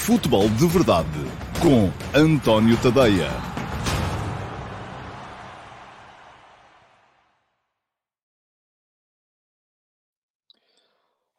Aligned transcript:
Futebol 0.00 0.48
de 0.48 0.66
Verdade 0.66 1.08
com 1.60 1.90
António 2.18 2.74
Tadeia. 2.78 3.28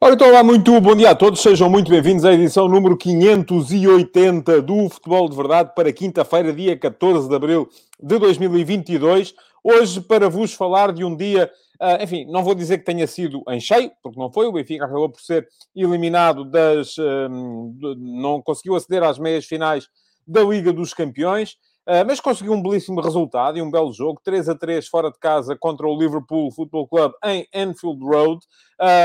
Ora, 0.00 0.14
então, 0.14 0.44
muito 0.44 0.80
bom 0.80 0.94
dia 0.94 1.10
a 1.10 1.14
todos, 1.14 1.40
sejam 1.40 1.68
muito 1.68 1.90
bem-vindos 1.90 2.24
à 2.24 2.32
edição 2.32 2.68
número 2.68 2.96
580 2.96 4.62
do 4.62 4.88
Futebol 4.88 5.28
de 5.28 5.36
Verdade 5.36 5.72
para 5.74 5.92
quinta-feira, 5.92 6.52
dia 6.52 6.78
14 6.78 7.28
de 7.28 7.34
abril 7.34 7.68
de 8.00 8.18
2022. 8.18 9.34
Hoje, 9.62 10.00
para 10.00 10.28
vos 10.28 10.52
falar 10.52 10.92
de 10.92 11.04
um 11.04 11.16
dia 11.16 11.50
Uh, 11.82 12.00
enfim, 12.00 12.24
não 12.26 12.44
vou 12.44 12.54
dizer 12.54 12.78
que 12.78 12.84
tenha 12.84 13.08
sido 13.08 13.42
em 13.48 13.58
cheio, 13.58 13.90
porque 14.00 14.16
não 14.16 14.32
foi. 14.32 14.46
O 14.46 14.52
Benfica 14.52 14.84
acabou 14.84 15.08
por 15.08 15.20
ser 15.20 15.48
eliminado 15.74 16.44
das. 16.44 16.96
Um, 16.96 17.74
de, 17.76 17.96
não 17.98 18.40
conseguiu 18.40 18.76
aceder 18.76 19.02
às 19.02 19.18
meias 19.18 19.44
finais 19.46 19.88
da 20.24 20.44
Liga 20.44 20.72
dos 20.72 20.94
Campeões, 20.94 21.54
uh, 21.88 22.06
mas 22.06 22.20
conseguiu 22.20 22.52
um 22.52 22.62
belíssimo 22.62 23.00
resultado 23.00 23.58
e 23.58 23.62
um 23.62 23.68
belo 23.68 23.92
jogo. 23.92 24.20
3 24.22 24.50
a 24.50 24.54
3 24.54 24.86
fora 24.86 25.10
de 25.10 25.18
casa 25.18 25.56
contra 25.58 25.84
o 25.84 25.98
Liverpool 25.98 26.52
Football 26.52 26.86
Club 26.86 27.12
em 27.24 27.48
Anfield 27.52 28.00
Road. 28.04 28.40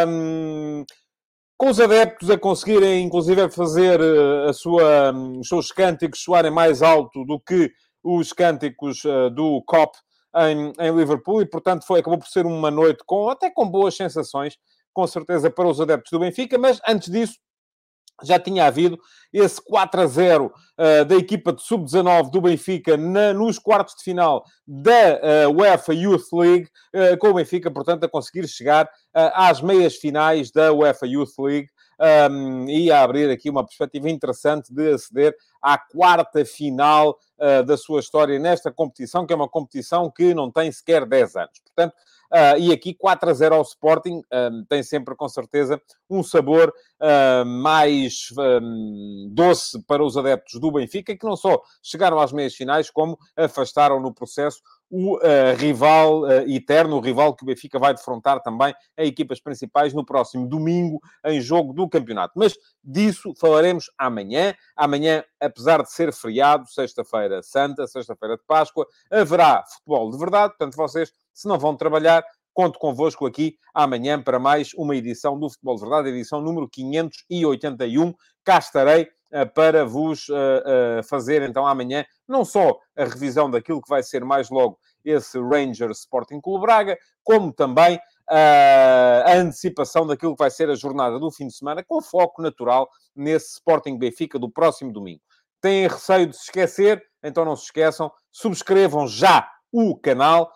Um, 0.07 0.85
com 1.57 1.71
os 1.71 1.79
adeptos 1.79 2.29
a 2.29 2.37
conseguirem, 2.37 3.03
inclusive, 3.03 3.49
fazer 3.49 3.99
ah, 3.99 4.51
a 4.51 4.53
sua, 4.53 5.11
os 5.11 5.47
seus 5.47 5.71
cânticos 5.71 6.21
soarem 6.21 6.51
mais 6.51 6.83
alto 6.83 7.25
do 7.25 7.39
que 7.39 7.71
os 8.03 8.31
cânticos 8.31 9.01
do 9.33 9.63
COP 9.65 9.97
em, 10.49 10.73
em 10.79 10.95
Liverpool 10.95 11.41
e, 11.41 11.45
portanto, 11.45 11.85
foi, 11.85 11.99
acabou 11.99 12.19
por 12.19 12.27
ser 12.27 12.45
uma 12.45 12.71
noite 12.71 13.03
com, 13.05 13.29
até 13.29 13.49
com 13.49 13.67
boas 13.67 13.95
sensações, 13.95 14.57
com 14.93 15.05
certeza, 15.07 15.49
para 15.49 15.67
os 15.67 15.79
adeptos 15.79 16.11
do 16.11 16.19
Benfica, 16.19 16.57
mas 16.57 16.79
antes 16.87 17.09
disso, 17.09 17.35
já 18.23 18.39
tinha 18.39 18.65
havido 18.65 18.99
esse 19.31 19.61
4 19.63 20.01
a 20.01 20.07
0 20.07 20.45
uh, 20.45 21.05
da 21.05 21.15
equipa 21.15 21.53
de 21.53 21.61
sub-19 21.61 22.31
do 22.31 22.41
Benfica 22.41 22.97
na, 22.97 23.33
nos 23.33 23.59
quartos 23.59 23.95
de 23.95 24.03
final 24.03 24.43
da 24.65 25.47
uh, 25.47 25.55
UEFA 25.55 25.93
Youth 25.93 26.33
League, 26.33 26.67
uh, 26.95 27.17
com 27.19 27.29
o 27.29 27.33
Benfica, 27.35 27.69
portanto, 27.69 28.03
a 28.05 28.09
conseguir 28.09 28.47
chegar 28.47 28.89
às 29.13 29.61
meias 29.61 29.95
finais 29.95 30.51
da 30.51 30.73
UEFA 30.73 31.05
Youth 31.05 31.37
League 31.39 31.67
um, 31.99 32.69
e 32.69 32.91
a 32.91 33.01
abrir 33.01 33.29
aqui 33.29 33.49
uma 33.49 33.65
perspectiva 33.65 34.09
interessante 34.09 34.73
de 34.73 34.91
aceder 34.91 35.35
à 35.61 35.77
quarta 35.77 36.45
final 36.45 37.19
uh, 37.39 37.63
da 37.63 37.77
sua 37.77 37.99
história 37.99 38.37
nesta 38.39 38.71
competição, 38.71 39.25
que 39.25 39.33
é 39.33 39.35
uma 39.35 39.49
competição 39.49 40.09
que 40.09 40.33
não 40.33 40.51
tem 40.51 40.71
sequer 40.71 41.05
10 41.05 41.35
anos. 41.35 41.59
Portanto, 41.63 41.95
Uh, 42.31 42.59
e 42.59 42.71
aqui 42.73 42.93
4 42.93 43.29
a 43.29 43.33
0 43.33 43.55
ao 43.55 43.61
Sporting 43.61 44.19
uh, 44.19 44.65
tem 44.67 44.83
sempre, 44.83 45.15
com 45.15 45.29
certeza, 45.29 45.81
um 46.09 46.21
sabor 46.21 46.73
uh, 47.01 47.45
mais 47.45 48.27
um, 48.37 49.29
doce 49.31 49.81
para 49.85 50.03
os 50.03 50.17
adeptos 50.17 50.59
do 50.59 50.71
Benfica, 50.71 51.15
que 51.15 51.25
não 51.25 51.37
só 51.37 51.61
chegaram 51.81 52.19
às 52.19 52.33
meias 52.33 52.53
finais, 52.53 52.89
como 52.89 53.17
afastaram 53.35 54.01
no 54.01 54.13
processo 54.13 54.61
o 54.89 55.19
rival 55.57 56.31
eterno, 56.47 56.95
o 56.95 57.01
rival 57.01 57.35
que 57.35 57.43
o 57.43 57.45
Benfica 57.45 57.77
vai 57.77 57.93
defrontar 57.93 58.41
também 58.41 58.73
a 58.95 59.03
equipas 59.03 59.37
principais 59.37 59.93
no 59.93 60.05
próximo 60.05 60.47
domingo, 60.47 61.01
em 61.25 61.41
jogo 61.41 61.73
do 61.73 61.89
campeonato. 61.89 62.35
Mas 62.37 62.55
disso 62.81 63.33
falaremos 63.37 63.91
amanhã. 63.97 64.55
Amanhã, 64.77 65.25
apesar 65.41 65.83
de 65.83 65.91
ser 65.91 66.13
feriado, 66.13 66.69
sexta-feira 66.69 67.43
santa, 67.43 67.85
sexta-feira 67.85 68.37
de 68.37 68.43
Páscoa, 68.47 68.87
haverá 69.11 69.61
futebol 69.67 70.09
de 70.09 70.17
verdade, 70.17 70.53
portanto, 70.57 70.77
vocês 70.77 71.11
se 71.37 71.47
não 71.47 71.59
vão 71.59 71.77
trabalhar, 71.77 72.25
conto 72.51 72.79
convosco 72.79 73.27
aqui 73.27 73.59
amanhã 73.71 74.19
para 74.19 74.39
mais 74.39 74.73
uma 74.73 74.95
edição 74.95 75.39
do 75.39 75.47
Futebol 75.47 75.75
de 75.75 75.81
Verdade, 75.81 76.09
edição 76.09 76.41
número 76.41 76.67
581. 76.67 78.11
Cá 78.43 78.57
estarei 78.57 79.03
uh, 79.03 79.53
para 79.53 79.85
vos 79.85 80.27
uh, 80.29 80.33
uh, 80.33 81.03
fazer 81.03 81.43
então 81.43 81.67
amanhã 81.67 82.03
não 82.27 82.43
só 82.43 82.79
a 82.97 83.03
revisão 83.03 83.51
daquilo 83.51 83.83
que 83.83 83.87
vai 83.87 84.01
ser 84.01 84.25
mais 84.25 84.49
logo 84.49 84.79
esse 85.05 85.39
Rangers 85.39 85.99
Sporting 85.99 86.41
Clube 86.41 86.65
Braga, 86.65 86.97
como 87.23 87.53
também 87.53 87.99
a 88.29 89.33
antecipação 89.35 90.05
daquilo 90.05 90.35
que 90.35 90.43
vai 90.43 90.51
ser 90.51 90.69
a 90.69 90.75
jornada 90.75 91.17
do 91.17 91.31
fim 91.31 91.47
de 91.47 91.55
semana, 91.55 91.81
com 91.81 92.01
foco 92.01 92.41
natural 92.41 92.89
nesse 93.15 93.53
Sporting 93.53 93.97
Benfica 93.97 94.37
do 94.37 94.49
próximo 94.49 94.91
domingo. 94.91 95.21
Têm 95.61 95.87
receio 95.87 96.27
de 96.27 96.35
se 96.35 96.43
esquecer? 96.45 97.01
Então 97.23 97.45
não 97.45 97.55
se 97.55 97.65
esqueçam, 97.65 98.11
subscrevam 98.31 99.07
já 99.07 99.49
o 99.71 99.95
canal. 99.97 100.51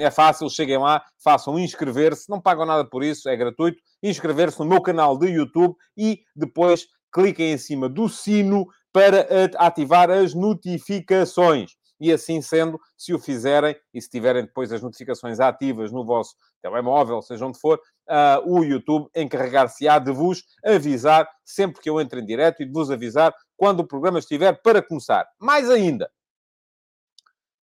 É 0.00 0.10
fácil, 0.10 0.48
cheguem 0.48 0.78
lá, 0.78 1.02
façam 1.22 1.58
inscrever-se, 1.58 2.28
não 2.28 2.40
pagam 2.40 2.66
nada 2.66 2.84
por 2.84 3.02
isso, 3.02 3.28
é 3.28 3.36
gratuito. 3.36 3.78
Inscrever-se 4.02 4.58
no 4.58 4.66
meu 4.66 4.80
canal 4.80 5.18
de 5.18 5.28
YouTube 5.28 5.74
e 5.96 6.20
depois 6.34 6.86
cliquem 7.12 7.52
em 7.52 7.58
cima 7.58 7.88
do 7.88 8.08
sino 8.08 8.66
para 8.92 9.26
ativar 9.58 10.10
as 10.10 10.34
notificações. 10.34 11.72
E 12.00 12.10
assim 12.10 12.40
sendo, 12.40 12.80
se 12.96 13.12
o 13.12 13.18
fizerem 13.18 13.76
e 13.92 14.00
se 14.00 14.08
tiverem 14.08 14.44
depois 14.44 14.72
as 14.72 14.80
notificações 14.80 15.38
ativas 15.38 15.92
no 15.92 16.04
vosso 16.04 16.34
telemóvel, 16.62 17.20
seja 17.20 17.44
onde 17.44 17.60
for, 17.60 17.78
uh, 18.08 18.50
o 18.50 18.64
YouTube 18.64 19.08
encarregar-se-á 19.14 19.98
de 19.98 20.10
vos 20.10 20.42
avisar 20.64 21.28
sempre 21.44 21.80
que 21.82 21.90
eu 21.90 22.00
entre 22.00 22.20
em 22.20 22.24
direto 22.24 22.62
e 22.62 22.66
de 22.66 22.72
vos 22.72 22.90
avisar 22.90 23.34
quando 23.54 23.80
o 23.80 23.86
programa 23.86 24.18
estiver 24.18 24.62
para 24.62 24.80
começar. 24.80 25.26
Mais 25.38 25.68
ainda, 25.68 26.10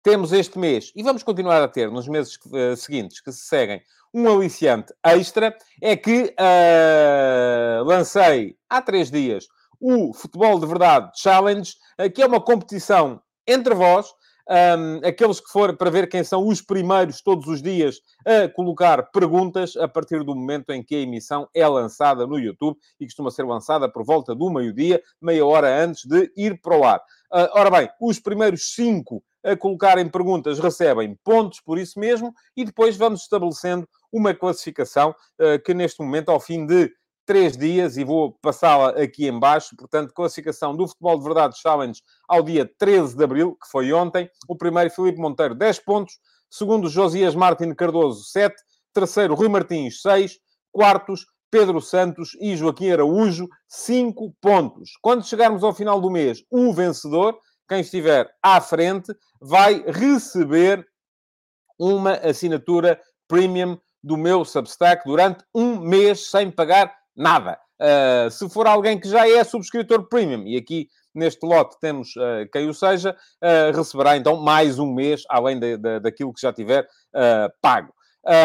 temos 0.03 0.33
este 0.33 0.59
mês, 0.59 0.93
e 0.97 1.03
vamos 1.03 1.23
continuar 1.23 1.63
a 1.63 1.69
ter 1.69 1.91
nos 1.91 2.09
meses 2.09 2.37
uh, 2.47 2.77
seguintes 2.77 3.21
que 3.21 3.31
se 3.31 3.47
seguem, 3.47 3.81
um 4.13 4.29
aliciante 4.29 4.93
extra, 5.03 5.57
é 5.81 5.97
que 5.97 6.35
uh, 6.39 7.85
lancei 7.85 8.57
há 8.69 8.83
três 8.83 9.11
dias 9.11 9.47
o 9.81 10.13
Futebol 10.13 10.59
de 10.59 10.67
Verdade 10.67 11.11
Challenge, 11.17 11.73
uh, 12.01 12.11
que 12.11 12.23
é 12.23 12.27
uma 12.27 12.41
competição 12.41 13.21
entre 13.47 13.75
vós, 13.75 14.07
um, 14.49 15.07
aqueles 15.07 15.41
que 15.41 15.49
forem 15.49 15.77
para 15.77 15.91
ver 15.91 16.09
quem 16.09 16.25
são 16.25 16.47
os 16.47 16.61
primeiros 16.61 17.23
todos 17.23 17.47
os 17.47 17.63
dias 17.63 18.01
a 18.27 18.49
colocar 18.49 19.11
perguntas 19.11 19.77
a 19.77 19.87
partir 19.87 20.25
do 20.25 20.35
momento 20.35 20.71
em 20.71 20.83
que 20.83 20.97
a 20.97 21.01
emissão 21.01 21.49
é 21.55 21.67
lançada 21.67 22.27
no 22.27 22.39
YouTube 22.39 22.77
e 22.99 23.05
costuma 23.05 23.31
ser 23.31 23.45
lançada 23.45 23.89
por 23.89 24.05
volta 24.05 24.35
do 24.35 24.51
meio-dia, 24.51 25.01
meia 25.21 25.47
hora 25.47 25.85
antes 25.85 26.05
de 26.05 26.31
ir 26.37 26.61
para 26.61 26.77
o 26.77 26.85
ar. 26.85 26.99
Uh, 27.33 27.49
ora 27.53 27.71
bem, 27.71 27.89
os 28.01 28.19
primeiros 28.19 28.75
cinco 28.75 29.23
a 29.45 29.57
colocarem 29.57 30.09
perguntas 30.09 30.59
recebem 30.59 31.19
pontos 31.25 31.61
por 31.61 31.79
isso 31.79 31.99
mesmo 31.99 32.33
e 32.57 32.65
depois 32.65 32.97
vamos 32.97 33.23
estabelecendo 33.23 33.89
uma 34.13 34.35
classificação 34.35 35.11
uh, 35.41 35.63
que 35.65 35.75
neste 35.75 36.01
momento, 36.03 36.31
ao 36.31 36.39
fim 36.39 36.67
de 36.67 36.93
três 37.25 37.57
dias, 37.57 37.97
e 37.97 38.05
vou 38.05 38.37
passá-la 38.43 38.91
aqui 38.91 39.29
embaixo, 39.29 39.77
portanto, 39.77 40.13
classificação 40.13 40.77
do 40.77 40.89
Futebol 40.89 41.19
de 41.19 41.25
Verdade 41.25 41.59
Challenge 41.59 42.01
ao 42.29 42.43
dia 42.43 42.71
13 42.79 43.17
de 43.17 43.25
Abril, 43.25 43.57
que 43.63 43.71
foi 43.71 43.93
ontem. 43.93 44.29
O 44.49 44.57
primeiro, 44.57 44.91
Filipe 44.91 45.21
Monteiro, 45.21 45.55
10 45.55 45.79
pontos. 45.81 46.19
Segundo, 46.51 46.89
Josias 46.89 47.35
Martin 47.35 47.75
Cardoso, 47.75 48.25
7. 48.25 48.55
Terceiro, 48.93 49.35
Rui 49.35 49.49
Martins, 49.49 50.03
6. 50.03 50.39
Quartos, 50.71 51.25
Pedro 51.51 51.81
Santos 51.81 52.37
e 52.41 52.57
Joaquim 52.57 52.91
Araújo, 52.91 53.49
5 53.69 54.35
pontos. 54.41 54.91
Quando 55.01 55.25
chegarmos 55.25 55.63
ao 55.63 55.75
final 55.75 56.01
do 56.01 56.11
mês, 56.11 56.43
o 56.51 56.73
vencedor 56.73 57.39
quem 57.73 57.81
estiver 57.81 58.31
à 58.43 58.61
frente 58.61 59.17
vai 59.41 59.83
receber 59.87 60.87
uma 61.79 62.13
assinatura 62.17 63.01
premium 63.27 63.79
do 64.05 64.19
meu 64.19 64.45
Substack 64.45 65.07
durante 65.07 65.43
um 65.55 65.81
mês 65.81 66.29
sem 66.29 66.51
pagar 66.51 66.95
nada. 67.17 67.59
Uh, 67.81 68.31
se 68.31 68.47
for 68.51 68.67
alguém 68.67 69.01
que 69.01 69.09
já 69.09 69.27
é 69.27 69.43
subscritor 69.43 70.07
premium, 70.07 70.47
e 70.47 70.59
aqui 70.59 70.87
neste 71.15 71.47
lote 71.47 71.81
temos 71.81 72.15
uh, 72.17 72.47
quem 72.53 72.69
o 72.69 72.75
seja, 72.75 73.17
uh, 73.43 73.75
receberá 73.75 74.19
então 74.19 74.37
mais 74.37 74.79
um 74.79 74.93
mês, 74.93 75.23
além 75.31 75.59
de, 75.59 75.79
de, 75.79 75.99
daquilo 76.01 76.35
que 76.35 76.43
já 76.43 76.53
tiver 76.53 76.87
pago. 77.63 77.91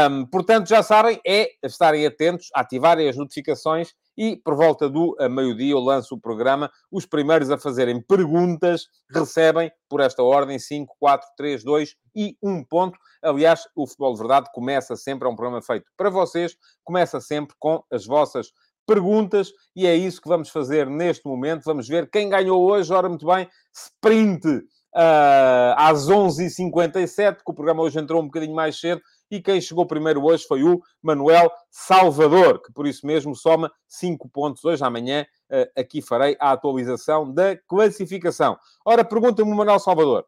Um, 0.10 0.26
portanto, 0.26 0.70
já 0.70 0.82
sabem, 0.82 1.20
é 1.28 1.50
estarem 1.62 2.06
atentos, 2.06 2.48
ativarem 2.56 3.10
as 3.10 3.18
notificações 3.18 3.94
e 4.18 4.36
por 4.36 4.56
volta 4.56 4.90
do 4.90 5.16
meio-dia 5.30 5.74
eu 5.74 5.80
lanço 5.80 6.16
o 6.16 6.20
programa. 6.20 6.72
Os 6.92 7.06
primeiros 7.06 7.52
a 7.52 7.58
fazerem 7.58 8.02
perguntas 8.02 8.88
recebem, 9.12 9.72
por 9.88 10.02
esta 10.02 10.24
ordem, 10.24 10.58
5, 10.58 10.96
4, 11.00 11.28
3, 11.38 11.64
2 11.64 11.96
e 12.16 12.36
1 12.42 12.64
ponto. 12.66 12.98
Aliás, 13.22 13.68
o 13.76 13.86
Futebol 13.86 14.14
de 14.14 14.20
Verdade 14.20 14.50
começa 14.54 14.96
sempre, 14.96 15.28
é 15.28 15.32
um 15.32 15.36
programa 15.36 15.62
feito 15.62 15.86
para 15.96 16.10
vocês, 16.10 16.56
começa 16.84 17.22
sempre 17.22 17.56
com 17.60 17.84
as 17.92 18.06
vossas 18.06 18.52
perguntas 18.88 19.52
e 19.76 19.86
é 19.86 19.96
isso 19.96 20.22
que 20.22 20.30
vamos 20.30 20.50
fazer 20.50 20.90
neste 20.90 21.28
momento. 21.28 21.64
Vamos 21.66 21.88
ver 21.88 22.10
quem 22.10 22.30
ganhou 22.30 22.64
hoje. 22.64 22.92
Ora, 22.92 23.10
muito 23.10 23.26
bem, 23.28 23.48
sprint 23.74 24.48
uh, 24.48 25.76
às 25.76 26.08
11h57, 26.08 27.38
que 27.38 27.52
o 27.52 27.54
programa 27.54 27.84
hoje 27.84 28.00
entrou 28.00 28.22
um 28.22 28.26
bocadinho 28.26 28.56
mais 28.56 28.80
cedo 28.80 29.02
e 29.30 29.42
quem 29.42 29.60
chegou 29.60 29.86
primeiro 29.86 30.24
hoje 30.24 30.46
foi 30.46 30.64
o 30.64 30.82
Manuel 31.02 31.52
Salvador, 31.70 32.62
que 32.62 32.72
por 32.72 32.88
isso 32.88 33.06
mesmo 33.06 33.36
soma 33.36 33.72
5 33.88 34.30
pontos 34.30 34.64
hoje. 34.64 34.84
Amanhã 34.84 35.26
eh, 35.50 35.72
aqui 35.76 36.02
farei 36.02 36.38
a 36.40 36.52
atualização 36.52 37.32
da 37.34 37.58
classificação. 37.68 38.58
Ora, 38.86 39.04
pergunta-me 39.04 39.52
o 39.52 39.56
Manuel 39.56 39.80
Salvador. 39.80 40.26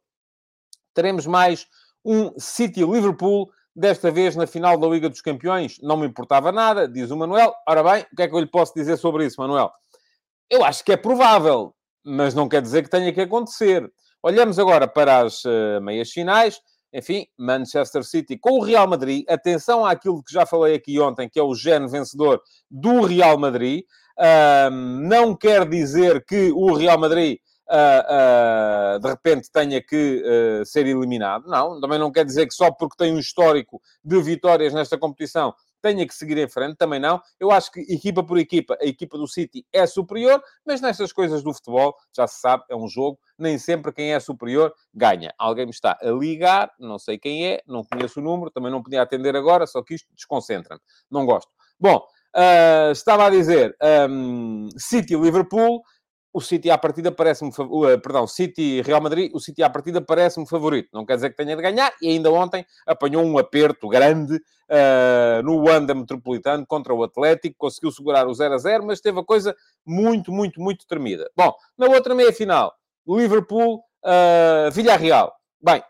Teremos 0.94 1.26
mais 1.26 1.68
um 2.04 2.38
City-Liverpool, 2.38 3.50
desta 3.80 4.12
vez 4.12 4.36
na 4.36 4.46
final 4.46 4.78
da 4.78 4.88
Liga 4.88 5.10
dos 5.10 5.22
Campeões. 5.22 5.78
Não 5.82 5.98
me 5.98 6.06
importava 6.06 6.52
nada, 6.52 6.88
diz 6.88 7.12
o 7.12 7.18
Manuel. 7.18 7.54
Ora 7.68 7.84
bem, 7.84 8.06
o 8.12 8.16
que 8.16 8.24
é 8.24 8.28
que 8.28 8.36
eu 8.36 8.40
lhe 8.40 8.46
posso 8.46 8.74
dizer 8.74 8.98
sobre 8.98 9.26
isso, 9.26 9.40
Manuel? 9.40 9.72
Eu 10.50 10.64
acho 10.66 10.84
que 10.84 10.92
é 10.92 10.98
provável, 10.98 11.74
mas 12.04 12.34
não 12.34 12.50
quer 12.50 12.62
dizer 12.62 12.84
que 12.84 12.90
tenha 12.90 13.14
que 13.14 13.22
acontecer. 13.22 13.90
Olhamos 14.22 14.60
agora 14.60 14.88
para 14.88 15.20
as 15.22 15.46
uh, 15.46 15.80
meias 15.82 16.12
finais. 16.12 16.60
Enfim, 16.94 17.28
Manchester 17.38 18.04
City 18.04 18.38
com 18.38 18.60
o 18.60 18.64
Real 18.64 18.88
Madrid. 18.88 19.24
Atenção 19.30 19.86
àquilo 19.86 20.24
que 20.24 20.34
já 20.34 20.46
falei 20.46 20.76
aqui 20.76 21.00
ontem, 21.00 21.30
que 21.30 21.40
é 21.40 21.44
o 21.44 21.54
gene 21.54 21.88
vencedor 21.88 22.42
do 22.70 23.02
Real 23.02 23.38
Madrid. 23.38 23.84
Uh, 24.18 24.72
não 24.72 25.36
quer 25.36 25.68
dizer 25.68 26.26
que 26.26 26.52
o 26.52 26.74
Real 26.74 26.98
Madrid 26.98 27.40
Uh, 27.72 28.96
uh, 28.96 29.00
de 29.00 29.08
repente 29.08 29.52
tenha 29.52 29.80
que 29.80 30.24
uh, 30.26 30.66
ser 30.66 30.88
eliminado. 30.88 31.48
Não, 31.48 31.80
também 31.80 32.00
não 32.00 32.12
quer 32.12 32.26
dizer 32.26 32.48
que 32.48 32.54
só 32.56 32.72
porque 32.72 32.96
tem 32.98 33.14
um 33.14 33.20
histórico 33.20 33.80
de 34.04 34.20
vitórias 34.24 34.74
nesta 34.74 34.98
competição 34.98 35.54
tenha 35.82 36.06
que 36.08 36.14
seguir 36.14 36.38
em 36.38 36.50
frente, 36.50 36.78
também 36.78 37.00
não. 37.00 37.22
Eu 37.40 37.52
acho 37.52 37.72
que 37.72 37.82
equipa 37.82 38.24
por 38.24 38.38
equipa, 38.38 38.78
a 38.82 38.86
equipa 38.86 39.18
do 39.18 39.28
City 39.28 39.66
é 39.72 39.86
superior, 39.86 40.42
mas 40.66 40.82
nestas 40.82 41.12
coisas 41.12 41.44
do 41.44 41.54
futebol, 41.54 41.96
já 42.16 42.28
se 42.28 42.40
sabe, 42.40 42.64
é 42.70 42.76
um 42.76 42.88
jogo, 42.88 43.20
nem 43.38 43.58
sempre 43.58 43.92
quem 43.92 44.14
é 44.14 44.20
superior 44.20 44.74
ganha. 44.94 45.34
Alguém 45.38 45.66
me 45.66 45.72
está 45.72 45.98
a 46.02 46.10
ligar, 46.12 46.72
não 46.80 47.00
sei 47.00 47.18
quem 47.18 47.48
é, 47.48 47.62
não 47.68 47.84
conheço 47.84 48.20
o 48.20 48.24
número, 48.24 48.52
também 48.52 48.72
não 48.72 48.84
podia 48.84 49.02
atender 49.02 49.36
agora, 49.36 49.66
só 49.68 49.82
que 49.82 49.96
isto 49.96 50.08
desconcentra-me. 50.14 50.82
Não 51.10 51.26
gosto. 51.26 51.50
Bom, 51.80 52.06
uh, 52.36 52.92
estava 52.92 53.28
a 53.28 53.30
dizer, 53.30 53.76
um, 54.10 54.68
City-Liverpool, 54.78 55.82
o 56.32 56.42
City 56.42 56.70
à 56.70 56.78
partida 56.78 57.12
parece-me, 57.12 57.50
uh, 57.50 58.00
perdão, 58.00 58.28
City 58.28 58.82
Real 58.82 59.02
Madrid, 59.02 59.32
o 59.34 59.40
City 59.40 59.64
à 59.64 59.70
partida 59.70 60.00
parece-me 60.00 60.48
favorito. 60.48 60.90
Não 60.94 61.06
quer 61.06 61.16
dizer 61.16 61.32
que 61.32 61.36
tenha 61.36 61.56
de 61.56 61.62
ganhar, 61.62 61.92
e 62.02 62.10
ainda 62.10 62.32
ontem 62.32 62.66
apanhou 62.86 63.24
um 63.24 63.38
aperto 63.38 63.88
grande 63.88 64.36
uh, 64.36 65.44
no 65.44 65.66
Wanda 65.66 65.96
Metropolitano 65.96 66.66
contra 66.66 66.94
o 66.94 67.04
Atlético, 67.04 67.56
conseguiu 67.58 67.92
segurar 67.92 68.28
o 68.28 68.34
0 68.34 68.54
a 68.54 68.58
0, 68.58 68.86
mas 68.86 69.02
teve 69.02 69.20
a 69.20 69.24
coisa 69.24 69.56
muito, 69.86 70.32
muito, 70.32 70.62
muito 70.62 70.86
tremida. 70.86 71.30
Bom, 71.36 71.54
na 71.78 71.88
outra 71.88 72.14
meia-final, 72.14 72.74
Liverpool, 73.08 73.84
uh, 74.06 74.72
Villarreal. 74.72 75.34
Bem, 75.60 75.84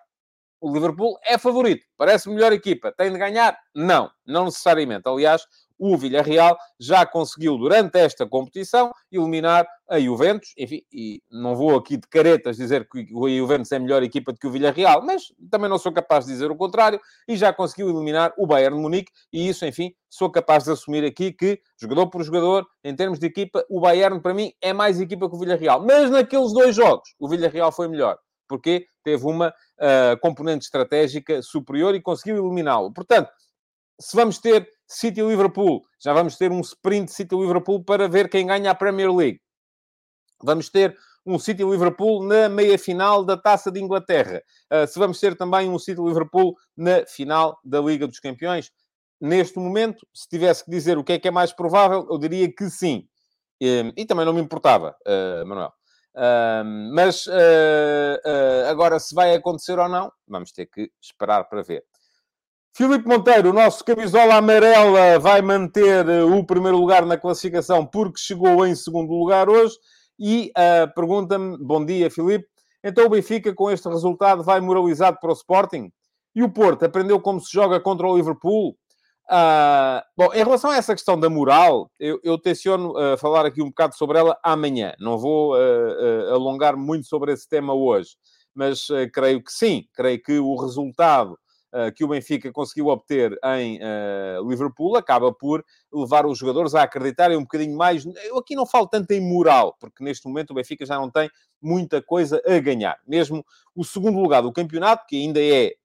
o 0.61 0.73
Liverpool 0.73 1.17
é 1.23 1.37
favorito, 1.37 1.85
parece 1.97 2.29
melhor 2.29 2.53
equipa. 2.53 2.91
Tem 2.91 3.11
de 3.11 3.17
ganhar? 3.17 3.57
Não, 3.75 4.09
não 4.25 4.45
necessariamente. 4.45 5.07
Aliás, 5.07 5.45
o 5.79 5.97
Villarreal 5.97 6.57
já 6.79 7.05
conseguiu, 7.05 7.57
durante 7.57 7.97
esta 7.97 8.27
competição, 8.27 8.93
eliminar 9.11 9.65
a 9.89 9.99
Juventus. 9.99 10.53
Enfim, 10.57 10.83
e 10.91 11.23
não 11.31 11.55
vou 11.55 11.77
aqui 11.77 11.97
de 11.97 12.07
caretas 12.07 12.57
dizer 12.57 12.87
que 12.87 13.07
o 13.13 13.29
Juventus 13.29 13.71
é 13.71 13.79
melhor 13.79 14.03
equipa 14.03 14.33
do 14.33 14.39
que 14.39 14.45
o 14.45 14.51
Villarreal, 14.51 15.03
mas 15.03 15.33
também 15.49 15.69
não 15.69 15.77
sou 15.77 15.91
capaz 15.91 16.25
de 16.25 16.33
dizer 16.33 16.51
o 16.51 16.55
contrário. 16.55 16.99
E 17.27 17.37
já 17.37 17.53
conseguiu 17.53 17.89
eliminar 17.89 18.33
o 18.37 18.45
Bayern 18.45 18.75
de 18.75 18.81
Munique. 18.81 19.11
E 19.31 19.47
isso, 19.47 19.65
enfim, 19.65 19.93
sou 20.09 20.29
capaz 20.29 20.65
de 20.65 20.71
assumir 20.71 21.05
aqui 21.05 21.31
que, 21.31 21.59
jogador 21.79 22.07
por 22.07 22.21
jogador, 22.23 22.67
em 22.83 22.95
termos 22.95 23.17
de 23.17 23.27
equipa, 23.27 23.65
o 23.69 23.79
Bayern, 23.79 24.19
para 24.19 24.33
mim, 24.33 24.51
é 24.61 24.73
mais 24.73 24.99
equipa 24.99 25.29
que 25.29 25.35
o 25.35 25.39
Villarreal. 25.39 25.83
Mas 25.83 26.11
naqueles 26.11 26.51
dois 26.51 26.75
jogos, 26.75 27.15
o 27.17 27.27
Villarreal 27.27 27.71
foi 27.71 27.87
melhor 27.87 28.17
porque 28.49 28.87
teve 29.03 29.23
uma 29.25 29.49
uh, 29.49 30.19
componente 30.19 30.65
estratégica 30.65 31.39
superior 31.43 31.93
e 31.93 32.01
conseguiu 32.01 32.43
eliminá-lo. 32.43 32.91
Portanto, 32.91 33.29
se 33.99 34.15
vamos 34.15 34.39
ter 34.39 34.67
City-Liverpool, 34.87 35.83
já 35.99 36.13
vamos 36.13 36.37
ter 36.37 36.51
um 36.51 36.61
sprint 36.61 37.11
City-Liverpool 37.11 37.83
para 37.83 38.07
ver 38.07 38.29
quem 38.29 38.47
ganha 38.47 38.71
a 38.71 38.75
Premier 38.75 39.13
League. 39.13 39.41
Vamos 40.41 40.69
ter 40.69 40.97
um 41.25 41.37
City-Liverpool 41.37 42.23
na 42.23 42.49
meia-final 42.49 43.23
da 43.23 43.37
Taça 43.37 43.71
de 43.71 43.79
Inglaterra. 43.79 44.41
Uh, 44.71 44.87
se 44.87 44.97
vamos 44.97 45.19
ter 45.19 45.35
também 45.35 45.69
um 45.69 45.77
City-Liverpool 45.77 46.55
na 46.75 47.05
final 47.05 47.59
da 47.63 47.79
Liga 47.81 48.07
dos 48.07 48.19
Campeões. 48.19 48.71
Neste 49.21 49.59
momento, 49.59 50.07
se 50.13 50.27
tivesse 50.29 50.63
que 50.63 50.71
dizer 50.71 50.97
o 50.97 51.03
que 51.03 51.13
é 51.13 51.19
que 51.19 51.27
é 51.27 51.31
mais 51.31 51.51
provável, 51.51 52.07
eu 52.09 52.17
diria 52.17 52.51
que 52.51 52.69
sim. 52.69 53.05
E, 53.61 53.93
e 53.97 54.05
também 54.05 54.25
não 54.25 54.33
me 54.33 54.41
importava, 54.41 54.95
uh, 55.05 55.45
Manuel. 55.45 55.73
Uh, 56.15 56.93
mas 56.93 57.27
agora, 58.67 58.97
se 58.97 59.13
vai 59.13 59.35
acontecer 59.35 59.77
ou 59.77 59.89
não, 59.89 60.11
vamos 60.27 60.51
ter 60.51 60.65
que 60.65 60.89
esperar 61.01 61.43
para 61.43 61.61
ver. 61.61 61.83
Filipe 62.73 63.07
Monteiro, 63.07 63.49
o 63.49 63.53
nosso 63.53 63.83
camisola 63.83 64.35
amarela, 64.35 65.19
vai 65.19 65.41
manter 65.41 66.07
eh, 66.07 66.23
o 66.23 66.45
primeiro 66.45 66.77
lugar 66.77 67.05
na 67.05 67.17
classificação 67.17 67.85
porque 67.85 68.19
chegou 68.19 68.65
em 68.65 68.73
segundo 68.75 69.11
lugar 69.11 69.49
hoje. 69.49 69.75
E 70.17 70.51
uh, 70.57 70.93
pergunta-me, 70.93 71.57
bom 71.57 71.83
dia, 71.85 72.11
Filipe, 72.11 72.45
então 72.83 73.05
o 73.05 73.09
Benfica 73.09 73.53
com 73.53 73.71
este 73.71 73.87
resultado 73.87 74.43
vai 74.43 74.59
moralizado 74.59 75.17
para 75.19 75.29
o 75.29 75.33
Sporting? 75.33 75.91
E 76.35 76.43
o 76.43 76.49
Porto 76.49 76.83
aprendeu 76.83 77.19
como 77.19 77.39
se 77.39 77.51
joga 77.51 77.79
contra 77.79 78.07
o 78.07 78.15
Liverpool? 78.15 78.77
Uh, 79.29 80.01
bom, 80.17 80.33
em 80.33 80.43
relação 80.43 80.71
a 80.71 80.75
essa 80.77 80.93
questão 80.93 81.19
da 81.19 81.29
moral, 81.29 81.91
eu, 81.99 82.19
eu 82.23 82.37
tenciono 82.37 82.91
uh, 82.91 83.17
falar 83.17 83.45
aqui 83.45 83.61
um 83.61 83.67
bocado 83.67 83.95
sobre 83.95 84.17
ela 84.17 84.37
amanhã. 84.43 84.93
Não 84.99 85.17
vou 85.17 85.55
uh, 85.55 86.33
alongar 86.33 86.75
muito 86.75 87.07
sobre 87.07 87.31
esse 87.31 87.47
tema 87.47 87.73
hoje, 87.73 88.11
mas 88.53 88.87
creio 89.13 89.43
que 89.43 89.51
sim. 89.51 89.85
Creio 89.93 90.21
que 90.21 90.39
o 90.39 90.55
resultado 90.55 91.37
que 91.95 92.03
o 92.03 92.07
Benfica 92.07 92.51
conseguiu 92.51 92.87
obter 92.87 93.37
em 93.57 93.77
uh, 93.77 94.49
Liverpool 94.49 94.95
acaba 94.95 95.31
por 95.31 95.63
levar 95.93 96.25
os 96.25 96.37
jogadores 96.37 96.73
a 96.73 96.83
acreditarem 96.83 97.37
um 97.37 97.41
bocadinho 97.41 97.77
mais. 97.77 98.05
Eu 98.23 98.37
aqui 98.37 98.55
não 98.55 98.65
falo 98.65 98.87
tanto 98.87 99.11
em 99.11 99.21
moral, 99.21 99.75
porque 99.79 100.03
neste 100.03 100.27
momento 100.27 100.51
o 100.51 100.53
Benfica 100.55 100.85
já 100.85 100.95
não 100.95 101.09
tem 101.09 101.29
muita 101.61 102.01
coisa 102.01 102.41
a 102.45 102.59
ganhar. 102.59 102.97
Mesmo 103.07 103.45
o 103.75 103.83
segundo 103.83 104.19
lugar 104.19 104.41
do 104.41 104.51
campeonato, 104.51 105.05
que 105.07 105.15
ainda 105.15 105.39
é 105.41 105.75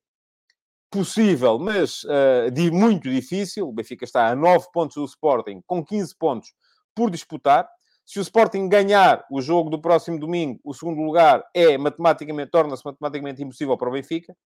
possível, 0.90 1.58
mas 1.58 2.04
uh, 2.04 2.50
de 2.52 2.70
muito 2.70 3.10
difícil. 3.10 3.69
O 3.69 3.72
Benfica 3.72 4.04
está 4.04 4.28
a 4.28 4.37
9 4.37 4.69
pontos 4.72 4.96
do 4.96 5.04
Sporting, 5.04 5.60
com 5.66 5.84
15 5.84 6.16
pontos 6.16 6.54
por 6.94 7.10
disputar. 7.10 7.69
Se 8.06 8.19
o 8.19 8.22
Sporting 8.22 8.69
ganhar 8.69 9.25
o 9.30 9.40
jogo 9.40 9.70
do 9.70 9.80
próximo 9.80 10.19
domingo, 10.19 10.60
o 10.62 10.72
segundo 10.72 11.02
lugar 11.02 11.42
é 11.54 11.76
matematicamente, 11.76 12.50
torna-se 12.50 12.84
matematicamente 12.84 13.42
impossível 13.42 13.76
para 13.76 13.88
o 13.88 13.92
Benfica. 13.92 14.37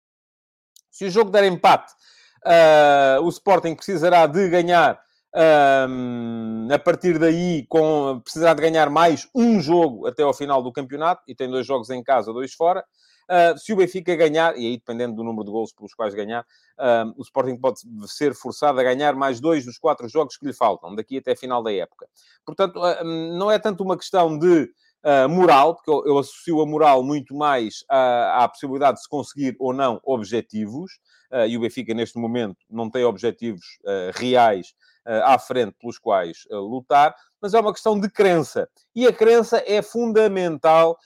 Se 0.90 1.04
o 1.06 1.10
jogo 1.10 1.30
der 1.30 1.44
empate, 1.44 1.92
uh, 2.44 3.22
o 3.22 3.28
Sporting 3.28 3.74
precisará 3.74 4.26
de 4.26 4.48
ganhar 4.48 5.00
um, 5.88 6.68
a 6.72 6.78
partir 6.78 7.18
daí, 7.18 7.66
com, 7.68 8.20
precisará 8.22 8.54
de 8.54 8.62
ganhar 8.62 8.90
mais 8.90 9.28
um 9.34 9.60
jogo 9.60 10.06
até 10.06 10.22
ao 10.22 10.32
final 10.32 10.62
do 10.62 10.72
campeonato, 10.72 11.22
e 11.28 11.34
tem 11.34 11.48
dois 11.48 11.66
jogos 11.66 11.90
em 11.90 12.02
casa, 12.02 12.32
dois 12.32 12.54
fora. 12.54 12.84
Uh, 13.30 13.58
se 13.58 13.74
o 13.74 13.76
Benfica 13.76 14.16
ganhar, 14.16 14.56
e 14.56 14.66
aí 14.66 14.78
dependendo 14.78 15.16
do 15.16 15.22
número 15.22 15.44
de 15.44 15.50
gols 15.50 15.70
pelos 15.70 15.92
quais 15.92 16.14
ganhar, 16.14 16.46
uh, 16.78 17.12
o 17.14 17.22
Sporting 17.22 17.58
pode 17.58 17.80
ser 18.06 18.34
forçado 18.34 18.80
a 18.80 18.82
ganhar 18.82 19.14
mais 19.14 19.38
dois 19.38 19.66
dos 19.66 19.78
quatro 19.78 20.08
jogos 20.08 20.38
que 20.38 20.46
lhe 20.46 20.52
faltam, 20.54 20.94
daqui 20.94 21.18
até 21.18 21.32
a 21.32 21.36
final 21.36 21.62
da 21.62 21.70
época. 21.70 22.08
Portanto, 22.44 22.80
uh, 22.80 23.04
não 23.04 23.50
é 23.50 23.58
tanto 23.58 23.84
uma 23.84 23.98
questão 23.98 24.38
de 24.38 24.70
moral, 25.30 25.74
porque 25.74 25.90
eu, 25.90 26.02
eu, 26.06 26.18
associo 26.18 26.60
a 26.60 26.66
moral 26.66 27.02
muito 27.02 27.34
mais 27.34 27.84
à, 27.88 28.44
à, 28.44 28.48
possibilidade 28.48 28.96
de 28.96 29.02
se 29.02 29.08
conseguir 29.08 29.56
ou 29.58 29.72
não 29.72 30.00
objetivos, 30.04 30.92
uh, 31.32 31.46
e 31.46 31.56
o 31.56 31.60
Benfica 31.60 31.94
neste 31.94 32.18
momento 32.18 32.58
não 32.68 32.90
tem 32.90 33.04
objetivos 33.04 33.64
uh, 33.84 34.12
reais 34.14 34.74
à 35.24 35.38
frente 35.38 35.74
pelos 35.80 35.98
quais 35.98 36.44
lutar, 36.50 37.14
mas 37.40 37.54
é 37.54 37.60
uma 37.60 37.72
questão 37.72 37.98
de 37.98 38.10
crença. 38.10 38.68
E 38.94 39.06
a 39.06 39.12
crença 39.12 39.64
é 39.66 39.80
fundamental, 39.80 40.98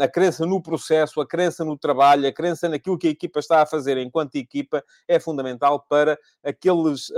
a 0.00 0.08
crença 0.08 0.44
no 0.44 0.60
processo, 0.60 1.20
a 1.20 1.26
crença 1.26 1.64
no 1.64 1.78
trabalho, 1.78 2.26
a 2.26 2.32
crença 2.32 2.68
naquilo 2.68 2.98
que 2.98 3.06
a 3.06 3.10
equipa 3.10 3.38
está 3.38 3.62
a 3.62 3.66
fazer 3.66 3.96
enquanto 3.98 4.34
equipa 4.34 4.82
é 5.06 5.20
fundamental 5.20 5.86
para 5.88 6.18
aqueles... 6.42 7.12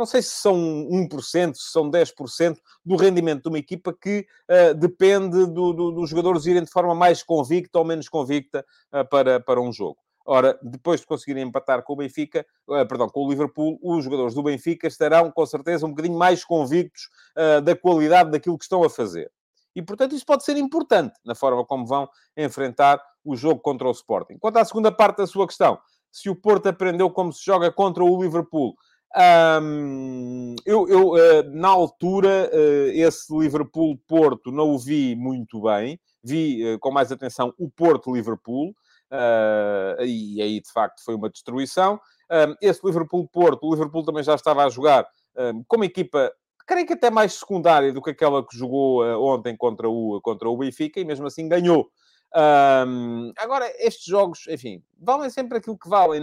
não 0.00 0.06
sei 0.06 0.22
se 0.22 0.30
são 0.30 0.56
1%, 0.56 1.54
se 1.54 1.70
são 1.70 1.90
10% 1.90 2.56
do 2.84 2.96
rendimento 2.96 3.42
de 3.42 3.48
uma 3.50 3.58
equipa 3.58 3.92
que 3.92 4.26
uh, 4.48 4.74
depende 4.74 5.46
do, 5.46 5.72
do, 5.74 5.90
dos 5.92 6.08
jogadores 6.08 6.46
irem 6.46 6.64
de 6.64 6.70
forma 6.70 6.94
mais 6.94 7.22
convicta 7.22 7.78
ou 7.78 7.84
menos 7.84 8.08
convicta 8.08 8.64
uh, 8.92 9.06
para, 9.08 9.38
para 9.38 9.60
um 9.60 9.70
jogo. 9.70 9.98
Ora, 10.24 10.58
depois 10.62 11.00
de 11.00 11.06
conseguirem 11.06 11.44
empatar 11.44 11.82
com 11.82 11.92
o 11.92 11.96
Benfica, 11.96 12.46
uh, 12.66 12.86
perdão, 12.88 13.08
com 13.10 13.26
o 13.26 13.28
Liverpool, 13.28 13.78
os 13.82 14.02
jogadores 14.02 14.34
do 14.34 14.42
Benfica 14.42 14.86
estarão 14.86 15.30
com 15.30 15.44
certeza 15.44 15.84
um 15.84 15.90
bocadinho 15.90 16.18
mais 16.18 16.44
convictos 16.44 17.08
da 17.64 17.76
qualidade 17.76 18.30
daquilo 18.30 18.58
que 18.58 18.64
estão 18.64 18.82
a 18.82 18.90
fazer. 18.90 19.30
E, 19.74 19.82
portanto, 19.82 20.14
isso 20.14 20.26
pode 20.26 20.44
ser 20.44 20.56
importante 20.56 21.14
na 21.24 21.34
forma 21.34 21.64
como 21.64 21.86
vão 21.86 22.08
enfrentar 22.36 23.00
o 23.24 23.36
jogo 23.36 23.60
contra 23.60 23.86
o 23.86 23.92
Sporting. 23.92 24.38
Quanto 24.38 24.56
à 24.56 24.64
segunda 24.64 24.90
parte 24.90 25.18
da 25.18 25.26
sua 25.26 25.46
questão, 25.46 25.78
se 26.10 26.28
o 26.28 26.34
Porto 26.34 26.68
aprendeu 26.68 27.10
como 27.10 27.32
se 27.32 27.44
joga 27.44 27.70
contra 27.70 28.02
o 28.02 28.22
Liverpool, 28.22 28.74
um, 29.16 30.54
eu, 30.64 30.88
eu 30.88 31.08
uh, 31.10 31.50
na 31.50 31.68
altura, 31.68 32.50
uh, 32.52 32.90
esse 32.92 33.36
Liverpool-Porto 33.36 34.52
não 34.52 34.70
o 34.70 34.78
vi 34.78 35.16
muito 35.16 35.62
bem. 35.62 35.98
Vi 36.22 36.74
uh, 36.74 36.78
com 36.78 36.90
mais 36.90 37.10
atenção 37.10 37.52
o 37.58 37.68
Porto-Liverpool. 37.68 38.74
e 40.00 40.40
aí, 40.40 40.60
de 40.60 40.72
facto, 40.72 41.02
foi 41.04 41.14
uma 41.14 41.28
destruição. 41.28 42.00
Um, 42.30 42.54
esse 42.62 42.80
Liverpool-Porto, 42.84 43.66
o 43.66 43.72
Liverpool 43.72 44.04
também 44.04 44.22
já 44.22 44.36
estava 44.36 44.64
a 44.64 44.70
jogar 44.70 45.04
um, 45.36 45.64
como 45.66 45.82
equipa, 45.82 46.32
creio 46.64 46.86
que 46.86 46.92
até 46.92 47.10
mais 47.10 47.32
secundária 47.32 47.92
do 47.92 48.00
que 48.00 48.10
aquela 48.10 48.46
que 48.46 48.56
jogou 48.56 49.02
ontem 49.20 49.56
contra 49.56 49.88
o, 49.88 50.20
contra 50.22 50.48
o 50.48 50.56
Benfica, 50.56 51.00
e 51.00 51.04
mesmo 51.04 51.26
assim 51.26 51.48
ganhou. 51.48 51.90
Um, 52.32 53.32
agora, 53.36 53.70
estes 53.78 54.04
jogos, 54.04 54.46
enfim, 54.48 54.82
valem 54.98 55.30
sempre 55.30 55.58
aquilo 55.58 55.78
que 55.78 55.88
valem. 55.88 56.20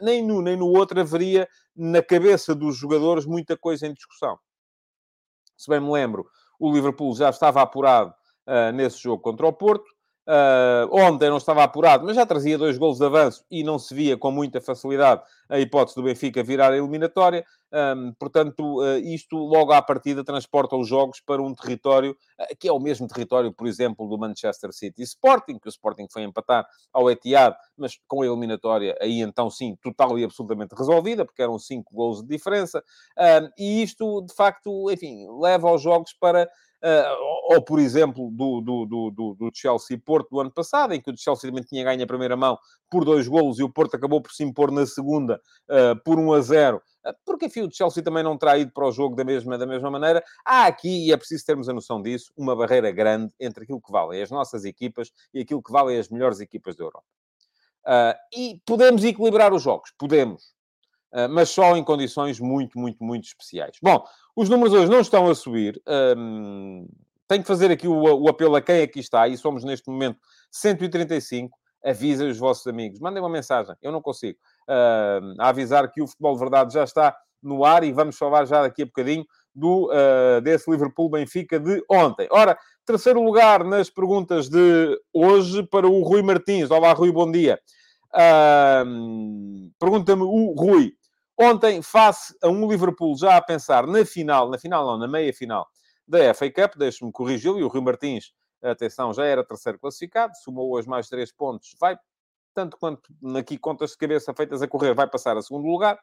Nem 0.00 0.24
no 0.24 0.40
nem 0.40 0.56
no 0.56 0.66
outro 0.66 1.00
haveria 1.00 1.48
na 1.74 2.02
cabeça 2.02 2.54
dos 2.54 2.76
jogadores 2.76 3.26
muita 3.26 3.56
coisa 3.56 3.86
em 3.86 3.94
discussão. 3.94 4.38
Se 5.56 5.68
bem 5.68 5.80
me 5.80 5.90
lembro, 5.90 6.28
o 6.58 6.72
Liverpool 6.72 7.14
já 7.14 7.30
estava 7.30 7.60
apurado 7.60 8.14
uh, 8.46 8.72
nesse 8.72 8.98
jogo 8.98 9.22
contra 9.22 9.46
o 9.46 9.52
Porto. 9.52 9.97
Uh, 10.28 10.94
ontem 10.94 11.30
não 11.30 11.38
estava 11.38 11.64
apurado, 11.64 12.04
mas 12.04 12.14
já 12.14 12.26
trazia 12.26 12.58
dois 12.58 12.76
golos 12.76 12.98
de 12.98 13.04
avanço 13.06 13.42
e 13.50 13.64
não 13.64 13.78
se 13.78 13.94
via 13.94 14.14
com 14.14 14.30
muita 14.30 14.60
facilidade 14.60 15.22
a 15.48 15.58
hipótese 15.58 15.96
do 15.96 16.02
Benfica 16.02 16.42
virar 16.42 16.70
a 16.70 16.76
eliminatória. 16.76 17.46
Um, 17.72 18.12
portanto, 18.12 18.82
uh, 18.82 18.98
isto 18.98 19.36
logo 19.36 19.72
à 19.72 19.80
partida 19.80 20.22
transporta 20.22 20.76
os 20.76 20.86
jogos 20.86 21.20
para 21.20 21.42
um 21.42 21.54
território 21.54 22.12
uh, 22.38 22.56
que 22.58 22.68
é 22.68 22.72
o 22.72 22.78
mesmo 22.78 23.08
território, 23.08 23.50
por 23.54 23.66
exemplo, 23.66 24.06
do 24.06 24.18
Manchester 24.18 24.70
City 24.70 25.02
Sporting, 25.02 25.58
que 25.58 25.68
o 25.68 25.70
Sporting 25.70 26.06
foi 26.10 26.24
empatar 26.24 26.66
ao 26.92 27.10
Etihad, 27.10 27.56
mas 27.74 27.98
com 28.06 28.20
a 28.20 28.26
eliminatória 28.26 28.98
aí 29.00 29.22
então 29.22 29.48
sim, 29.48 29.76
total 29.82 30.18
e 30.18 30.24
absolutamente 30.24 30.74
resolvida, 30.74 31.24
porque 31.24 31.40
eram 31.40 31.58
cinco 31.58 31.94
gols 31.94 32.20
de 32.20 32.28
diferença. 32.28 32.84
Um, 33.18 33.48
e 33.58 33.82
isto, 33.82 34.20
de 34.20 34.34
facto, 34.34 34.90
enfim, 34.90 35.26
leva 35.40 35.72
os 35.72 35.80
jogos 35.80 36.12
para 36.12 36.50
Uh, 36.82 37.54
ou, 37.54 37.62
por 37.62 37.80
exemplo, 37.80 38.30
do, 38.30 38.60
do, 38.60 38.86
do, 38.86 39.34
do 39.34 39.50
Chelsea-Porto 39.52 40.28
do 40.30 40.40
ano 40.40 40.52
passado, 40.52 40.94
em 40.94 41.00
que 41.00 41.10
o 41.10 41.16
Chelsea 41.16 41.50
também 41.50 41.64
tinha 41.64 41.82
ganho 41.82 42.02
a 42.04 42.06
primeira 42.06 42.36
mão 42.36 42.56
por 42.88 43.04
dois 43.04 43.26
golos 43.26 43.58
e 43.58 43.64
o 43.64 43.72
Porto 43.72 43.96
acabou 43.96 44.20
por 44.20 44.30
se 44.30 44.44
impor 44.44 44.70
na 44.70 44.86
segunda 44.86 45.40
uh, 45.68 46.00
por 46.04 46.18
1 46.18 46.32
a 46.32 46.40
0, 46.40 46.76
uh, 46.76 47.14
porque, 47.24 47.46
enfim, 47.46 47.62
o 47.62 47.70
Chelsea 47.72 48.02
também 48.02 48.22
não 48.22 48.38
terá 48.38 48.56
ido 48.56 48.70
para 48.72 48.86
o 48.86 48.92
jogo 48.92 49.16
da 49.16 49.24
mesma, 49.24 49.58
da 49.58 49.66
mesma 49.66 49.90
maneira. 49.90 50.22
Há 50.44 50.66
aqui, 50.66 51.08
e 51.08 51.12
é 51.12 51.16
preciso 51.16 51.44
termos 51.44 51.68
a 51.68 51.72
noção 51.72 52.00
disso, 52.00 52.32
uma 52.36 52.54
barreira 52.54 52.92
grande 52.92 53.32
entre 53.40 53.64
aquilo 53.64 53.80
que 53.80 53.90
valem 53.90 54.22
as 54.22 54.30
nossas 54.30 54.64
equipas 54.64 55.10
e 55.34 55.40
aquilo 55.40 55.62
que 55.62 55.72
valem 55.72 55.98
as 55.98 56.08
melhores 56.08 56.38
equipas 56.38 56.76
da 56.76 56.84
Europa. 56.84 57.06
e 58.36 58.60
podemos 58.66 59.02
equilibrar 59.02 59.52
os 59.52 59.62
jogos? 59.62 59.92
Podemos. 59.98 60.57
Mas 61.30 61.48
só 61.48 61.76
em 61.76 61.82
condições 61.82 62.38
muito, 62.38 62.78
muito, 62.78 63.02
muito 63.02 63.24
especiais. 63.24 63.76
Bom, 63.82 64.04
os 64.36 64.48
números 64.48 64.74
hoje 64.74 64.90
não 64.90 65.00
estão 65.00 65.28
a 65.28 65.34
subir. 65.34 65.80
Um, 66.16 66.86
tenho 67.28 67.42
que 67.42 67.48
fazer 67.48 67.70
aqui 67.70 67.86
o, 67.86 67.94
o, 67.94 68.28
apelo 68.28 68.56
a 68.56 68.62
quem 68.62 68.82
aqui 68.82 69.00
está, 69.00 69.28
e 69.28 69.36
somos 69.36 69.62
neste 69.62 69.88
momento 69.90 70.18
135. 70.50 71.56
Avisa 71.84 72.24
os 72.24 72.38
vossos 72.38 72.66
amigos, 72.66 72.98
mandem 72.98 73.22
uma 73.22 73.28
mensagem, 73.28 73.74
eu 73.80 73.92
não 73.92 74.02
consigo. 74.02 74.38
Uh, 74.68 75.34
a 75.38 75.50
avisar 75.50 75.90
que 75.92 76.02
o 76.02 76.06
Futebol 76.08 76.34
de 76.34 76.40
Verdade 76.40 76.74
já 76.74 76.82
está 76.82 77.16
no 77.40 77.64
ar 77.64 77.84
e 77.84 77.92
vamos 77.92 78.16
falar 78.16 78.46
já 78.46 78.62
daqui 78.62 78.82
a 78.82 78.86
bocadinho 78.86 79.24
do, 79.54 79.90
uh, 79.92 80.40
desse 80.40 80.68
Liverpool-Benfica 80.68 81.60
de 81.60 81.82
ontem. 81.88 82.26
Ora, 82.30 82.58
terceiro 82.84 83.22
lugar 83.22 83.62
nas 83.62 83.88
perguntas 83.88 84.48
de 84.48 85.00
hoje 85.12 85.62
para 85.64 85.86
o 85.86 86.02
Rui 86.02 86.22
Martins. 86.22 86.70
Olá, 86.70 86.92
Rui, 86.92 87.12
bom 87.12 87.30
dia. 87.30 87.60
Uh, 88.12 89.70
Pergunta-me 89.78 90.22
o 90.22 90.54
Rui. 90.54 90.94
Ontem, 91.40 91.80
face 91.82 92.36
a 92.42 92.48
um 92.48 92.68
Liverpool 92.68 93.16
já 93.16 93.36
a 93.36 93.40
pensar 93.42 93.86
na 93.86 94.04
final, 94.04 94.50
na 94.50 94.58
final 94.58 94.84
não, 94.84 94.98
na 94.98 95.06
meia-final 95.06 95.68
da 96.06 96.34
FA 96.34 96.50
Cup, 96.50 96.76
deixe-me 96.76 97.12
corrigi-lo, 97.12 97.60
e 97.60 97.62
o 97.62 97.68
Rui 97.68 97.80
Martins, 97.80 98.32
atenção, 98.60 99.14
já 99.14 99.24
era 99.24 99.44
terceiro 99.44 99.78
classificado, 99.78 100.32
somou 100.42 100.72
hoje 100.72 100.88
mais 100.88 101.08
três 101.08 101.30
pontos, 101.30 101.76
vai, 101.78 101.96
tanto 102.52 102.76
quanto 102.76 103.08
aqui 103.36 103.56
contas 103.56 103.92
de 103.92 103.98
cabeça 103.98 104.34
feitas 104.34 104.62
a 104.62 104.66
correr, 104.66 104.94
vai 104.94 105.06
passar 105.08 105.36
a 105.36 105.42
segundo 105.42 105.68
lugar. 105.68 105.96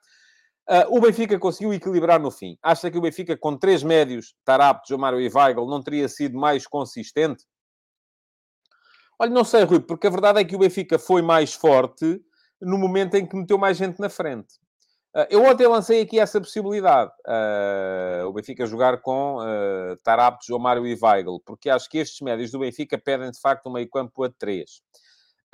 Uh, 0.70 0.98
o 0.98 1.02
Benfica 1.02 1.38
conseguiu 1.38 1.74
equilibrar 1.74 2.20
no 2.20 2.32
fim. 2.32 2.58
Acha 2.64 2.90
que 2.90 2.98
o 2.98 3.02
Benfica, 3.02 3.36
com 3.38 3.58
três 3.58 3.84
médios, 3.84 4.34
Tarap, 4.46 4.88
Jomário 4.88 5.20
e 5.20 5.30
Weigl, 5.30 5.68
não 5.68 5.84
teria 5.84 6.08
sido 6.08 6.40
mais 6.40 6.66
consistente? 6.66 7.44
Olha, 9.20 9.32
não 9.32 9.44
sei, 9.44 9.64
Rui, 9.64 9.82
porque 9.82 10.08
a 10.08 10.10
verdade 10.10 10.40
é 10.40 10.46
que 10.46 10.56
o 10.56 10.60
Benfica 10.60 10.98
foi 10.98 11.22
mais 11.22 11.54
forte 11.54 12.22
no 12.62 12.78
momento 12.78 13.16
em 13.16 13.26
que 13.26 13.36
meteu 13.36 13.58
mais 13.58 13.78
gente 13.78 14.00
na 14.00 14.10
frente. 14.10 14.56
Uh, 15.16 15.26
eu 15.30 15.46
ontem 15.46 15.66
lancei 15.66 16.02
aqui 16.02 16.20
essa 16.20 16.42
possibilidade. 16.42 17.10
Uh, 17.26 18.28
o 18.28 18.34
Benfica 18.34 18.66
jogar 18.66 19.02
com 19.02 19.38
uh, 19.38 19.96
Tarap, 20.04 20.40
João 20.46 20.60
Mário 20.60 20.86
e 20.86 20.98
Weigl, 21.02 21.40
porque 21.46 21.70
acho 21.70 21.90
que 21.90 22.00
estes 22.00 22.20
médios 22.20 22.52
do 22.52 22.60
Benfica 22.60 22.98
pedem, 22.98 23.32
de 23.32 23.40
facto, 23.40 23.68
um 23.68 23.72
meio 23.72 23.90
campo 23.90 24.26
a 24.26 24.30
três. 24.30 24.82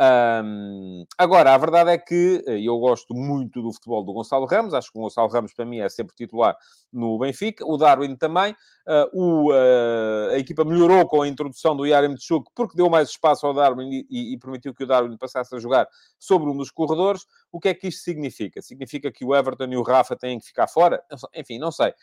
Um, 0.02 1.06
agora, 1.16 1.54
a 1.54 1.58
verdade 1.60 1.92
é 1.92 1.98
que 2.00 2.44
eh, 2.48 2.60
eu 2.62 2.80
gosto 2.80 3.14
muito 3.14 3.62
do 3.62 3.72
futebol 3.72 4.04
do 4.04 4.12
Gonçalo 4.12 4.48
Ramos, 4.48 4.74
acho 4.74 4.92
que 4.92 4.98
o 4.98 5.02
Gonçalo 5.04 5.30
Ramos 5.30 5.54
para 5.54 5.64
mim 5.64 5.78
é 5.78 5.88
sempre 5.90 6.16
titular 6.16 6.58
no 6.92 7.20
Benfica, 7.20 7.64
o 7.64 7.78
Darwin 7.78 8.16
também. 8.16 8.56
Uh, 8.88 9.06
o, 9.14 9.52
uh, 9.52 10.32
a 10.32 10.40
equipa 10.40 10.66
melhorou 10.66 11.08
com 11.08 11.22
a 11.22 11.28
introdução 11.28 11.78
do 11.78 11.86
Yarem 11.86 12.16
Tchuk 12.16 12.50
porque 12.56 12.76
deu 12.76 12.90
mais 12.90 13.10
espaço 13.10 13.46
ao 13.46 13.54
Darwin 13.54 13.92
e, 13.92 14.08
e, 14.10 14.34
e, 14.34 14.40
permitiu 14.40 14.74
que 14.74 14.84
o 14.84 14.88
Darwin 14.88 15.16
passasse 15.18 15.56
a 15.56 15.60
jogar 15.60 15.88
sobre 16.18 16.50
um 16.50 16.58
dos 16.58 16.72
corredores. 16.72 17.28
O 17.52 17.60
que 17.60 17.70
é 17.70 17.74
que 17.76 17.88
isto 17.88 18.02
significa? 18.02 18.60
Significa 18.60 19.12
que 19.12 19.24
o 19.24 19.36
Everton 19.36 19.66
e 19.66 19.78
o 19.78 19.84
Rafa 19.84 20.16
têm 20.16 20.40
que 20.40 20.48
ficar 20.48 20.68
fora? 20.68 21.04
Enfim, 21.36 21.60
não 21.60 21.72
sei. 21.72 21.94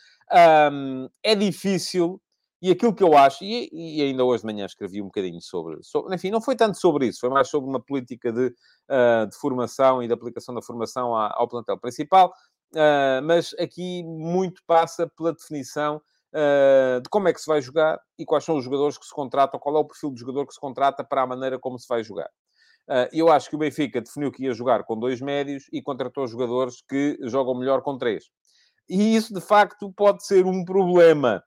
Um, 0.70 1.08
é 1.20 1.34
difícil 1.34 2.20
e 2.60 2.72
aquilo 2.72 2.94
que 2.94 3.02
eu 3.02 3.16
acho, 3.16 3.44
e, 3.44 3.68
e, 3.72 4.02
ainda 4.02 4.24
hoje 4.24 4.42
de 4.42 4.52
manhã 4.52 4.66
escrevi 4.66 5.00
um 5.00 5.06
bocadinho 5.06 5.40
sobre, 5.40 5.78
sobre, 5.82 6.14
enfim, 6.14 6.30
não 6.30 6.40
foi 6.40 6.56
tanto 6.56 6.76
sobre 6.78 7.06
isso, 7.06 7.20
foi 7.20 7.30
mais 7.30 7.48
sobre 7.48 7.70
uma 7.70 7.80
política 7.80 8.32
de, 8.32 8.46
uh, 8.46 9.28
de 9.28 9.36
formação 9.36 10.02
e 10.02 10.08
de 10.08 10.12
aplicação 10.12 10.52
da 10.54 10.60
formação 10.60 11.14
à, 11.14 11.32
ao 11.36 11.46
plantel 11.46 11.78
principal, 11.78 12.32
uh, 12.74 13.22
mas 13.22 13.54
aqui 13.60 14.02
muito 14.02 14.60
passa 14.66 15.06
pela 15.06 15.32
definição 15.32 16.02
uh, 16.34 17.00
de 17.00 17.08
como 17.08 17.28
é 17.28 17.32
que 17.32 17.40
se 17.40 17.46
vai 17.46 17.62
jogar 17.62 18.00
e 18.18 18.24
quais 18.24 18.44
são 18.44 18.56
os 18.56 18.64
jogadores 18.64 18.98
que 18.98 19.06
se 19.06 19.14
contratam, 19.14 19.60
qual 19.60 19.76
é 19.76 19.78
o 19.78 19.84
perfil 19.84 20.10
de 20.10 20.18
jogador 20.18 20.44
que 20.44 20.54
se 20.54 20.60
contrata 20.60 21.04
para 21.04 21.22
a 21.22 21.26
maneira 21.26 21.60
como 21.60 21.78
se 21.78 21.86
vai 21.86 22.02
jogar. 22.02 22.28
eu 23.12 23.30
acho 23.30 23.48
que 23.50 23.54
o 23.54 23.58
Benfica 23.58 24.00
definiu 24.00 24.32
que 24.32 24.44
ia 24.44 24.52
jogar 24.52 24.82
com 24.82 24.98
dois 24.98 25.20
médios 25.20 25.64
e 25.72 25.80
contratou 25.80 26.26
jogadores 26.26 26.82
que 26.88 27.18
jogam 27.22 27.54
melhor 27.54 27.82
com 27.82 27.96
três. 27.96 28.24
E 28.88 29.14
isso, 29.14 29.34
de 29.34 29.40
facto, 29.40 29.92
pode 29.92 30.24
ser 30.24 30.46
um 30.46 30.64
problema 30.64 31.44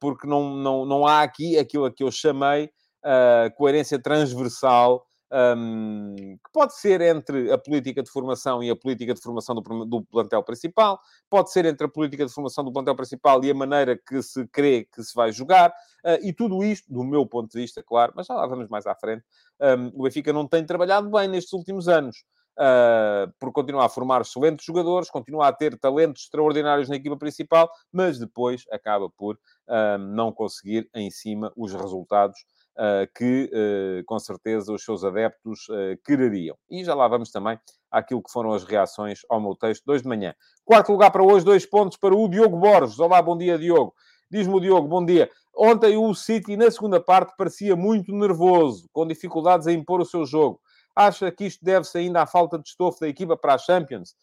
porque 0.00 0.26
não, 0.26 0.54
não, 0.56 0.84
não 0.84 1.06
há 1.06 1.22
aqui 1.22 1.58
aquilo 1.58 1.90
que 1.92 2.02
eu 2.02 2.10
chamei 2.10 2.70
uh, 3.06 3.54
coerência 3.56 3.98
transversal, 3.98 5.06
um, 5.32 6.14
que 6.16 6.52
pode 6.52 6.76
ser 6.76 7.00
entre 7.00 7.50
a 7.52 7.58
política 7.58 8.02
de 8.02 8.10
formação 8.10 8.62
e 8.62 8.70
a 8.70 8.76
política 8.76 9.12
de 9.12 9.20
formação 9.20 9.54
do, 9.54 9.84
do, 9.84 10.04
plantel 10.04 10.42
principal, 10.42 11.00
pode 11.28 11.50
ser 11.50 11.64
entre 11.64 11.86
a 11.86 11.90
política 11.90 12.24
de 12.24 12.32
formação 12.32 12.64
do 12.64 12.72
plantel 12.72 12.94
principal 12.94 13.42
e 13.44 13.50
a 13.50 13.54
maneira 13.54 13.96
que 13.96 14.22
se 14.22 14.46
crê 14.48 14.88
que 14.92 15.02
se 15.02 15.14
vai 15.14 15.32
jogar, 15.32 15.70
uh, 15.70 16.18
e 16.22 16.32
tudo 16.32 16.62
isto, 16.62 16.92
do 16.92 17.04
meu 17.04 17.26
ponto 17.26 17.50
de 17.50 17.60
vista, 17.60 17.82
claro, 17.82 18.12
mas 18.16 18.26
já 18.26 18.34
lá 18.34 18.46
vamos 18.46 18.68
mais 18.68 18.86
à 18.86 18.94
frente, 18.94 19.24
um, 19.60 20.00
o 20.00 20.02
Benfica 20.04 20.32
não 20.32 20.46
tem 20.46 20.64
trabalhado 20.64 21.10
bem 21.10 21.28
nestes 21.28 21.52
últimos 21.52 21.88
anos 21.88 22.24
uh, 22.58 23.32
por 23.38 23.52
continuar 23.52 23.86
a 23.86 23.88
formar 23.88 24.22
excelentes 24.22 24.64
jogadores, 24.64 25.10
continua 25.10 25.48
a 25.48 25.52
ter 25.52 25.78
talentos 25.78 26.22
extraordinários 26.22 26.88
na 26.88 26.96
equipa 26.96 27.16
principal, 27.16 27.70
mas 27.92 28.18
depois 28.18 28.64
acaba 28.70 29.08
por 29.10 29.36
uh, 29.36 29.98
não 29.98 30.32
conseguir 30.32 30.88
em 30.94 31.10
cima 31.10 31.52
os 31.56 31.72
resultados 31.72 32.44
Uh, 32.78 33.08
que, 33.16 33.50
uh, 33.54 34.04
com 34.04 34.18
certeza, 34.18 34.70
os 34.70 34.84
seus 34.84 35.02
adeptos 35.02 35.66
uh, 35.70 35.96
quereriam. 36.04 36.54
E 36.70 36.84
já 36.84 36.94
lá 36.94 37.08
vamos 37.08 37.30
também 37.30 37.58
àquilo 37.90 38.22
que 38.22 38.30
foram 38.30 38.52
as 38.52 38.64
reações 38.64 39.20
ao 39.30 39.40
meu 39.40 39.54
texto 39.54 39.82
de 39.82 39.92
hoje 39.92 40.02
de 40.02 40.08
manhã. 40.10 40.34
Quarto 40.62 40.92
lugar 40.92 41.10
para 41.10 41.22
hoje, 41.22 41.42
dois 41.42 41.64
pontos 41.64 41.96
para 41.96 42.14
o 42.14 42.28
Diogo 42.28 42.58
Borges. 42.58 43.00
Olá, 43.00 43.22
bom 43.22 43.34
dia, 43.34 43.56
Diogo. 43.56 43.94
Diz-me 44.30 44.54
o 44.54 44.60
Diogo, 44.60 44.86
bom 44.86 45.02
dia. 45.02 45.30
Ontem 45.56 45.96
o 45.96 46.14
City, 46.14 46.54
na 46.54 46.70
segunda 46.70 47.00
parte, 47.00 47.32
parecia 47.38 47.74
muito 47.74 48.12
nervoso, 48.12 48.86
com 48.92 49.06
dificuldades 49.06 49.66
a 49.66 49.72
impor 49.72 50.02
o 50.02 50.04
seu 50.04 50.26
jogo. 50.26 50.60
Acha 50.96 51.30
que 51.30 51.44
isto 51.44 51.62
deve-se 51.62 51.98
ainda 51.98 52.22
à 52.22 52.26
falta 52.26 52.58
de 52.58 52.68
estofo 52.68 53.00
da 53.00 53.08
equipa 53.08 53.36
para 53.36 53.54
a 53.54 53.58
Champions? 53.58 54.16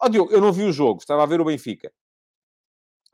Ó 0.00 0.06
oh, 0.06 0.08
Diogo, 0.08 0.32
eu 0.32 0.40
não 0.40 0.52
vi 0.52 0.64
o 0.64 0.72
jogo, 0.72 1.00
estava 1.00 1.22
a 1.22 1.26
ver 1.26 1.40
o 1.40 1.44
Benfica. 1.44 1.92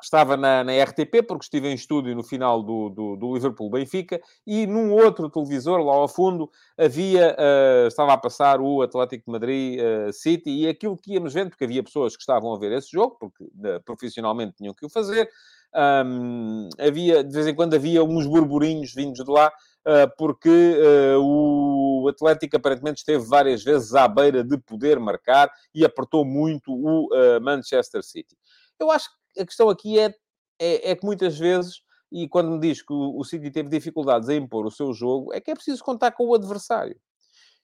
Estava 0.01 0.37
na, 0.37 0.65
na 0.65 0.73
RTP, 0.83 1.23
porque 1.27 1.45
estive 1.45 1.69
em 1.69 1.75
estúdio 1.75 2.15
no 2.15 2.25
final 2.25 2.61
do, 2.61 2.89
do, 2.89 3.17
do 3.17 3.35
Liverpool-Benfica, 3.35 4.21
e 4.45 4.67
num 4.67 4.93
outro 4.93 5.31
televisor, 5.31 5.81
lá 5.81 5.95
ao 5.95 6.09
fundo, 6.09 6.51
havia, 6.77 7.37
uh, 7.39 7.87
estava 7.87 8.13
a 8.13 8.19
passar 8.19 8.61
o 8.61 8.83
Atlético 8.83 9.27
de 9.27 9.33
Madrid-City, 9.33 10.51
uh, 10.51 10.55
e 10.55 10.69
aquilo 10.69 10.97
que 10.97 11.13
íamos 11.13 11.33
vendo, 11.33 11.51
porque 11.51 11.65
havia 11.65 11.85
pessoas 11.85 12.17
que 12.17 12.23
estavam 12.23 12.53
a 12.53 12.59
ver 12.59 12.73
esse 12.73 12.91
jogo, 12.91 13.17
porque 13.21 13.45
uh, 13.45 13.81
profissionalmente 13.85 14.57
tinham 14.57 14.75
que 14.75 14.85
o 14.85 14.89
fazer, 14.89 15.31
um, 15.75 16.69
havia, 16.79 17.25
de 17.25 17.33
vez 17.33 17.47
em 17.47 17.55
quando 17.55 17.75
havia 17.75 18.03
uns 18.05 18.27
burburinhos 18.27 18.93
vindos 18.93 19.25
de 19.25 19.31
lá, 19.31 19.53
porque 20.17 20.49
uh, 20.49 21.21
o 21.21 22.09
Atlético 22.09 22.57
aparentemente 22.57 22.99
esteve 22.99 23.25
várias 23.25 23.63
vezes 23.63 23.95
à 23.95 24.07
beira 24.07 24.45
de 24.45 24.57
poder 24.59 24.99
marcar 24.99 25.51
e 25.75 25.85
apertou 25.85 26.25
muito 26.25 26.73
o 26.73 27.07
uh, 27.07 27.41
Manchester 27.41 28.03
City. 28.03 28.37
Eu 28.79 28.91
acho 28.91 29.09
que 29.35 29.41
a 29.41 29.47
questão 29.47 29.69
aqui 29.69 29.99
é, 29.99 30.15
é, 30.61 30.91
é 30.91 30.97
que 30.97 31.05
muitas 31.05 31.39
vezes, 31.39 31.83
e 32.11 32.29
quando 32.29 32.51
me 32.51 32.61
diz 32.61 32.83
que 32.83 32.93
o, 32.93 33.23
City 33.25 33.51
teve 33.51 33.69
dificuldades 33.69 34.29
a 34.29 34.35
impor 34.35 34.67
o 34.67 34.71
seu 34.71 34.93
jogo, 34.93 35.33
é 35.33 35.41
que 35.41 35.51
é 35.51 35.55
preciso 35.55 35.83
contar 35.83 36.13
com 36.13 36.27
o 36.27 36.35
adversário. 36.35 36.97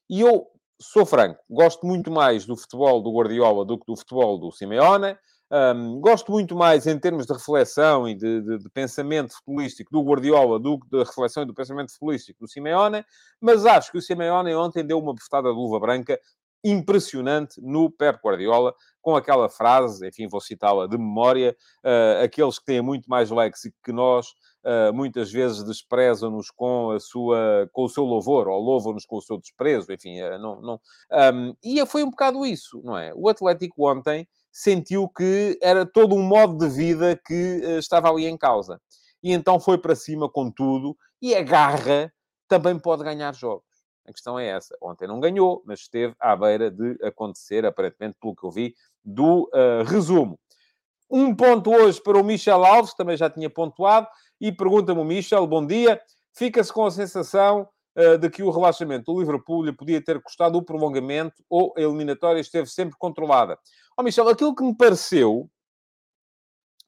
E 0.08 0.20
eu 0.20 0.46
sou 0.80 1.04
franco, 1.04 1.40
gosto 1.50 1.86
muito 1.86 2.10
mais 2.10 2.46
do 2.46 2.56
futebol 2.56 3.02
do 3.02 3.12
Guardiola 3.12 3.64
do 3.64 3.78
que 3.78 3.84
do 3.86 3.96
futebol 3.96 4.38
do 4.38 4.50
Simeone. 4.50 5.16
Um, 5.50 5.98
gosto 5.98 6.30
muito 6.30 6.54
mais 6.54 6.86
em 6.86 6.98
termos 6.98 7.24
de 7.24 7.32
reflexão 7.32 8.06
e 8.06 8.14
de, 8.14 8.42
de, 8.42 8.58
de, 8.58 8.68
pensamento 8.68 9.32
futebolístico 9.32 9.90
do 9.90 10.02
Guardiola 10.02 10.58
do 10.58 10.78
que 10.78 10.86
da 10.90 10.98
reflexão 10.98 11.42
e 11.42 11.46
do 11.46 11.54
pensamento 11.54 11.90
futebolístico 11.90 12.40
do 12.40 12.48
Simeone, 12.48 13.02
mas 13.40 13.64
acho 13.64 13.90
que 13.90 13.96
o 13.96 14.02
Simeone 14.02 14.54
ontem 14.54 14.84
deu 14.84 14.98
uma 14.98 15.14
postada 15.14 15.48
de 15.48 15.54
luva 15.54 15.80
branca 15.80 16.20
impressionante 16.62 17.60
no 17.62 17.90
Pep 17.90 18.18
Guardiola, 18.22 18.74
com 19.00 19.16
aquela 19.16 19.48
frase, 19.48 20.06
enfim, 20.06 20.26
vou 20.28 20.40
citá-la 20.40 20.86
de 20.86 20.98
memória, 20.98 21.56
uh, 21.84 22.24
aqueles 22.24 22.58
que 22.58 22.64
têm 22.66 22.82
muito 22.82 23.08
mais 23.08 23.30
léxico 23.30 23.76
que 23.82 23.92
nós, 23.92 24.28
uh, 24.64 24.92
muitas 24.92 25.30
vezes 25.30 25.62
desprezam-nos 25.64 26.50
com, 26.50 26.90
a 26.90 27.00
sua, 27.00 27.70
com 27.72 27.84
o 27.84 27.88
seu 27.88 28.04
louvor, 28.04 28.48
ou 28.48 28.60
louvam-nos 28.60 29.06
com 29.06 29.16
o 29.16 29.22
seu 29.22 29.38
desprezo, 29.38 29.92
enfim, 29.92 30.20
uh, 30.20 30.38
não... 30.38 30.60
não 30.60 30.80
um, 31.34 31.54
e 31.62 31.84
foi 31.86 32.02
um 32.02 32.10
bocado 32.10 32.44
isso, 32.44 32.82
não 32.84 32.98
é? 32.98 33.12
O 33.14 33.28
Atlético 33.28 33.88
ontem 33.88 34.28
sentiu 34.58 35.08
que 35.08 35.56
era 35.62 35.86
todo 35.86 36.16
um 36.16 36.22
modo 36.22 36.58
de 36.58 36.68
vida 36.68 37.14
que 37.24 37.62
estava 37.78 38.10
ali 38.10 38.26
em 38.26 38.36
causa. 38.36 38.80
E 39.22 39.32
então 39.32 39.60
foi 39.60 39.78
para 39.78 39.94
cima 39.94 40.28
com 40.28 40.50
tudo, 40.50 40.96
e 41.22 41.32
a 41.32 41.42
garra 41.42 42.12
também 42.48 42.76
pode 42.76 43.04
ganhar 43.04 43.32
jogos. 43.36 43.62
A 44.04 44.12
questão 44.12 44.36
é 44.36 44.48
essa. 44.48 44.76
Ontem 44.82 45.06
não 45.06 45.20
ganhou, 45.20 45.62
mas 45.64 45.80
esteve 45.80 46.12
à 46.18 46.34
beira 46.34 46.72
de 46.72 46.98
acontecer, 47.04 47.64
aparentemente, 47.64 48.16
pelo 48.20 48.34
que 48.34 48.44
eu 48.44 48.50
vi, 48.50 48.74
do 49.04 49.48
uh, 49.54 49.84
resumo. 49.86 50.36
Um 51.08 51.32
ponto 51.36 51.70
hoje 51.70 52.02
para 52.02 52.18
o 52.18 52.24
Michel 52.24 52.64
Alves, 52.64 52.94
também 52.94 53.16
já 53.16 53.30
tinha 53.30 53.48
pontuado, 53.48 54.08
e 54.40 54.50
pergunta-me 54.50 55.00
o 55.00 55.04
Michel, 55.04 55.46
bom 55.46 55.64
dia, 55.64 56.00
fica-se 56.34 56.72
com 56.72 56.84
a 56.84 56.90
sensação 56.90 57.62
uh, 57.62 57.68
de 58.20 58.30
que 58.30 58.42
o 58.42 58.50
relaxamento 58.50 59.12
do 59.12 59.18
Liverpool 59.18 59.64
lhe 59.64 59.72
podia 59.72 60.00
ter 60.00 60.22
custado 60.22 60.56
o 60.56 60.62
prolongamento 60.62 61.42
ou 61.50 61.74
a 61.76 61.80
eliminatória 61.80 62.40
esteve 62.40 62.68
sempre 62.68 62.96
controlada. 62.96 63.58
Ó 63.96 64.00
oh, 64.00 64.02
Michel, 64.04 64.28
aquilo 64.28 64.54
que 64.54 64.62
me 64.62 64.76
pareceu 64.76 65.50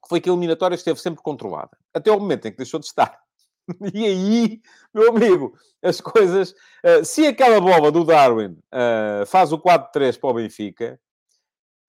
foi 0.07 0.21
que 0.21 0.29
a 0.29 0.33
eliminatória 0.33 0.75
esteve 0.75 0.99
sempre 0.99 1.21
controlada, 1.21 1.77
até 1.93 2.11
o 2.11 2.19
momento 2.19 2.47
em 2.47 2.51
que 2.51 2.57
deixou 2.57 2.79
de 2.79 2.85
estar. 2.85 3.19
E 3.93 4.05
aí, 4.05 4.61
meu 4.93 5.09
amigo, 5.11 5.53
as 5.81 6.01
coisas. 6.01 6.51
Uh, 6.83 7.05
se 7.05 7.25
aquela 7.27 7.61
bola 7.61 7.91
do 7.91 8.03
Darwin 8.03 8.57
uh, 8.73 9.25
faz 9.25 9.53
o 9.53 9.59
4-3 9.59 10.19
para 10.19 10.29
o 10.29 10.33
Benfica, 10.33 10.99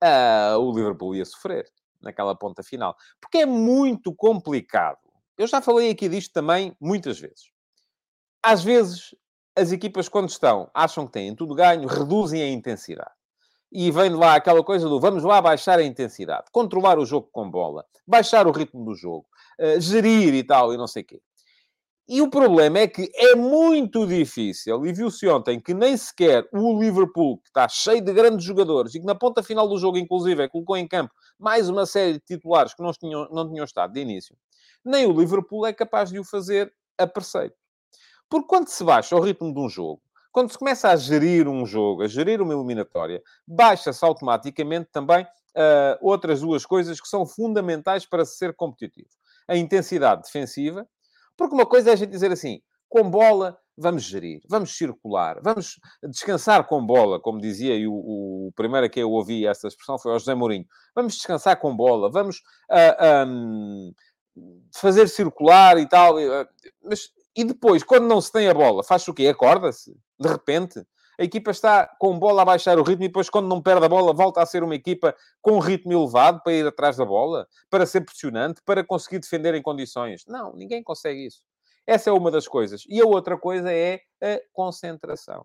uh, 0.02 0.58
o 0.58 0.72
Liverpool 0.72 1.14
ia 1.14 1.24
sofrer 1.24 1.66
naquela 2.00 2.34
ponta 2.34 2.62
final. 2.62 2.96
Porque 3.20 3.38
é 3.38 3.46
muito 3.46 4.14
complicado. 4.14 4.98
Eu 5.36 5.46
já 5.46 5.60
falei 5.60 5.90
aqui 5.90 6.08
disto 6.08 6.32
também 6.32 6.76
muitas 6.80 7.18
vezes. 7.18 7.50
Às 8.42 8.64
vezes, 8.64 9.14
as 9.56 9.70
equipas, 9.70 10.08
quando 10.08 10.28
estão, 10.28 10.68
acham 10.74 11.06
que 11.06 11.12
têm 11.12 11.34
tudo 11.34 11.54
ganho, 11.54 11.86
reduzem 11.86 12.42
a 12.42 12.48
intensidade. 12.48 13.12
E 13.70 13.90
vem 13.90 14.10
lá 14.10 14.34
aquela 14.34 14.62
coisa 14.62 14.88
do 14.88 15.00
vamos 15.00 15.22
lá 15.22 15.40
baixar 15.40 15.78
a 15.78 15.84
intensidade, 15.84 16.50
controlar 16.52 16.98
o 16.98 17.06
jogo 17.06 17.28
com 17.32 17.50
bola, 17.50 17.86
baixar 18.06 18.46
o 18.46 18.50
ritmo 18.50 18.84
do 18.84 18.94
jogo, 18.94 19.26
gerir 19.78 20.34
e 20.34 20.44
tal, 20.44 20.74
e 20.74 20.76
não 20.76 20.86
sei 20.86 21.02
o 21.02 21.06
quê. 21.06 21.22
E 22.08 22.20
o 22.20 22.28
problema 22.28 22.80
é 22.80 22.88
que 22.88 23.10
é 23.14 23.34
muito 23.36 24.06
difícil, 24.06 24.84
e 24.84 24.92
viu-se 24.92 25.26
ontem 25.28 25.60
que 25.60 25.72
nem 25.72 25.96
sequer 25.96 26.46
o 26.52 26.78
Liverpool, 26.78 27.38
que 27.38 27.48
está 27.48 27.68
cheio 27.68 28.02
de 28.02 28.12
grandes 28.12 28.44
jogadores, 28.44 28.94
e 28.94 29.00
que 29.00 29.06
na 29.06 29.14
ponta 29.14 29.42
final 29.42 29.68
do 29.68 29.78
jogo, 29.78 29.96
inclusive, 29.96 30.48
colocou 30.48 30.76
em 30.76 30.86
campo 30.86 31.14
mais 31.38 31.70
uma 31.70 31.86
série 31.86 32.14
de 32.14 32.20
titulares 32.20 32.74
que 32.74 32.82
não 32.82 32.92
tinham, 32.92 33.28
não 33.30 33.48
tinham 33.48 33.64
estado 33.64 33.92
de 33.92 34.00
início, 34.00 34.36
nem 34.84 35.06
o 35.06 35.18
Liverpool 35.18 35.64
é 35.64 35.72
capaz 35.72 36.10
de 36.10 36.18
o 36.18 36.24
fazer 36.24 36.74
a 36.98 37.06
preceito. 37.06 37.61
Porque 38.32 38.46
quando 38.46 38.68
se 38.68 38.82
baixa 38.82 39.14
o 39.14 39.20
ritmo 39.20 39.52
de 39.52 39.60
um 39.60 39.68
jogo, 39.68 40.00
quando 40.32 40.50
se 40.50 40.56
começa 40.56 40.88
a 40.88 40.96
gerir 40.96 41.46
um 41.46 41.66
jogo, 41.66 42.02
a 42.02 42.08
gerir 42.08 42.40
uma 42.40 42.54
eliminatória, 42.54 43.22
baixa-se 43.46 44.02
automaticamente 44.02 44.88
também 44.90 45.22
uh, 45.22 45.98
outras 46.00 46.40
duas 46.40 46.64
coisas 46.64 46.98
que 46.98 47.06
são 47.06 47.26
fundamentais 47.26 48.06
para 48.06 48.24
ser 48.24 48.56
competitivo. 48.56 49.10
A 49.46 49.54
intensidade 49.54 50.22
defensiva, 50.22 50.88
porque 51.36 51.54
uma 51.54 51.66
coisa 51.66 51.90
é 51.90 51.92
a 51.92 51.96
gente 51.96 52.08
dizer 52.08 52.32
assim, 52.32 52.62
com 52.88 53.10
bola 53.10 53.58
vamos 53.76 54.04
gerir, 54.04 54.40
vamos 54.48 54.78
circular, 54.78 55.38
vamos 55.42 55.78
descansar 56.04 56.66
com 56.66 56.86
bola, 56.86 57.20
como 57.20 57.38
dizia, 57.38 57.74
o, 57.86 58.46
o 58.46 58.52
primeiro 58.56 58.86
a 58.86 58.88
que 58.88 59.00
eu 59.00 59.10
ouvi 59.10 59.46
essa 59.46 59.68
expressão 59.68 59.98
foi 59.98 60.10
o 60.10 60.18
José 60.18 60.34
Mourinho. 60.34 60.64
Vamos 60.94 61.16
descansar 61.16 61.60
com 61.60 61.76
bola, 61.76 62.10
vamos 62.10 62.38
uh, 62.70 62.96
ah, 62.98 63.24
um, 63.28 63.92
fazer 64.74 65.06
circular 65.06 65.76
e 65.76 65.86
tal. 65.86 66.14
Mas, 66.82 67.10
e 67.36 67.44
depois, 67.44 67.82
quando 67.82 68.06
não 68.06 68.20
se 68.20 68.30
tem 68.30 68.48
a 68.48 68.54
bola, 68.54 68.82
faz 68.82 69.06
o 69.08 69.14
quê? 69.14 69.28
Acorda-se, 69.28 69.96
de 70.18 70.28
repente. 70.28 70.84
A 71.18 71.24
equipa 71.24 71.50
está 71.50 71.86
com 71.98 72.18
bola 72.18 72.42
a 72.42 72.44
baixar 72.44 72.78
o 72.78 72.82
ritmo 72.82 73.04
e 73.04 73.08
depois, 73.08 73.28
quando 73.28 73.46
não 73.46 73.62
perde 73.62 73.84
a 73.84 73.88
bola, 73.88 74.14
volta 74.14 74.40
a 74.42 74.46
ser 74.46 74.62
uma 74.62 74.74
equipa 74.74 75.14
com 75.40 75.58
ritmo 75.58 75.92
elevado 75.92 76.42
para 76.42 76.52
ir 76.52 76.66
atrás 76.66 76.96
da 76.96 77.04
bola, 77.04 77.46
para 77.70 77.86
ser 77.86 78.00
pressionante, 78.00 78.62
para 78.64 78.82
conseguir 78.82 79.18
defender 79.18 79.54
em 79.54 79.62
condições. 79.62 80.24
Não, 80.26 80.54
ninguém 80.54 80.82
consegue 80.82 81.26
isso. 81.26 81.42
Essa 81.86 82.10
é 82.10 82.12
uma 82.12 82.30
das 82.30 82.48
coisas. 82.48 82.84
E 82.88 83.00
a 83.00 83.06
outra 83.06 83.36
coisa 83.36 83.72
é 83.72 84.00
a 84.22 84.40
concentração. 84.52 85.44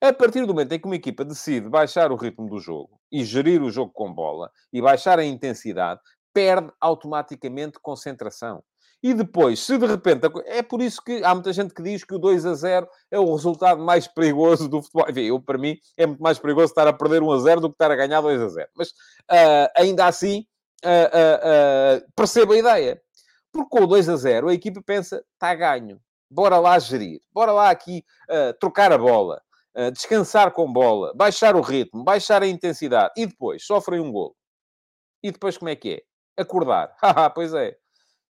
A 0.00 0.12
partir 0.12 0.40
do 0.40 0.48
momento 0.48 0.72
em 0.72 0.80
que 0.80 0.86
uma 0.86 0.96
equipa 0.96 1.24
decide 1.24 1.68
baixar 1.68 2.10
o 2.10 2.16
ritmo 2.16 2.48
do 2.48 2.58
jogo 2.58 2.98
e 3.12 3.22
gerir 3.22 3.62
o 3.62 3.70
jogo 3.70 3.92
com 3.92 4.12
bola 4.12 4.50
e 4.72 4.80
baixar 4.80 5.18
a 5.18 5.24
intensidade, 5.24 6.00
perde 6.32 6.72
automaticamente 6.80 7.78
concentração. 7.80 8.62
E 9.02 9.14
depois, 9.14 9.60
se 9.60 9.78
de 9.78 9.86
repente. 9.86 10.26
É 10.44 10.62
por 10.62 10.82
isso 10.82 11.02
que 11.02 11.24
há 11.24 11.34
muita 11.34 11.52
gente 11.52 11.72
que 11.72 11.82
diz 11.82 12.04
que 12.04 12.14
o 12.14 12.18
2 12.18 12.44
a 12.44 12.54
0 12.54 12.88
é 13.10 13.18
o 13.18 13.34
resultado 13.34 13.82
mais 13.82 14.06
perigoso 14.06 14.68
do 14.68 14.82
futebol. 14.82 15.06
Enfim, 15.08 15.22
eu, 15.22 15.40
para 15.40 15.56
mim, 15.56 15.78
é 15.96 16.06
muito 16.06 16.22
mais 16.22 16.38
perigoso 16.38 16.66
estar 16.66 16.86
a 16.86 16.92
perder 16.92 17.22
1 17.22 17.32
a 17.32 17.38
0 17.38 17.60
do 17.62 17.68
que 17.70 17.74
estar 17.74 17.90
a 17.90 17.96
ganhar 17.96 18.20
2 18.20 18.42
a 18.42 18.48
0. 18.48 18.68
Mas 18.76 18.88
uh, 18.90 19.70
ainda 19.74 20.06
assim, 20.06 20.44
uh, 20.84 21.98
uh, 21.98 22.12
percebo 22.14 22.52
a 22.52 22.58
ideia. 22.58 23.00
Porque 23.52 23.70
com 23.70 23.84
o 23.84 23.86
2 23.86 24.08
a 24.10 24.16
0, 24.16 24.48
a 24.48 24.54
equipa 24.54 24.82
pensa, 24.84 25.24
está 25.32 25.54
ganho. 25.54 25.98
Bora 26.30 26.58
lá 26.58 26.78
gerir. 26.78 27.20
Bora 27.32 27.52
lá 27.52 27.70
aqui 27.70 28.04
trocar 28.60 28.92
a 28.92 28.98
bola. 28.98 29.42
descansar 29.92 30.52
com 30.52 30.72
bola. 30.72 31.12
Baixar 31.16 31.56
o 31.56 31.60
ritmo. 31.60 32.04
Baixar 32.04 32.44
a 32.44 32.46
intensidade. 32.46 33.12
E 33.16 33.26
depois, 33.26 33.64
sofrem 33.64 33.98
um 33.98 34.12
gol. 34.12 34.36
E 35.20 35.32
depois 35.32 35.58
como 35.58 35.68
é 35.68 35.74
que 35.74 35.94
é? 35.94 36.40
Acordar. 36.40 36.94
Haha, 37.02 37.28
pois 37.30 37.52
é. 37.52 37.76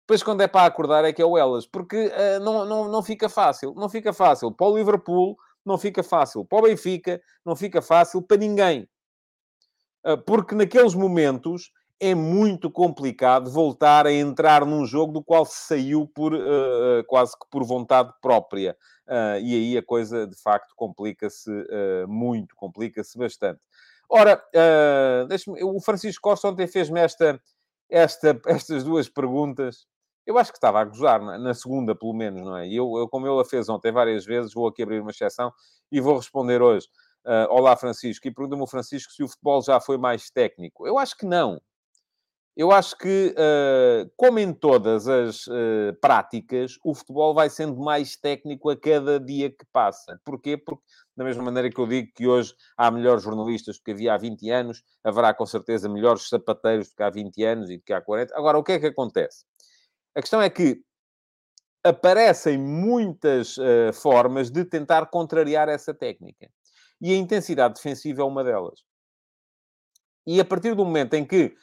Depois, 0.10 0.24
quando 0.24 0.42
é 0.42 0.48
para 0.48 0.66
acordar, 0.66 1.06
é 1.06 1.14
que 1.14 1.22
é 1.22 1.26
o 1.26 1.38
elas. 1.38 1.68
Porque 1.68 2.08
uh, 2.08 2.44
não, 2.44 2.66
não, 2.66 2.88
não 2.88 3.04
fica 3.04 3.30
fácil. 3.30 3.76
Não 3.76 3.88
fica 3.88 4.12
fácil. 4.12 4.52
Para 4.52 4.66
o 4.66 4.76
Liverpool, 4.76 5.38
não 5.64 5.78
fica 5.78 6.02
fácil. 6.02 6.44
Para 6.44 6.58
o 6.58 6.62
Benfica, 6.64 7.22
não 7.46 7.56
fica 7.56 7.80
fácil 7.80 8.20
para 8.20 8.38
ninguém. 8.38 8.90
Uh, 10.04 10.18
porque 10.26 10.56
naqueles 10.56 10.96
momentos 10.96 11.72
é 12.00 12.16
muito 12.16 12.72
complicado 12.72 13.52
voltar 13.52 14.08
a 14.08 14.12
entrar 14.12 14.66
num 14.66 14.84
jogo 14.84 15.14
do 15.14 15.24
qual 15.24 15.46
se 15.46 15.68
saiu 15.68 16.08
por, 16.08 16.34
uh, 16.34 17.04
quase 17.06 17.34
que 17.34 17.46
por 17.48 17.64
vontade 17.64 18.12
própria. 18.20 18.76
e 19.44 19.54
aí 19.54 19.78
a 19.78 19.84
coisa, 19.84 20.26
de 20.26 20.42
facto, 20.42 20.74
complica-se 20.76 21.52
muito. 22.08 22.56
Complica-se 22.56 23.16
bastante. 23.16 23.62
Ora, 24.10 24.44
uh, 24.56 25.68
o 25.68 25.80
Francisco 25.80 26.24
Costa 26.24 26.48
ontem 26.48 26.66
fez-me 26.66 27.00
esta, 27.00 27.40
esta, 27.88 28.42
estas 28.48 28.84
duas 28.84 29.08
perguntas 29.08 29.88
eu 30.30 30.38
acho 30.38 30.52
que 30.52 30.58
estava 30.60 30.80
a 30.80 30.86
gozar, 30.86 31.20
na, 31.20 31.40
na 31.40 31.54
segunda, 31.56 31.96
pelo 31.96 32.14
menos, 32.14 32.44
não 32.44 32.56
é? 32.56 32.68
E 32.68 32.76
eu, 32.76 32.96
eu, 32.98 33.10
como 33.10 33.26
ele 33.28 33.42
a 33.42 33.44
fez 33.44 33.68
ontem 33.68 33.92
várias 33.92 34.26
vezes, 34.26 34.54
vou 34.54 34.68
aqui 34.68 34.84
abrir 34.84 35.02
uma 35.02 35.10
exceção 35.10 35.52
e 35.92 36.00
vou 36.00 36.16
responder 36.16 36.62
hoje. 36.62 36.88
Uh, 37.26 37.50
Olá, 37.50 37.76
Francisco. 37.76 38.28
E 38.28 38.32
pergunta-me 38.32 38.62
o 38.62 38.68
Francisco 38.68 39.12
se 39.12 39.24
o 39.24 39.28
futebol 39.28 39.60
já 39.64 39.80
foi 39.80 39.98
mais 39.98 40.30
técnico. 40.30 40.86
Eu 40.86 41.00
acho 41.00 41.18
que 41.18 41.26
não. 41.26 41.60
Eu 42.56 42.72
acho 42.72 42.96
que, 42.96 43.34
uh, 43.40 44.12
como 44.16 44.38
em 44.38 44.54
todas 44.54 45.08
as 45.08 45.48
uh, 45.48 45.98
práticas, 46.00 46.78
o 46.84 46.94
futebol 46.94 47.34
vai 47.34 47.50
sendo 47.50 47.80
mais 47.80 48.16
técnico 48.16 48.70
a 48.70 48.78
cada 48.78 49.20
dia 49.20 49.50
que 49.50 49.66
passa. 49.74 50.20
Porquê? 50.24 50.58
Porque, 50.58 50.84
da 51.18 51.24
mesma 51.24 51.42
maneira 51.42 51.72
que 51.72 51.80
eu 51.80 51.88
digo 51.88 52.10
que 52.14 52.28
hoje 52.28 52.54
há 52.78 52.92
melhores 52.92 53.24
jornalistas 53.24 53.78
do 53.78 53.84
que 53.84 53.92
havia 53.92 54.14
há 54.14 54.18
20 54.18 54.48
anos, 54.52 54.84
haverá 55.04 55.34
com 55.34 55.46
certeza 55.48 55.90
melhores 55.90 56.30
sapateiros 56.30 56.90
do 56.90 56.96
que 56.96 57.02
há 57.02 57.10
20 57.10 57.44
anos 57.44 57.70
e 57.72 57.78
do 57.78 57.84
que 57.84 57.94
há 57.94 58.00
40. 58.00 58.38
Agora, 58.38 58.60
o 58.60 58.64
que 58.64 58.74
é 58.74 58.80
que 58.80 58.88
acontece? 58.88 59.44
A 60.16 60.22
questão 60.22 60.42
é 60.42 60.50
que 60.50 60.82
aparecem 61.84 62.58
muitas 62.58 63.58
uh, 63.58 63.94
formas 63.94 64.50
de 64.50 64.66
tentar 64.66 65.06
contrariar 65.08 65.70
essa 65.70 65.94
técnica. 65.94 66.50
E 67.02 67.14
a 67.14 67.16
intensidade 67.16 67.76
defensiva 67.76 68.22
é 68.22 68.26
uma 68.26 68.44
delas. 68.44 68.84
E 70.28 70.40
a 70.40 70.46
partir 70.46 70.76
do 70.76 70.84
momento 70.84 71.14
em 71.14 71.26
que 71.26 71.56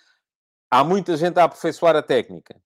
há 0.70 0.82
muita 0.82 1.16
gente 1.16 1.38
a 1.38 1.44
aperfeiçoar 1.44 1.94
a 1.94 2.02
técnica, 2.02 2.60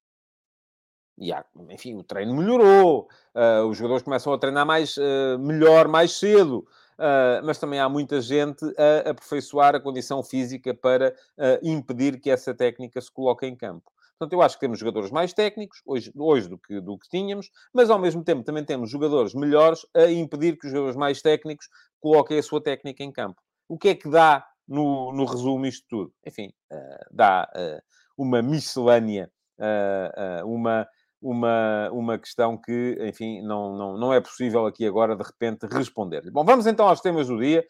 e 1.21 1.33
há, 1.33 1.45
enfim, 1.69 1.95
o 1.97 2.03
treino 2.03 2.35
melhorou, 2.35 3.07
uh, 3.35 3.67
os 3.67 3.77
jogadores 3.77 4.03
começam 4.03 4.33
a 4.33 4.39
treinar 4.39 4.65
mais, 4.65 4.97
uh, 4.97 5.39
melhor, 5.39 5.87
mais 5.87 6.13
cedo, 6.13 6.67
uh, 6.99 7.45
mas 7.45 7.59
também 7.59 7.79
há 7.79 7.89
muita 7.91 8.23
gente 8.23 8.65
a 8.79 9.11
aperfeiçoar 9.11 9.75
a 9.75 9.81
condição 9.81 10.23
física 10.23 10.73
para 10.73 11.15
impedir 11.63 12.19
que 12.19 12.31
essa 12.31 12.55
técnica 12.55 13.01
se 13.01 13.13
coloque 13.13 13.47
em 13.47 13.55
campo. 13.55 13.93
Portanto, 14.21 14.35
eu 14.35 14.43
acho 14.43 14.57
que 14.57 14.61
temos 14.61 14.79
jogadores 14.79 15.11
mais 15.11 15.33
técnicos 15.33 15.81
hoje, 15.87 16.13
hoje 16.15 16.47
do, 16.47 16.59
que, 16.59 16.79
do 16.79 16.99
que 16.99 17.09
tínhamos, 17.09 17.51
mas 17.73 17.89
ao 17.89 17.99
mesmo 17.99 18.23
tempo 18.23 18.45
também 18.45 18.63
temos 18.63 18.91
jogadores 18.91 19.33
melhores 19.33 19.81
a 19.97 20.11
impedir 20.11 20.59
que 20.59 20.67
os 20.67 20.73
jogadores 20.73 20.95
mais 20.95 21.23
técnicos 21.23 21.67
coloquem 21.99 22.39
a 22.39 22.43
sua 22.43 22.63
técnica 22.63 23.03
em 23.03 23.11
campo. 23.11 23.41
O 23.67 23.79
que 23.79 23.89
é 23.89 23.95
que 23.95 24.11
dá 24.11 24.47
no, 24.69 25.11
no 25.15 25.25
resumo 25.25 25.65
isto 25.65 25.87
tudo? 25.89 26.13
Enfim, 26.27 26.53
uh, 26.71 27.07
dá 27.11 27.51
uh, 27.57 27.81
uma 28.15 28.43
miscelânea, 28.43 29.31
uh, 29.59 30.47
uma, 30.47 30.87
uma, 31.23 31.89
uma 31.91 32.19
questão 32.19 32.59
que, 32.59 32.99
enfim, 33.01 33.41
não, 33.41 33.75
não, 33.75 33.97
não 33.97 34.13
é 34.13 34.21
possível 34.21 34.67
aqui 34.67 34.87
agora 34.87 35.17
de 35.17 35.23
repente 35.23 35.67
responder. 35.67 36.31
Bom, 36.31 36.45
vamos 36.45 36.67
então 36.67 36.87
aos 36.87 37.01
temas 37.01 37.29
do 37.29 37.41
dia. 37.41 37.65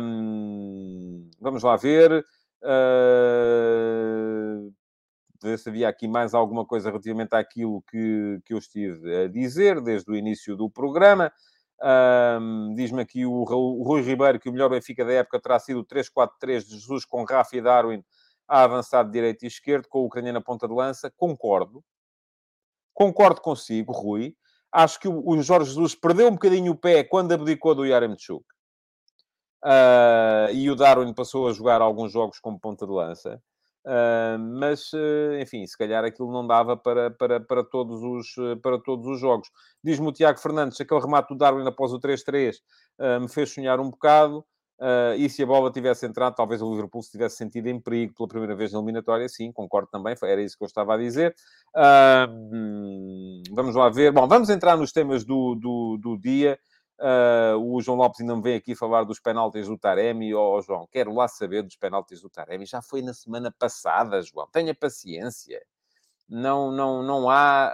Um, 0.00 1.28
vamos 1.38 1.62
lá 1.62 1.76
ver. 1.76 2.24
Uh, 2.64 4.72
ver 5.42 5.58
se 5.58 5.68
havia 5.68 5.88
aqui 5.88 6.08
mais 6.08 6.34
alguma 6.34 6.64
coisa 6.64 6.88
relativamente 6.88 7.34
àquilo 7.34 7.82
que, 7.90 8.40
que 8.44 8.54
eu 8.54 8.58
estive 8.58 9.24
a 9.24 9.28
dizer 9.28 9.80
desde 9.80 10.10
o 10.10 10.16
início 10.16 10.56
do 10.56 10.70
programa. 10.70 11.32
Um, 11.82 12.74
Diz-me 12.74 13.02
aqui 13.02 13.26
o, 13.26 13.32
o, 13.32 13.82
Rui 13.82 14.00
Ribeiro 14.02 14.40
que 14.40 14.48
o 14.48 14.52
melhor 14.52 14.70
Benfica 14.70 15.04
da 15.04 15.12
época 15.12 15.40
terá 15.40 15.58
sido 15.58 15.80
o 15.80 15.84
3-4-3 15.84 16.64
de 16.64 16.70
Jesus 16.70 17.04
com 17.04 17.24
Rafa 17.24 17.56
e 17.56 17.60
Darwin 17.60 18.02
a 18.48 18.62
avançar 18.62 19.04
de 19.04 19.10
direita 19.10 19.44
e 19.44 19.48
esquerdo, 19.48 19.88
com 19.88 20.00
o 20.00 20.06
ucraniano 20.06 20.38
na 20.38 20.44
ponta 20.44 20.66
de 20.68 20.74
lança. 20.74 21.12
Concordo. 21.16 21.84
Concordo 22.94 23.40
consigo, 23.40 23.92
Rui. 23.92 24.34
Acho 24.72 25.00
que 25.00 25.08
o, 25.08 25.22
o 25.26 25.42
Jorge 25.42 25.70
Jesus 25.70 25.94
perdeu 25.94 26.28
um 26.28 26.32
bocadinho 26.32 26.72
o 26.72 26.76
pé 26.76 27.04
quando 27.04 27.32
abdicou 27.32 27.74
do 27.74 27.84
Yaremchuk. 27.84 28.44
Uh, 29.64 30.52
e 30.52 30.70
o 30.70 30.76
Darwin 30.76 31.12
passou 31.12 31.48
a 31.48 31.52
jogar 31.52 31.80
alguns 31.80 32.12
jogos 32.12 32.38
como 32.38 32.58
ponta 32.58 32.86
de 32.86 32.92
lança. 32.92 33.42
Uh, 33.86 34.36
mas, 34.36 34.92
uh, 34.92 35.38
enfim, 35.40 35.64
se 35.64 35.78
calhar 35.78 36.04
aquilo 36.04 36.32
não 36.32 36.44
dava 36.44 36.76
para, 36.76 37.08
para, 37.08 37.38
para, 37.38 37.62
todos, 37.62 38.02
os, 38.02 38.36
uh, 38.36 38.56
para 38.60 38.80
todos 38.80 39.06
os 39.06 39.20
jogos. 39.20 39.48
Diz-me 39.82 40.08
o 40.08 40.12
Tiago 40.12 40.40
Fernandes, 40.40 40.80
aquele 40.80 41.00
remate 41.00 41.28
do 41.28 41.38
Darwin 41.38 41.64
após 41.68 41.92
o 41.92 42.00
3-3 42.00 42.56
me 43.20 43.28
fez 43.28 43.52
sonhar 43.52 43.78
um 43.78 43.88
bocado. 43.88 44.44
e 45.18 45.28
se 45.28 45.42
a 45.42 45.46
bola 45.46 45.70
tivesse 45.70 46.04
entrado, 46.04 46.34
talvez 46.34 46.60
o 46.60 46.70
Liverpool 46.70 47.02
se 47.02 47.12
tivesse 47.12 47.36
sentido 47.36 47.68
em 47.68 47.78
perigo 47.78 48.14
pela 48.14 48.28
primeira 48.28 48.56
vez 48.56 48.72
na 48.72 48.78
eliminatória. 48.78 49.28
Sim, 49.28 49.52
concordo 49.52 49.88
também, 49.92 50.16
era 50.20 50.42
isso 50.42 50.56
que 50.58 50.64
eu 50.64 50.66
estava 50.66 50.94
a 50.94 50.98
dizer. 50.98 51.34
Hum, 52.28 53.42
vamos 53.52 53.76
lá 53.76 53.88
ver. 53.88 54.10
Bom, 54.10 54.26
vamos 54.26 54.48
entrar 54.48 54.76
nos 54.76 54.92
temas 54.92 55.24
do, 55.24 55.54
do, 55.54 55.98
do 55.98 56.18
dia. 56.18 56.58
Uh, 56.98 57.58
o 57.58 57.80
João 57.82 57.98
Lopes 57.98 58.20
ainda 58.20 58.34
me 58.34 58.42
vem 58.42 58.54
aqui 58.54 58.74
falar 58.74 59.04
dos 59.04 59.20
penaltis 59.20 59.68
do 59.68 59.76
Taremi. 59.76 60.34
Ó 60.34 60.56
oh, 60.56 60.62
João, 60.62 60.88
quero 60.90 61.14
lá 61.14 61.28
saber 61.28 61.62
dos 61.62 61.76
penaltis 61.76 62.20
do 62.20 62.30
Taremi. 62.30 62.64
Já 62.64 62.80
foi 62.80 63.02
na 63.02 63.12
semana 63.12 63.54
passada, 63.56 64.22
João. 64.22 64.48
Tenha 64.50 64.74
paciência. 64.74 65.62
Não, 66.28 66.72
não, 66.72 67.04
não 67.04 67.30
há... 67.30 67.72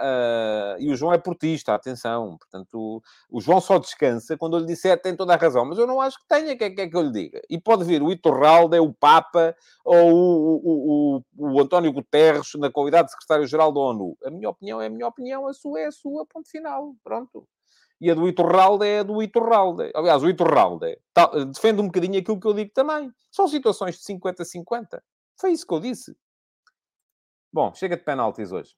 Uh... 0.77 0.81
E 0.81 0.91
o 0.91 0.95
João 0.95 1.13
é 1.13 1.17
portista, 1.17 1.73
atenção. 1.73 2.37
Portanto, 2.37 2.75
o, 2.77 3.01
o, 3.37 3.41
João 3.41 3.59
só 3.59 3.79
descansa 3.79 4.37
quando 4.37 4.57
eu 4.57 4.59
lhe 4.59 4.67
disser 4.67 5.01
tem 5.01 5.15
toda 5.15 5.33
a 5.33 5.37
razão. 5.37 5.65
Mas 5.65 5.77
eu 5.79 5.87
não 5.87 5.99
acho 6.01 6.19
que 6.19 6.27
tenha, 6.27 6.55
que 6.55 6.63
é 6.65 6.69
que, 6.69 6.81
é 6.81 6.89
que 6.89 6.95
eu 6.95 7.01
lhe 7.01 7.11
diga? 7.11 7.41
E 7.49 7.59
pode 7.59 7.83
vir 7.83 8.03
o 8.03 8.11
Iturralde, 8.11 8.77
o 8.77 8.93
Papa 8.93 9.55
ou 9.83 10.13
o, 10.13 10.61
o, 10.63 11.23
o, 11.37 11.55
o 11.55 11.61
António 11.61 11.93
Guterres 11.93 12.51
na 12.55 12.69
qualidade 12.69 13.07
de 13.07 13.13
secretário-geral 13.13 13.71
da 13.71 13.79
ONU. 13.79 14.17
A 14.23 14.29
minha 14.29 14.49
opinião 14.49 14.81
é 14.81 14.87
a 14.87 14.89
minha 14.89 15.07
opinião, 15.07 15.47
a 15.47 15.53
sua 15.53 15.79
é 15.79 15.85
a 15.87 15.91
sua, 15.91 16.25
ponto 16.25 16.47
final. 16.47 16.93
Pronto 17.03 17.47
e 18.03 18.11
a 18.11 18.13
do 18.13 18.27
Iturralde 18.27 18.85
é 18.85 18.99
a 18.99 19.03
do 19.03 19.23
Iturralde. 19.23 19.89
Aliás, 19.95 20.21
o 20.21 20.29
Iturralde 20.29 20.99
tá, 21.13 21.25
defende 21.45 21.79
um 21.79 21.85
bocadinho 21.85 22.19
aquilo 22.19 22.37
que 22.37 22.45
eu 22.45 22.53
digo 22.53 22.69
também. 22.73 23.09
São 23.31 23.47
situações 23.47 23.95
de 23.97 24.03
50-50. 24.03 25.01
Foi 25.39 25.53
isso 25.53 25.65
que 25.65 25.73
eu 25.73 25.79
disse. 25.79 26.13
Bom, 27.53 27.73
chega 27.73 27.95
de 27.95 28.03
penaltis 28.03 28.51
hoje. 28.51 28.75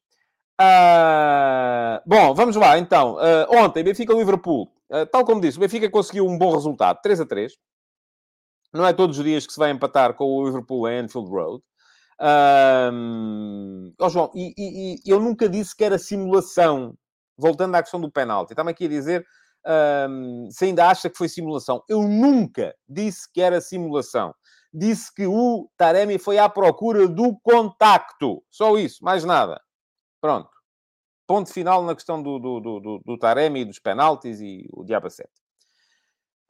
Uh, 0.62 2.00
bom, 2.06 2.36
vamos 2.36 2.56
lá 2.56 2.78
então. 2.78 3.16
Uh, 3.16 3.58
ontem, 3.58 3.84
Benfica-Liverpool. 3.84 4.72
Uh, 4.92 5.08
tal 5.12 5.26
como 5.26 5.42
disse, 5.42 5.58
o 5.58 5.62
Benfica 5.62 5.90
conseguiu 5.90 6.28
um 6.28 6.38
bom 6.38 6.54
resultado, 6.54 7.02
3 7.02 7.22
a 7.22 7.26
3. 7.26 7.54
Não 8.72 8.86
é 8.86 8.94
todos 8.94 9.18
os 9.18 9.26
dias 9.26 9.48
que 9.48 9.54
se 9.54 9.60
vai 9.60 9.72
empatar 9.72 10.14
com 10.14 10.26
o 10.26 10.46
Liverpool 10.46 10.88
em 10.88 11.00
Anfield 11.00 11.32
Road. 11.32 11.64
Uh, 12.22 13.92
oh, 14.00 14.10
João, 14.10 14.32
e, 14.36 14.54
e, 14.56 14.96
e 15.04 15.10
eu 15.10 15.20
nunca 15.20 15.50
disse 15.50 15.76
que 15.76 15.84
era 15.84 15.98
simulação 15.98 16.96
voltando 17.38 17.76
à 17.76 17.82
questão 17.82 18.00
do 18.00 18.12
penalti, 18.12 18.52
estava 18.52 18.70
aqui 18.70 18.86
a 18.86 18.90
dizer 18.90 19.26
um, 20.10 20.48
se 20.52 20.66
ainda 20.66 20.88
acha 20.88 21.10
que 21.10 21.18
foi 21.18 21.28
simulação. 21.28 21.84
Eu 21.90 22.04
nunca 22.04 22.76
disse 22.88 23.32
que 23.32 23.42
era 23.42 23.60
simulação. 23.60 24.34
Disse 24.74 25.14
que 25.14 25.26
o 25.26 25.70
Taremi 25.78 26.20
foi 26.20 26.38
à 26.38 26.50
procura 26.50 27.08
do 27.08 27.38
contacto. 27.40 28.44
Só 28.50 28.78
isso, 28.78 29.04
mais 29.04 29.24
nada. 29.24 29.60
Pronto. 30.22 30.50
Ponto 31.28 31.52
final 31.52 31.84
na 31.84 31.96
questão 31.96 32.22
do, 32.22 32.38
do, 32.38 32.60
do, 32.60 33.02
do 33.04 33.18
Taremi, 33.18 33.66
dos 33.66 33.80
penaltis 33.80 34.40
e 34.42 34.68
o 34.72 34.84
Diaba 34.84 35.10
7. 35.10 35.28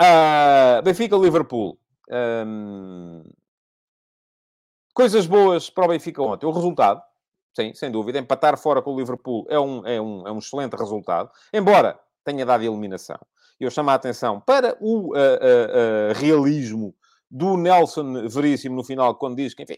Uh, 0.01 0.81
Benfica-Liverpool. 0.83 1.79
Um, 2.09 3.23
coisas 4.93 5.25
boas 5.25 5.69
para 5.69 5.85
o 5.85 5.87
Benfica 5.87 6.21
ontem. 6.21 6.45
O 6.45 6.51
resultado, 6.51 7.01
Sim, 7.55 7.73
sem 7.73 7.89
dúvida. 7.89 8.19
Empatar 8.19 8.57
fora 8.57 8.81
com 8.81 8.93
o 8.93 8.99
Liverpool 8.99 9.45
é 9.49 9.59
um, 9.59 9.87
é 9.87 10.01
um, 10.01 10.27
é 10.27 10.31
um 10.31 10.39
excelente 10.39 10.75
resultado, 10.75 11.31
embora 11.53 11.97
tenha 12.23 12.45
dado 12.45 12.63
eliminação. 12.63 13.17
Eu 13.57 13.71
chamo 13.71 13.91
a 13.91 13.93
atenção 13.93 14.41
para 14.41 14.77
o 14.81 15.13
uh, 15.13 15.15
uh, 15.15 15.15
uh, 15.15 16.13
realismo 16.15 16.93
do 17.31 17.55
Nelson 17.55 18.27
Veríssimo 18.27 18.75
no 18.75 18.83
final, 18.83 19.15
quando 19.15 19.37
diz 19.37 19.53
que, 19.53 19.63
enfim, 19.63 19.77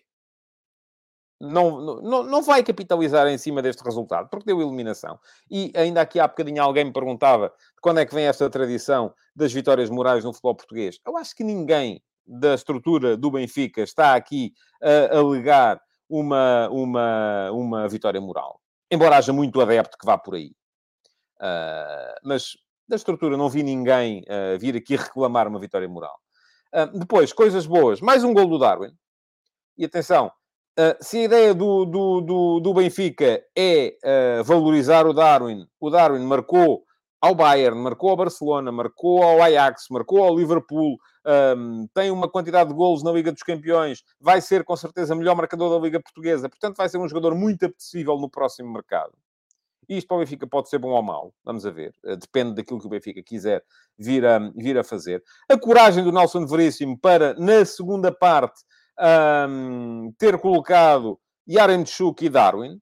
não, 1.40 2.02
não, 2.02 2.24
não 2.24 2.42
vai 2.42 2.64
capitalizar 2.64 3.28
em 3.28 3.38
cima 3.38 3.62
deste 3.62 3.84
resultado, 3.84 4.28
porque 4.28 4.46
deu 4.46 4.60
eliminação. 4.60 5.20
E 5.52 5.72
ainda 5.76 6.02
aqui 6.02 6.20
há 6.20 6.28
bocadinho 6.28 6.64
alguém 6.64 6.86
me 6.86 6.92
perguntava 6.92 7.54
quando 7.80 8.00
é 8.00 8.06
que 8.08 8.16
vem 8.16 8.26
esta 8.26 8.50
tradição 8.50 9.14
das 9.36 9.54
vitórias 9.54 9.92
morais 9.92 10.24
no 10.24 10.34
futebol 10.34 10.56
português. 10.56 11.00
Eu 11.06 11.16
acho 11.16 11.36
que 11.36 11.44
ninguém 11.44 12.02
da 12.26 12.56
estrutura 12.56 13.16
do 13.16 13.30
Benfica 13.30 13.82
está 13.82 14.16
aqui 14.16 14.52
a 14.82 15.18
alegar 15.18 15.80
uma, 16.10 16.70
uma, 16.70 17.52
uma 17.52 17.88
vitória 17.88 18.22
moral. 18.22 18.60
Embora 18.90 19.18
haja 19.18 19.34
muito 19.34 19.60
adepto 19.62 19.98
que 19.98 20.06
vá 20.06 20.18
por 20.18 20.36
aí. 20.36 20.52
Uh, 21.40 22.16
mas 22.24 22.58
da 22.88 22.96
estrutura 22.96 23.38
não 23.38 23.50
vi 23.50 23.62
ninguém 23.64 24.22
uh, 24.22 24.58
vir 24.58 24.76
aqui 24.76 24.96
reclamar 24.96 25.48
uma 25.48 25.60
vitória 25.60 25.88
moral. 25.88 26.18
Uh, 26.74 26.98
depois, 26.98 27.34
coisas 27.34 27.66
boas. 27.66 28.02
Mais 28.02 28.24
um 28.24 28.34
gol 28.34 28.48
do 28.48 28.58
Darwin. 28.58 28.92
E 29.78 29.86
atenção, 29.86 30.32
se 31.00 31.20
a 31.20 31.24
ideia 31.24 31.54
do, 31.54 31.86
do, 31.86 32.22
do, 32.22 32.60
do 32.60 32.74
Benfica 32.74 33.44
é 33.56 33.96
valorizar 34.44 35.06
o 35.06 35.14
Darwin, 35.14 35.68
o 35.80 35.90
Darwin 35.92 36.24
marcou 36.26 36.84
ao 37.22 37.36
Bayern, 37.36 37.80
marcou 37.80 38.10
ao 38.10 38.16
Barcelona, 38.16 38.72
marcou 38.72 39.22
ao 39.22 39.42
Ajax, 39.42 39.86
marcou 39.92 40.24
ao 40.24 40.36
Liverpool, 40.36 40.98
um, 41.28 41.88
tem 41.94 42.10
uma 42.10 42.30
quantidade 42.30 42.70
de 42.70 42.76
golos 42.76 43.04
na 43.04 43.12
Liga 43.12 43.32
dos 43.32 43.44
Campeões, 43.44 44.04
vai 44.20 44.40
ser 44.40 44.64
com 44.64 44.76
certeza 44.76 45.16
melhor 45.16 45.36
marcador 45.36 45.70
da 45.70 45.84
Liga 45.84 46.00
Portuguesa, 46.00 46.48
portanto 46.48 46.78
vai 46.78 46.88
ser 46.88 46.98
um 46.98 47.08
jogador 47.08 47.36
muito 47.36 47.66
apetecível 47.66 48.18
no 48.18 48.30
próximo 48.30 48.72
mercado. 48.72 49.14
E 49.90 49.98
isto 49.98 50.08
para 50.08 50.18
o 50.18 50.20
Benfica 50.20 50.46
pode 50.46 50.70
ser 50.70 50.80
bom 50.80 50.90
ou 50.90 51.02
mau, 51.02 51.34
vamos 51.46 51.66
a 51.66 51.72
ver. 51.72 51.94
Eh, 52.04 52.18
depende 52.18 52.56
daquilo 52.56 52.80
que 52.80 52.88
o 52.88 52.90
Benfica 52.90 53.24
quiser 53.24 53.64
vir 53.98 54.26
a, 54.26 54.40
vir 54.56 54.78
a 54.78 54.84
fazer. 54.84 55.24
A 55.50 55.58
coragem 55.58 56.04
do 56.04 56.12
Nelson 56.12 56.46
Veríssimo 56.46 57.00
para, 57.00 57.34
na 57.36 57.64
segunda 57.64 58.12
parte, 58.12 58.64
um, 59.50 60.12
ter 60.18 60.38
colocado 60.40 61.18
Yaremchuk 61.48 62.26
e 62.26 62.30
Darwin, 62.30 62.82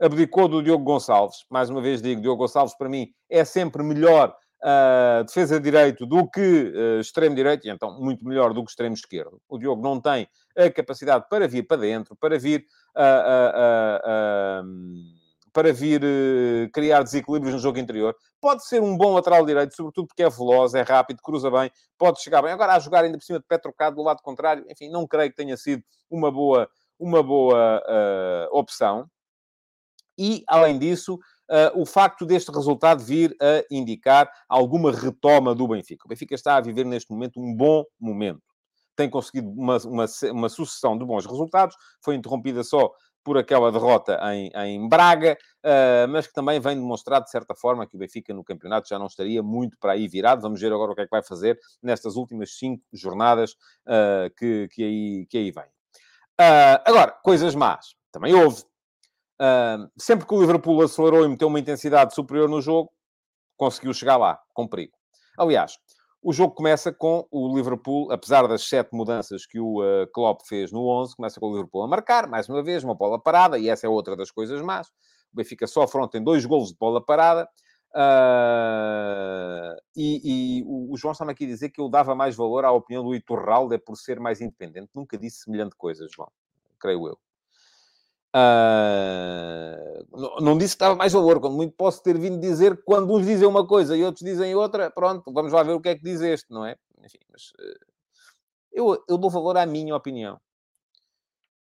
abdicou 0.00 0.46
do 0.46 0.62
Diogo 0.62 0.84
Gonçalves. 0.84 1.44
Mais 1.50 1.70
uma 1.70 1.80
vez 1.80 2.00
digo, 2.00 2.20
Diogo 2.20 2.42
Gonçalves, 2.42 2.76
para 2.76 2.88
mim, 2.88 3.08
é 3.28 3.44
sempre 3.44 3.82
melhor 3.82 4.36
uh, 4.62 5.24
defesa 5.24 5.60
direito 5.60 6.06
do 6.06 6.28
que 6.28 6.40
uh, 6.40 7.00
extremo 7.00 7.34
direito, 7.34 7.66
e 7.66 7.70
então 7.70 8.00
muito 8.00 8.24
melhor 8.24 8.52
do 8.52 8.64
que 8.64 8.70
extremo 8.70 8.94
esquerdo. 8.94 9.40
O 9.48 9.58
Diogo 9.58 9.82
não 9.82 10.00
tem 10.00 10.28
a 10.56 10.70
capacidade 10.70 11.26
para 11.28 11.46
vir 11.46 11.66
para 11.66 11.78
dentro, 11.78 12.16
para 12.16 12.38
vir 12.38 12.66
uh, 12.96 14.62
para 15.52 15.72
vir 15.72 16.02
criar 16.70 17.02
desequilíbrios 17.02 17.54
no 17.54 17.60
jogo 17.60 17.78
interior. 17.78 18.14
Pode 18.38 18.66
ser 18.66 18.82
um 18.82 18.94
bom 18.94 19.14
lateral 19.14 19.44
direito, 19.46 19.74
sobretudo 19.74 20.06
porque 20.08 20.22
é 20.22 20.28
veloz, 20.28 20.74
é 20.74 20.82
rápido, 20.82 21.22
cruza 21.22 21.50
bem, 21.50 21.70
pode 21.96 22.20
chegar 22.20 22.42
bem. 22.42 22.52
Agora, 22.52 22.74
a 22.74 22.78
jogar 22.78 23.04
ainda 23.04 23.16
por 23.16 23.24
cima 23.24 23.38
de 23.38 23.46
pé 23.46 23.56
trocado 23.56 23.96
do 23.96 24.02
lado 24.02 24.20
contrário, 24.22 24.66
enfim, 24.68 24.90
não 24.90 25.06
creio 25.06 25.30
que 25.30 25.36
tenha 25.36 25.56
sido 25.56 25.82
uma 26.10 26.30
boa, 26.30 26.68
uma 26.98 27.22
boa 27.22 27.82
opção. 28.50 29.08
E, 30.18 30.44
além 30.46 30.78
disso, 30.78 31.18
uh, 31.50 31.80
o 31.80 31.86
facto 31.86 32.24
deste 32.24 32.50
resultado 32.50 33.02
vir 33.02 33.36
a 33.40 33.64
indicar 33.70 34.30
alguma 34.48 34.92
retoma 34.92 35.54
do 35.54 35.68
Benfica. 35.68 36.04
O 36.06 36.08
Benfica 36.08 36.34
está 36.34 36.56
a 36.56 36.60
viver 36.60 36.84
neste 36.84 37.10
momento 37.10 37.40
um 37.40 37.54
bom 37.54 37.84
momento. 37.98 38.42
Tem 38.94 39.10
conseguido 39.10 39.50
uma, 39.50 39.76
uma, 39.78 40.06
uma 40.32 40.48
sucessão 40.48 40.96
de 40.96 41.04
bons 41.04 41.26
resultados, 41.26 41.76
foi 42.02 42.14
interrompida 42.14 42.64
só 42.64 42.90
por 43.26 43.36
aquela 43.36 43.72
derrota 43.72 44.20
em, 44.32 44.52
em 44.54 44.88
Braga, 44.88 45.36
uh, 45.64 46.08
mas 46.08 46.28
que 46.28 46.32
também 46.32 46.60
vem 46.60 46.76
demonstrar, 46.76 47.20
de 47.20 47.28
certa 47.28 47.56
forma, 47.56 47.84
que 47.84 47.96
o 47.96 47.98
Benfica 47.98 48.32
no 48.32 48.44
campeonato 48.44 48.88
já 48.88 49.00
não 49.00 49.06
estaria 49.06 49.42
muito 49.42 49.76
para 49.80 49.94
aí 49.94 50.06
virado. 50.06 50.42
Vamos 50.42 50.60
ver 50.60 50.72
agora 50.72 50.92
o 50.92 50.94
que 50.94 51.00
é 51.00 51.04
que 51.04 51.10
vai 51.10 51.24
fazer 51.24 51.58
nestas 51.82 52.14
últimas 52.14 52.56
cinco 52.56 52.84
jornadas 52.92 53.56
uh, 53.84 54.32
que, 54.38 54.68
que, 54.68 54.84
aí, 54.84 55.26
que 55.28 55.38
aí 55.38 55.50
vem. 55.50 55.64
Uh, 55.64 56.78
agora, 56.84 57.10
coisas 57.20 57.56
más. 57.56 57.96
Também 58.12 58.32
houve. 58.32 58.62
Uh, 59.40 59.90
sempre 59.98 60.26
que 60.26 60.34
o 60.34 60.40
Liverpool 60.40 60.82
acelerou 60.82 61.24
e 61.24 61.28
meteu 61.28 61.48
uma 61.48 61.60
intensidade 61.60 62.14
superior 62.14 62.48
no 62.48 62.60
jogo, 62.60 62.90
conseguiu 63.56 63.92
chegar 63.92 64.16
lá, 64.16 64.40
com 64.54 64.66
perigo. 64.66 64.92
Aliás, 65.38 65.78
o 66.22 66.32
jogo 66.32 66.54
começa 66.54 66.92
com 66.92 67.26
o 67.30 67.54
Liverpool, 67.54 68.10
apesar 68.10 68.48
das 68.48 68.66
sete 68.66 68.94
mudanças 68.94 69.46
que 69.46 69.60
o 69.60 69.80
uh, 69.80 70.06
Klopp 70.12 70.40
fez 70.46 70.72
no 70.72 70.88
11, 70.88 71.14
começa 71.14 71.38
com 71.38 71.46
o 71.46 71.52
Liverpool 71.52 71.82
a 71.82 71.88
marcar, 71.88 72.26
mais 72.26 72.48
uma 72.48 72.62
vez, 72.62 72.82
uma 72.82 72.94
bola 72.94 73.20
parada, 73.20 73.58
e 73.58 73.68
essa 73.68 73.86
é 73.86 73.88
outra 73.88 74.16
das 74.16 74.30
coisas 74.30 74.60
más. 74.62 74.88
O 75.32 75.36
Benfica 75.36 75.66
só 75.66 75.82
afronta 75.82 76.18
em 76.18 76.24
dois 76.24 76.44
golos 76.44 76.70
de 76.70 76.78
bola 76.78 77.04
parada. 77.04 77.48
Uh, 77.94 79.72
e, 79.96 80.60
e 80.60 80.64
o, 80.66 80.96
João 80.96 81.12
está-me 81.12 81.32
aqui 81.32 81.44
a 81.44 81.48
dizer 81.48 81.70
que 81.70 81.80
eu 81.80 81.88
dava 81.88 82.14
mais 82.14 82.36
valor 82.36 82.64
à 82.64 82.72
opinião 82.72 83.02
do 83.04 83.14
Iturralde 83.14 83.78
por 83.78 83.96
ser 83.96 84.18
mais 84.18 84.40
independente. 84.40 84.90
Nunca 84.94 85.16
disse 85.16 85.44
semelhante 85.44 85.76
coisa, 85.76 86.06
João. 86.10 86.30
Creio 86.78 87.08
eu. 87.08 87.25
Uh, 88.34 90.42
não, 90.42 90.58
disse 90.58 90.74
que 90.74 90.80
dava 90.80 90.94
mais 90.94 91.12
valor, 91.12 91.40
quando 91.40 91.56
muito 91.56 91.74
posso 91.74 92.02
ter 92.02 92.18
vindo 92.18 92.38
dizer 92.38 92.82
quando 92.84 93.14
uns 93.14 93.24
dizem 93.24 93.48
uma 93.48 93.66
coisa 93.66 93.96
e 93.96 94.04
outros 94.04 94.24
dizem 94.24 94.54
outra, 94.54 94.90
pronto, 94.90 95.32
vamos 95.32 95.52
lá 95.52 95.62
ver 95.62 95.72
o 95.72 95.80
que 95.80 95.88
é 95.88 95.94
que 95.94 96.02
diz 96.02 96.20
este, 96.20 96.50
não 96.50 96.64
é? 96.64 96.76
Enfim, 97.02 97.18
mas 97.30 97.50
uh, 97.52 97.86
eu, 98.72 99.04
eu 99.08 99.16
dou 99.16 99.30
valor 99.30 99.56
à 99.56 99.64
minha 99.64 99.96
opinião. 99.96 100.38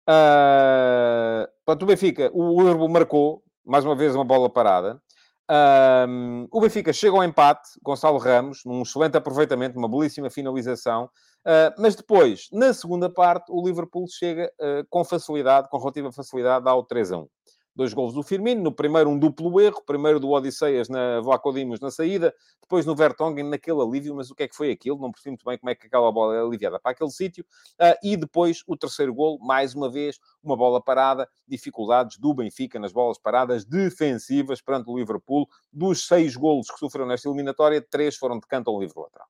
Uh, 0.07 1.47
para 1.65 1.81
o 1.81 1.85
Benfica, 1.85 2.29
o 2.33 2.61
Urbo 2.61 2.89
marcou, 2.89 3.41
mais 3.65 3.85
uma 3.85 3.95
vez, 3.95 4.13
uma 4.13 4.25
bola 4.25 4.49
parada. 4.49 5.01
Um, 5.49 6.47
o 6.51 6.59
Benfica 6.59 6.91
chega 6.91 7.15
ao 7.15 7.23
empate, 7.23 7.69
Gonçalo 7.83 8.17
Ramos, 8.17 8.61
num 8.65 8.81
excelente 8.81 9.15
aproveitamento, 9.15 9.77
uma 9.77 9.89
belíssima 9.89 10.29
finalização. 10.29 11.05
Uh, 11.45 11.69
mas 11.77 11.95
depois, 11.95 12.47
na 12.51 12.73
segunda 12.73 13.09
parte, 13.09 13.51
o 13.51 13.63
Liverpool 13.65 14.05
chega 14.09 14.51
uh, 14.59 14.85
com 14.89 15.03
facilidade, 15.03 15.69
com 15.69 15.77
relativa 15.77 16.11
facilidade, 16.11 16.67
ao 16.67 16.83
3 16.83 17.11
a 17.11 17.17
1 17.19 17.27
dois 17.75 17.93
gols 17.93 18.13
do 18.13 18.23
Firmino, 18.23 18.61
no 18.61 18.71
primeiro 18.71 19.09
um 19.09 19.19
duplo 19.19 19.59
erro, 19.59 19.81
primeiro 19.85 20.19
do 20.19 20.29
Odisseias 20.29 20.87
na 20.87 21.19
Vlaco 21.19 21.51
Dimos 21.51 21.79
na 21.79 21.91
saída, 21.91 22.33
depois 22.61 22.85
no 22.85 22.95
Vertonghen 22.95 23.43
naquele 23.43 23.81
alívio, 23.81 24.15
mas 24.15 24.31
o 24.31 24.35
que 24.35 24.43
é 24.43 24.47
que 24.47 24.55
foi 24.55 24.71
aquilo? 24.71 24.97
Não 24.97 25.11
percebi 25.11 25.31
muito 25.31 25.45
bem 25.45 25.57
como 25.57 25.69
é 25.69 25.75
que 25.75 25.87
aquela 25.87 26.11
bola 26.11 26.35
é 26.35 26.39
aliviada 26.39 26.79
para 26.79 26.91
aquele 26.91 27.11
sítio, 27.11 27.45
uh, 27.81 27.95
e 28.01 28.15
depois 28.15 28.63
o 28.65 28.77
terceiro 28.77 29.13
gol, 29.13 29.37
mais 29.39 29.75
uma 29.75 29.91
vez, 29.91 30.19
uma 30.41 30.55
bola 30.55 30.81
parada, 30.81 31.27
dificuldades 31.47 32.17
do 32.17 32.33
Benfica 32.33 32.79
nas 32.79 32.93
bolas 32.93 33.17
paradas 33.17 33.65
defensivas 33.65 34.61
perante 34.61 34.89
o 34.89 34.97
Liverpool, 34.97 35.47
dos 35.71 36.07
seis 36.07 36.35
golos 36.35 36.71
que 36.71 36.79
sofreu 36.79 37.05
nesta 37.05 37.27
eliminatória, 37.27 37.81
três 37.81 38.15
foram 38.15 38.39
de 38.39 38.47
canto 38.47 38.69
ao 38.69 38.79
livre 38.79 38.99
lateral. 38.99 39.27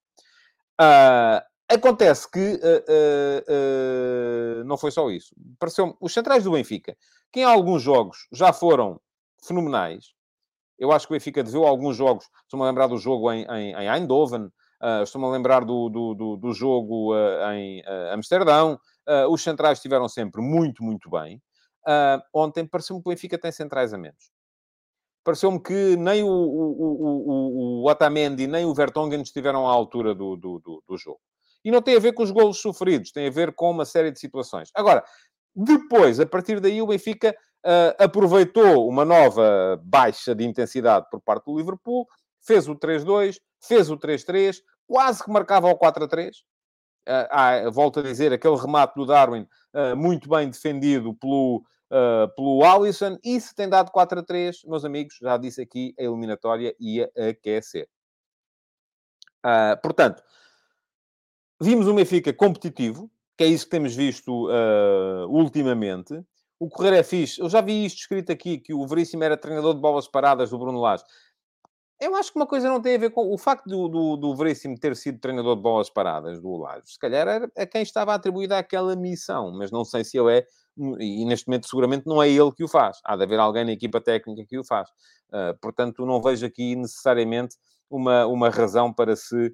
Uh, 0.79 1.54
Acontece 1.75 2.31
que 2.31 2.39
uh, 2.39 2.57
uh, 2.57 4.61
uh, 4.61 4.63
não 4.63 4.77
foi 4.77 4.91
só 4.91 5.11
isso. 5.11 5.35
Pareceu 5.59 5.97
os 5.99 6.13
centrais 6.13 6.45
do 6.45 6.51
Benfica, 6.51 6.95
que 7.31 7.41
em 7.41 7.43
alguns 7.43 7.81
jogos 7.81 8.27
já 8.31 8.53
foram 8.53 8.99
fenomenais. 9.45 10.13
Eu 10.79 10.91
acho 10.91 11.05
que 11.05 11.13
o 11.13 11.15
Benfica 11.15 11.43
deveu 11.43 11.65
alguns 11.65 11.97
jogos. 11.97 12.25
Estou-me 12.43 12.65
a 12.65 12.69
lembrar 12.69 12.87
do 12.87 12.97
jogo 12.97 13.31
em, 13.31 13.43
em, 13.43 13.73
em 13.73 13.89
Eindhoven, 13.89 14.49
estou-me 15.03 15.27
a 15.27 15.31
lembrar 15.31 15.65
do, 15.65 15.89
do, 15.89 16.13
do, 16.13 16.37
do 16.37 16.53
jogo 16.53 17.13
em 17.53 17.83
Amsterdão. 18.11 18.79
os 19.29 19.41
centrais 19.41 19.77
estiveram 19.77 20.09
sempre 20.09 20.41
muito, 20.41 20.83
muito 20.83 21.09
bem. 21.09 21.41
ontem 22.33 22.65
pareceu-me 22.65 23.01
que 23.01 23.09
o 23.09 23.11
Benfica 23.11 23.37
tem 23.37 23.51
centrais 23.51 23.93
a 23.93 23.97
menos 23.97 24.33
pareceu-me 25.23 25.59
que 25.59 25.97
nem 25.97 26.23
o, 26.23 26.27
o, 26.27 26.29
o, 26.29 27.83
o, 27.83 27.89
Otamendi 27.89 28.45
nem 28.45 28.63
o 28.63 28.75
Vertonghen 28.75 29.21
estiveram 29.21 29.67
à 29.67 29.71
altura 29.71 30.13
do, 30.13 30.35
do, 30.35 30.59
do, 30.59 30.83
do 30.87 30.97
jogo. 30.97 31.19
E 31.65 31.71
não 31.71 31.81
tem 31.81 31.97
a 31.97 31.99
ver 31.99 32.13
com 32.13 32.21
os 32.21 32.29
golos 32.29 32.61
sofridos, 32.61 33.11
tem 33.11 33.27
a 33.27 33.31
ver 33.31 33.51
com 33.53 33.71
uma 33.71 33.85
série 33.85 34.11
de 34.11 34.19
situações. 34.19 34.69
Agora, 34.75 35.03
depois, 35.55 36.19
a 36.19 36.25
partir 36.25 36.59
daí, 36.59 36.79
o 36.79 36.87
Benfica 36.87 37.35
uh, 37.65 38.03
aproveitou 38.03 38.87
uma 38.87 39.03
nova 39.03 39.81
baixa 39.83 40.35
de 40.35 40.45
intensidade 40.45 41.07
por 41.09 41.19
parte 41.21 41.45
do 41.45 41.57
Liverpool, 41.57 42.05
fez 42.39 42.67
o 42.67 42.75
3-2, 42.75 43.37
fez 43.59 43.89
o 43.89 43.97
3-3, 43.97 44.57
quase 44.87 45.23
que 45.23 45.31
marcava 45.31 45.67
o 45.67 45.77
4-3. 45.77 46.29
Uh, 47.07 47.29
ah, 47.29 47.69
volto 47.71 47.99
a 47.99 48.03
dizer, 48.03 48.33
aquele 48.33 48.55
remate 48.55 48.95
do 48.95 49.05
Darwin 49.05 49.47
uh, 49.73 49.95
muito 49.95 50.27
bem 50.27 50.49
defendido 50.49 51.13
pelo, 51.15 51.63
uh, 51.91 52.27
pelo 52.35 52.63
Alisson. 52.63 53.17
E 53.23 53.39
se 53.41 53.55
tem 53.55 53.67
dado 53.67 53.91
4 53.91 54.21
3, 54.23 54.63
meus 54.65 54.85
amigos, 54.85 55.17
já 55.21 55.37
disse 55.37 55.61
aqui, 55.61 55.95
a 55.97 56.03
eliminatória 56.03 56.75
ia 56.79 57.09
aquecer. 57.29 57.87
Uh, 59.45 59.79
portanto, 59.81 60.23
Vimos 61.61 61.87
um 61.87 61.95
Benfica 61.95 62.33
competitivo, 62.33 63.09
que 63.37 63.43
é 63.43 63.47
isso 63.47 63.65
que 63.65 63.71
temos 63.71 63.95
visto 63.95 64.47
uh, 64.47 65.27
ultimamente. 65.29 66.21
O 66.59 66.69
correr 66.69 66.97
é 66.97 67.03
fixe. 67.03 67.39
Eu 67.39 67.49
já 67.49 67.61
vi 67.61 67.85
isto 67.85 67.99
escrito 67.99 68.31
aqui, 68.31 68.57
que 68.57 68.73
o 68.73 68.85
Veríssimo 68.87 69.23
era 69.23 69.37
treinador 69.37 69.73
de 69.73 69.81
bolas 69.81 70.07
paradas 70.07 70.49
do 70.49 70.57
Bruno 70.57 70.79
Lage. 70.79 71.03
Eu 71.99 72.15
acho 72.15 72.31
que 72.31 72.37
uma 72.37 72.45
coisa 72.45 72.67
não 72.67 72.81
tem 72.81 72.95
a 72.95 72.97
ver 72.97 73.09
com... 73.09 73.33
O 73.33 73.37
facto 73.37 73.67
do, 73.67 73.87
do, 73.87 74.17
do 74.17 74.35
Veríssimo 74.35 74.77
ter 74.77 74.95
sido 74.95 75.19
treinador 75.19 75.55
de 75.55 75.61
bolas 75.61 75.89
paradas 75.89 76.41
do 76.41 76.57
Lage, 76.57 76.91
se 76.91 76.99
calhar 76.99 77.27
era 77.27 77.49
a 77.57 77.65
quem 77.65 77.81
estava 77.81 78.13
atribuída 78.13 78.57
aquela 78.57 78.95
missão, 78.95 79.51
mas 79.51 79.71
não 79.71 79.85
sei 79.85 80.03
se 80.03 80.17
ele 80.17 80.39
é... 80.39 80.47
E 80.99 81.23
neste 81.23 81.47
momento 81.47 81.69
seguramente 81.69 82.05
não 82.05 82.21
é 82.21 82.29
ele 82.29 82.51
que 82.51 82.65
o 82.65 82.67
faz. 82.67 82.99
Há 83.05 83.15
de 83.15 83.23
haver 83.23 83.39
alguém 83.39 83.63
na 83.63 83.71
equipa 83.71 84.01
técnica 84.01 84.45
que 84.45 84.59
o 84.59 84.63
faz. 84.63 84.89
Uh, 85.29 85.57
portanto, 85.61 86.05
não 86.05 86.21
vejo 86.21 86.45
aqui 86.45 86.75
necessariamente 86.75 87.55
uma, 87.89 88.25
uma 88.27 88.49
razão 88.49 88.91
para 88.91 89.15
se 89.15 89.53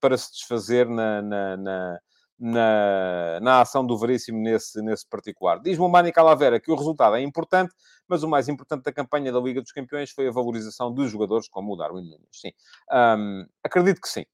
para 0.00 0.16
se 0.16 0.32
desfazer 0.32 0.88
na, 0.88 1.22
na, 1.22 1.56
na, 1.56 2.00
na, 2.38 3.40
na 3.40 3.60
ação 3.60 3.86
do 3.86 3.96
Veríssimo 3.96 4.38
nesse, 4.38 4.80
nesse 4.82 5.08
particular. 5.08 5.60
Diz-me 5.60 5.84
o 5.84 5.88
Mani 5.88 6.12
Calavera 6.12 6.60
que 6.60 6.70
o 6.70 6.74
resultado 6.74 7.16
é 7.16 7.22
importante, 7.22 7.72
mas 8.08 8.22
o 8.22 8.28
mais 8.28 8.48
importante 8.48 8.84
da 8.84 8.92
campanha 8.92 9.32
da 9.32 9.40
Liga 9.40 9.62
dos 9.62 9.72
Campeões 9.72 10.10
foi 10.10 10.28
a 10.28 10.32
valorização 10.32 10.92
dos 10.92 11.10
jogadores 11.10 11.48
como 11.48 11.72
o 11.72 11.76
Darwin 11.76 12.02
Nunes. 12.02 12.28
Sim, 12.32 12.52
um, 12.92 13.46
acredito 13.62 14.00
que 14.00 14.08
sim. 14.08 14.24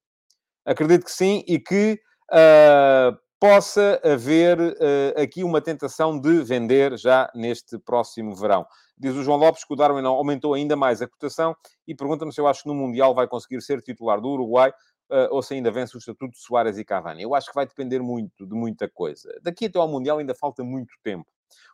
Acredito 0.65 1.05
que 1.05 1.13
sim 1.13 1.45
e 1.47 1.59
que 1.59 2.01
uh, 2.31 3.17
possa 3.41 3.99
haver 4.05 4.61
uh, 4.61 5.21
aqui 5.21 5.43
uma 5.43 5.63
tentação 5.63 6.21
de 6.21 6.43
vender 6.43 6.99
já 6.99 7.31
neste 7.35 7.79
próximo 7.79 8.37
verão. 8.37 8.67
Diz 8.99 9.17
o 9.17 9.23
João 9.23 9.39
Lopes 9.39 9.65
que 9.65 9.73
o 9.73 9.77
Darwin 9.77 10.05
aumentou 10.05 10.53
ainda 10.53 10.77
mais 10.77 11.01
a 11.01 11.09
cotação 11.09 11.57
e 11.89 11.95
pergunta-me 11.95 12.31
se 12.35 12.39
eu 12.39 12.47
acho 12.47 12.63
que 12.63 12.69
no 12.69 12.75
Mundial 12.75 13.15
vai 13.15 13.27
conseguir 13.27 13.63
ser 13.63 13.81
titular 13.81 14.21
do 14.21 14.29
Uruguai 14.29 14.69
uh, 15.11 15.29
ou 15.31 15.43
se 15.43 15.55
ainda 15.55 15.71
vence 15.71 15.97
o 15.97 15.99
estatuto 15.99 16.33
de 16.33 16.39
Soares 16.39 16.77
e 16.77 16.85
Cavani. 16.85 17.23
Eu 17.23 17.35
acho 17.35 17.49
que 17.49 17.55
vai 17.55 17.67
depender 17.67 18.01
muito 18.01 18.47
de 18.47 18.55
muita 18.55 18.87
coisa. 18.91 19.33
Daqui 19.43 19.67
até 19.67 19.79
ao 19.79 19.89
Mundial 19.89 20.19
ainda 20.19 20.35
falta 20.35 20.63
muito 20.63 20.93
tempo. 21.03 21.27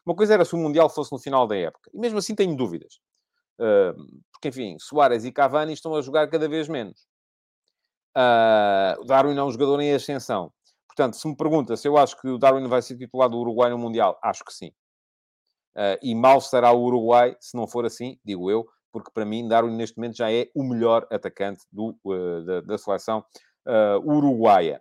Uma 0.07 0.15
coisa 0.15 0.35
era 0.35 0.45
se 0.45 0.55
o 0.55 0.59
Mundial 0.59 0.89
fosse 0.89 1.11
no 1.11 1.19
final 1.19 1.49
da 1.49 1.57
época. 1.57 1.91
E 1.93 1.99
mesmo 1.99 2.19
assim 2.19 2.37
tenho 2.37 2.57
dúvidas. 2.57 3.01
Uh, 3.59 4.23
porque, 4.31 4.49
enfim, 4.49 4.77
Soares 4.79 5.25
e 5.25 5.33
Cavani 5.33 5.73
estão 5.73 5.97
a 5.97 6.01
jogar 6.01 6.29
cada 6.29 6.49
vez 6.49 6.69
menos. 6.69 7.09
Uh, 8.17 9.01
o 9.01 9.05
Darwin 9.05 9.37
é 9.37 9.43
um 9.43 9.51
jogador 9.51 9.81
em 9.81 9.93
ascensão. 9.93 10.53
Portanto, 10.97 11.19
se 11.19 11.29
me 11.29 11.37
pergunta 11.37 11.77
se 11.77 11.87
eu 11.87 11.99
acho 11.99 12.19
que 12.19 12.27
o 12.27 12.39
Darwin 12.39 12.67
vai 12.67 12.81
ser 12.81 12.97
titular 12.97 13.29
do 13.29 13.39
Uruguai 13.39 13.69
no 13.69 13.77
Mundial, 13.77 14.19
acho 14.23 14.43
que 14.43 14.53
sim. 14.53 14.69
Uh, 15.77 16.01
e 16.01 16.15
mal 16.15 16.41
será 16.41 16.73
o 16.73 16.83
Uruguai 16.83 17.37
se 17.39 17.55
não 17.55 17.67
for 17.67 17.85
assim, 17.85 18.19
digo 18.25 18.51
eu, 18.51 18.67
porque 18.91 19.11
para 19.13 19.27
mim 19.27 19.47
Darwin 19.47 19.77
neste 19.77 19.99
momento 19.99 20.17
já 20.17 20.33
é 20.33 20.49
o 20.55 20.65
melhor 20.65 21.07
atacante 21.13 21.67
do, 21.71 21.95
uh, 22.03 22.43
da, 22.47 22.61
da, 22.63 22.79
seleção 22.79 23.23
uh, 23.67 24.11
uruguaia. 24.11 24.81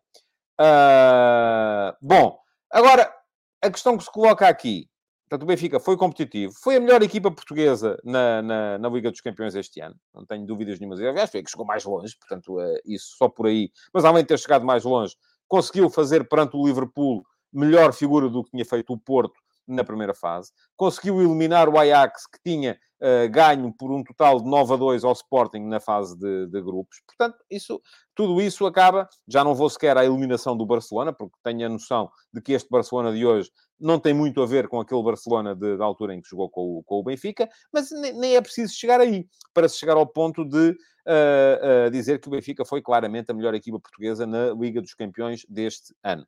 bom, 2.01 2.39
agora 2.71 3.13
a 3.61 3.69
questão 3.69 3.97
que 3.97 4.05
se 4.05 4.09
coloca 4.09 4.47
aqui, 4.47 4.89
portanto, 5.27 5.43
o 5.43 5.47
Benfica 5.47 5.81
foi 5.81 5.97
competitivo, 5.97 6.53
foi 6.63 6.77
a 6.77 6.79
melhor 6.79 7.03
equipa 7.03 7.29
portuguesa 7.29 7.99
na, 8.05 8.41
na, 8.41 8.77
na 8.77 8.87
Liga 8.87 9.11
dos 9.11 9.19
Campeões 9.19 9.53
este 9.53 9.81
ano, 9.81 9.99
não 10.13 10.25
tenho 10.25 10.45
dúvidas 10.45 10.79
nenhumas. 10.79 11.01
Aliás, 11.01 11.29
foi 11.29 11.43
que 11.43 11.51
chegou 11.51 11.65
mais 11.65 11.83
longe, 11.83 12.15
portanto, 12.17 12.55
isso 12.85 13.17
só 13.17 13.27
por 13.27 13.47
aí. 13.47 13.69
Mas 13.93 14.05
além 14.05 14.23
de 14.23 14.29
ter 14.29 14.39
chegado 14.39 14.65
mais 14.65 14.85
longe, 14.85 15.13
conseguiu 15.47 15.89
fazer 15.89 16.27
perante 16.27 16.55
o 16.55 16.65
Liverpool 16.65 17.23
melhor 17.51 17.93
figura 17.93 18.29
do 18.29 18.43
que 18.43 18.51
tinha 18.51 18.65
feito 18.65 18.93
o 18.93 18.97
Porto 18.97 19.35
na 19.67 19.83
primeira 19.83 20.13
fase. 20.13 20.51
Conseguiu 20.75 21.21
eliminar 21.21 21.67
o 21.69 21.77
Ajax, 21.77 22.27
que 22.27 22.39
tinha 22.43 22.77
uh, 23.01 23.29
ganho 23.29 23.73
por 23.73 23.91
um 23.91 24.03
total 24.03 24.39
de 24.39 24.49
9 24.49 24.73
a 24.73 24.75
2 24.77 25.03
ao 25.03 25.13
Sporting 25.13 25.61
na 25.61 25.79
fase 25.79 26.17
de, 26.17 26.47
de, 26.47 26.61
grupos. 26.61 27.01
Portanto, 27.07 27.37
isso, 27.49 27.81
tudo 28.13 28.41
isso 28.41 28.65
acaba. 28.65 29.09
Já 29.27 29.43
não 29.43 29.55
vou 29.55 29.69
sequer 29.69 29.97
à 29.97 30.05
eliminação 30.05 30.55
do 30.55 30.65
Barcelona, 30.65 31.13
porque 31.13 31.35
tenho 31.43 31.65
a 31.65 31.69
noção 31.69 32.09
de 32.33 32.41
que 32.41 32.53
este 32.53 32.69
Barcelona 32.69 33.11
de 33.11 33.25
hoje 33.25 33.49
não 33.79 33.99
tem 33.99 34.13
muito 34.13 34.41
a 34.41 34.45
ver 34.45 34.67
com 34.67 34.79
aquele 34.79 35.03
Barcelona 35.03 35.55
de, 35.55 35.77
da 35.77 35.85
altura 35.85 36.13
em 36.13 36.21
que 36.21 36.29
jogou 36.29 36.49
com 36.49 36.77
o, 36.77 36.83
com 36.83 36.99
o 36.99 37.03
Benfica, 37.03 37.49
mas 37.73 37.91
nem, 37.91 38.13
nem, 38.13 38.35
é 38.35 38.41
preciso 38.41 38.73
chegar 38.73 38.99
aí 38.99 39.27
para 39.53 39.67
se 39.67 39.77
chegar 39.77 39.97
ao 39.97 40.07
ponto 40.07 40.45
de 40.45 40.69
uh, 40.69 41.87
uh, 41.87 41.91
dizer 41.91 42.19
que 42.19 42.27
o 42.27 42.31
Benfica 42.31 42.63
foi 42.65 42.81
claramente 42.81 43.31
a 43.31 43.33
melhor 43.33 43.53
equipa 43.53 43.79
portuguesa 43.79 44.25
na 44.25 44.51
Liga 44.51 44.81
dos 44.81 44.93
Campeões 44.93 45.45
deste 45.49 45.93
ano. 46.03 46.25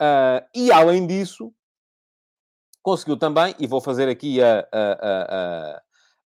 Uh, 0.00 0.44
e 0.54 0.70
além 0.72 1.06
disso, 1.06 1.52
conseguiu 2.82 3.16
também, 3.16 3.54
e 3.58 3.66
vou 3.66 3.80
fazer 3.80 4.08
aqui 4.08 4.42
a, 4.42 4.68
a, 4.70 4.92
a, 5.00 5.82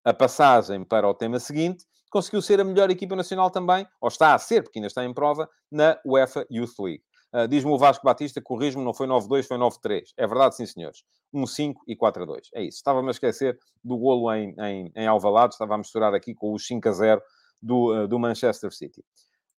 a, 0.06 0.14
passagem 0.14 0.82
para 0.84 1.08
o 1.08 1.14
tema 1.14 1.38
seguinte, 1.38 1.84
conseguiu 2.10 2.42
ser 2.42 2.60
a 2.60 2.64
melhor 2.64 2.90
equipa 2.90 3.14
nacional 3.14 3.50
também, 3.50 3.86
ou 4.00 4.08
está 4.08 4.34
a 4.34 4.38
ser, 4.38 4.62
porque 4.62 4.78
ainda 4.78 4.88
está 4.88 5.04
em 5.04 5.14
prova, 5.14 5.48
na 5.70 5.98
UEFA 6.04 6.46
Youth 6.50 6.78
League. 6.80 7.04
Uh, 7.34 7.46
Diz-me 7.46 7.70
o 7.70 7.78
Vasco 7.78 8.04
Batista 8.04 8.40
que 8.40 8.52
o 8.52 8.56
ritmo 8.56 8.82
não 8.82 8.94
foi 8.94 9.06
9-2, 9.06 9.46
foi 9.46 9.58
9-3. 9.58 10.02
É 10.16 10.26
verdade, 10.26 10.56
sim, 10.56 10.66
senhores. 10.66 11.04
1-5 11.34 11.74
e 11.86 11.96
4-2. 11.96 12.48
É 12.54 12.62
isso. 12.62 12.78
Estava-me 12.78 13.08
a 13.08 13.10
esquecer 13.10 13.58
do 13.84 13.98
golo 13.98 14.32
em, 14.34 14.54
em, 14.58 14.92
em 14.94 15.06
Alvalade, 15.06 15.54
estava 15.54 15.74
a 15.74 15.78
misturar 15.78 16.14
aqui 16.14 16.34
com 16.34 16.52
o 16.52 16.56
5-0 16.56 17.20
do, 17.60 17.94
uh, 17.94 18.08
do 18.08 18.18
Manchester 18.18 18.72
City. 18.72 19.04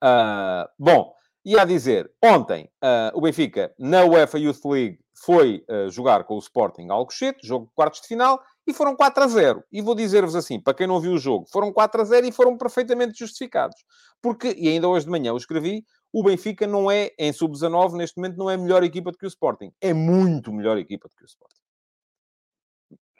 Uh, 0.02 0.68
bom, 0.78 1.12
e 1.44 1.58
a 1.58 1.64
dizer, 1.64 2.12
ontem 2.22 2.70
o 3.14 3.20
Benfica, 3.22 3.72
na 3.78 4.04
UEFA 4.04 4.38
Youth 4.38 4.62
League, 4.66 4.98
foi 5.24 5.64
jogar 5.90 6.24
com 6.24 6.34
o 6.34 6.38
Sporting 6.38 6.88
Alcochete, 6.90 7.46
jogo 7.46 7.64
de 7.64 7.72
quartos 7.72 8.02
de 8.02 8.08
final, 8.08 8.38
e 8.66 8.74
foram 8.74 8.94
4 8.94 9.24
a 9.24 9.26
0. 9.26 9.64
E 9.70 9.80
vou 9.80 9.94
dizer-vos 9.94 10.34
assim, 10.34 10.60
para 10.60 10.74
quem 10.74 10.86
não 10.86 11.00
viu 11.00 11.12
o 11.12 11.18
jogo, 11.18 11.46
foram 11.50 11.72
4 11.72 12.00
a 12.00 12.04
0 12.04 12.26
e 12.26 12.32
foram 12.32 12.56
perfeitamente 12.56 13.18
justificados. 13.18 13.76
Porque, 14.22 14.54
e 14.56 14.68
ainda 14.68 14.88
hoje 14.88 15.06
de 15.06 15.10
manhã 15.10 15.30
eu 15.30 15.36
escrevi, 15.36 15.84
o 16.12 16.22
Benfica 16.22 16.66
não 16.66 16.90
é, 16.90 17.10
em 17.18 17.32
sub-19, 17.32 17.92
neste 17.92 18.16
momento, 18.18 18.36
não 18.36 18.50
é 18.50 18.56
melhor 18.56 18.82
equipa 18.82 19.10
do 19.10 19.18
que 19.18 19.26
o 19.26 19.28
Sporting. 19.28 19.72
É 19.80 19.92
muito 19.92 20.52
melhor 20.52 20.76
equipa 20.78 21.08
do 21.08 21.14
que 21.14 21.24
o 21.24 21.26
Sporting. 21.26 21.60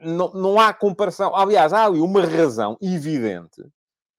Não, 0.00 0.32
não 0.32 0.58
há 0.58 0.72
comparação. 0.72 1.34
Aliás, 1.34 1.72
há 1.72 1.84
ali 1.84 2.00
uma 2.00 2.24
razão 2.24 2.76
evidente. 2.80 3.62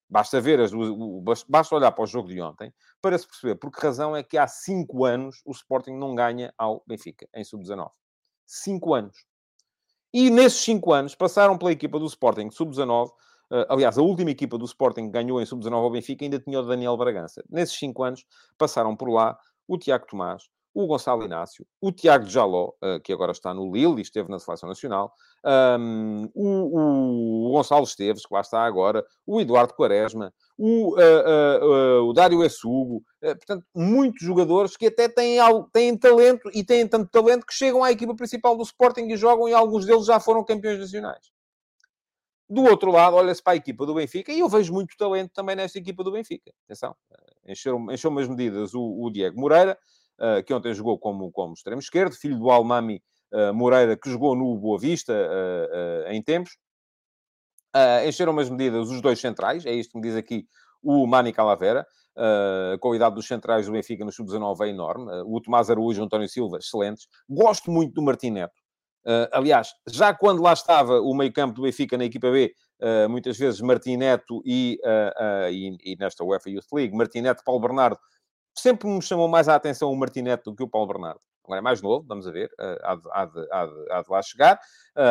Basta 0.10 0.42
ver, 0.42 0.60
as, 0.60 0.74
o, 0.74 1.24
basta 1.48 1.76
olhar 1.76 1.92
para 1.92 2.04
o 2.04 2.08
jogo 2.08 2.28
de 2.28 2.42
ontem 2.42 2.74
para 3.02 3.18
se 3.18 3.26
perceber 3.26 3.56
por 3.56 3.72
que 3.72 3.82
razão 3.82 4.16
é 4.16 4.22
que 4.22 4.38
há 4.38 4.46
5 4.46 5.06
anos 5.06 5.42
o 5.46 5.52
Sporting 5.52 5.94
não 5.94 6.14
ganha 6.14 6.54
ao 6.58 6.84
Benfica, 6.86 7.28
em 7.34 7.44
sub-19. 7.44 7.90
5 8.46 8.94
anos. 8.94 9.31
E 10.14 10.30
nesses 10.30 10.60
5 10.62 10.94
anos 10.94 11.16
passaram 11.16 11.58
pela 11.58 11.72
equipa 11.72 12.00
do 12.00 12.06
Sporting 12.06 12.50
sub-19 12.50 13.12
Uh, 13.52 13.68
aliás, 13.68 13.98
a 13.98 14.02
última 14.02 14.32
equipa 14.32 14.58
do 14.58 14.64
Sporting 14.64 15.08
que 15.08 15.12
ganhou 15.12 15.42
em 15.42 15.46
sub-19 15.46 15.74
ao 15.74 15.92
Benfica 15.92 16.24
ainda 16.24 16.40
tinha 16.40 16.58
o 16.58 16.64
Daniel 16.64 16.96
Bragança. 16.96 17.44
Nesses 17.50 17.78
cinco 17.78 18.02
anos 18.02 18.24
passaram 18.58 18.96
por 18.96 19.10
lá 19.10 19.38
o 19.68 19.78
Tiago 19.78 20.08
Tomás, 20.08 20.44
o 20.74 20.88
Gonçalo 20.88 21.24
Inácio, 21.24 21.66
o 21.80 21.92
Tiago 21.92 22.26
Jaló, 22.26 22.70
uh, 22.82 23.00
que 23.04 23.12
agora 23.12 23.32
está 23.32 23.54
no 23.54 23.72
Lille 23.72 24.00
e 24.00 24.02
esteve 24.02 24.30
na 24.30 24.40
Seleção 24.40 24.70
Nacional, 24.70 25.14
um, 25.80 26.30
o, 26.34 27.48
o, 27.48 27.52
Gonçalo 27.52 27.84
Esteves, 27.84 28.26
que 28.26 28.34
lá 28.34 28.42
está 28.42 28.64
agora, 28.64 29.06
o 29.26 29.42
Eduardo 29.42 29.74
Quaresma, 29.74 30.34
o, 30.58 30.96
uh, 30.96 32.04
o 32.04 32.14
Dário 32.14 32.44
Essugo, 32.44 33.04
portanto, 33.20 33.66
muitos 33.76 34.26
jogadores 34.26 34.78
que 34.78 34.88
até 34.88 35.10
têm, 35.10 35.38
têm 35.72 35.98
talento 35.98 36.50
e 36.54 36.64
têm 36.64 36.88
tanto 36.88 37.10
talento 37.10 37.46
que 37.46 37.54
chegam 37.54 37.84
à 37.84 37.92
equipa 37.92 38.16
principal 38.16 38.56
do 38.56 38.64
Sporting 38.64 39.08
e 39.08 39.18
jogam 39.18 39.50
e 39.50 39.54
alguns 39.54 39.86
deles 39.86 40.06
já 40.06 40.20
foram 40.20 40.44
campeões 40.44 40.80
nacionais. 40.80 41.32
Do 42.52 42.64
outro 42.64 42.92
lado, 42.92 43.16
olha-se 43.16 43.42
para 43.42 43.54
a 43.54 43.56
equipa 43.56 43.86
do 43.86 43.94
Benfica 43.94 44.30
e 44.30 44.40
eu 44.40 44.50
vejo 44.50 44.74
muito 44.74 44.98
talento 44.98 45.32
também 45.34 45.56
nesta 45.56 45.80
equipa 45.80 46.04
do 46.04 46.12
Benfica. 46.12 46.52
Atenção, 46.66 46.94
eh, 47.10 47.54
encheu, 47.54 47.80
encheu 47.90 48.12
umas 48.12 48.28
medidas 48.28 48.74
o, 48.74 48.82
o 48.82 49.10
Diego 49.10 49.40
Moreira, 49.40 49.72
uh, 49.72 50.01
que 50.46 50.54
ontem 50.54 50.74
jogou 50.74 51.00
como, 51.00 51.32
como 51.32 51.54
extremo 51.54 51.80
esquerdo, 51.80 52.16
filho 52.16 52.38
do 52.38 52.50
Almami 52.50 53.02
uh, 53.34 53.54
Moreira, 53.54 53.98
que 53.98 54.10
jogou 54.10 54.36
no 54.36 54.58
Boa 54.58 54.80
Vista 54.80 55.14
uh, 55.14 56.12
em 56.12 56.22
tempos. 56.22 56.58
encheram 58.08 58.32
umas 58.32 58.50
medidas 58.50 58.90
os 58.90 59.02
dois 59.02 59.20
centrais, 59.20 59.66
é 59.66 59.74
isto 59.74 59.92
que 59.92 59.98
me 59.98 60.04
diz 60.04 60.16
aqui 60.16 60.46
o 60.84 61.06
Mani 61.08 61.32
Calavera. 61.32 61.86
a 62.74 62.78
qualidade 62.80 63.16
dos 63.16 63.28
centrais 63.28 63.66
do 63.66 63.72
Benfica 63.72 64.04
no 64.04 64.12
Sub-19 64.12 64.62
é 64.62 64.70
enorme. 64.70 65.12
o 65.26 65.40
Tomás 65.42 65.70
Araújo 65.70 66.00
e 66.00 66.02
o 66.02 66.06
António 66.06 66.28
Silva, 66.28 66.58
excelentes. 66.58 67.08
Gosto 67.30 67.72
muito 67.72 67.94
do 67.94 68.02
Martineto. 68.02 68.62
Uh, 69.06 69.26
aliás, 69.32 69.74
já 69.90 70.14
quando 70.14 70.44
lá 70.44 70.54
estava 70.54 71.02
o 71.02 71.14
meio-campo 71.16 71.56
do 71.56 71.64
Benfica 71.64 71.98
na 71.98 72.06
equipa 72.06 72.30
B, 72.30 72.54
uh, 72.82 73.10
muitas 73.10 73.38
vezes 73.38 73.60
Martineto 73.60 74.44
e, 74.46 74.80
uh, 74.86 75.50
e, 75.50 75.94
e, 75.94 75.96
nesta 75.98 76.24
UEFA 76.24 76.52
Youth 76.52 76.72
League, 76.72 76.96
Martineto, 76.96 77.44
Paulo 77.44 77.62
Bernardo, 77.62 77.98
sempre 78.56 78.88
me 78.88 79.02
chamou 79.02 79.28
mais 79.28 79.48
a 79.48 79.56
atenção 79.56 79.92
o 79.92 79.96
Martineto 79.96 80.52
do 80.52 80.56
que 80.56 80.64
o 80.64 80.68
Paulo 80.68 80.88
Bernardo. 80.88 81.22
Agora 81.44 81.60
é 81.60 81.62
mais 81.62 81.82
novo, 81.82 82.06
vamos 82.08 82.28
a 82.28 82.32
ver, 82.32 82.52
há, 82.84 82.96
de, 82.96 83.02
há, 83.12 83.26
de, 83.26 83.48
há, 83.52 83.66
de, 83.66 83.92
há 83.92 84.02
de 84.04 84.12
lá 84.12 84.22
chegar. 84.22 84.60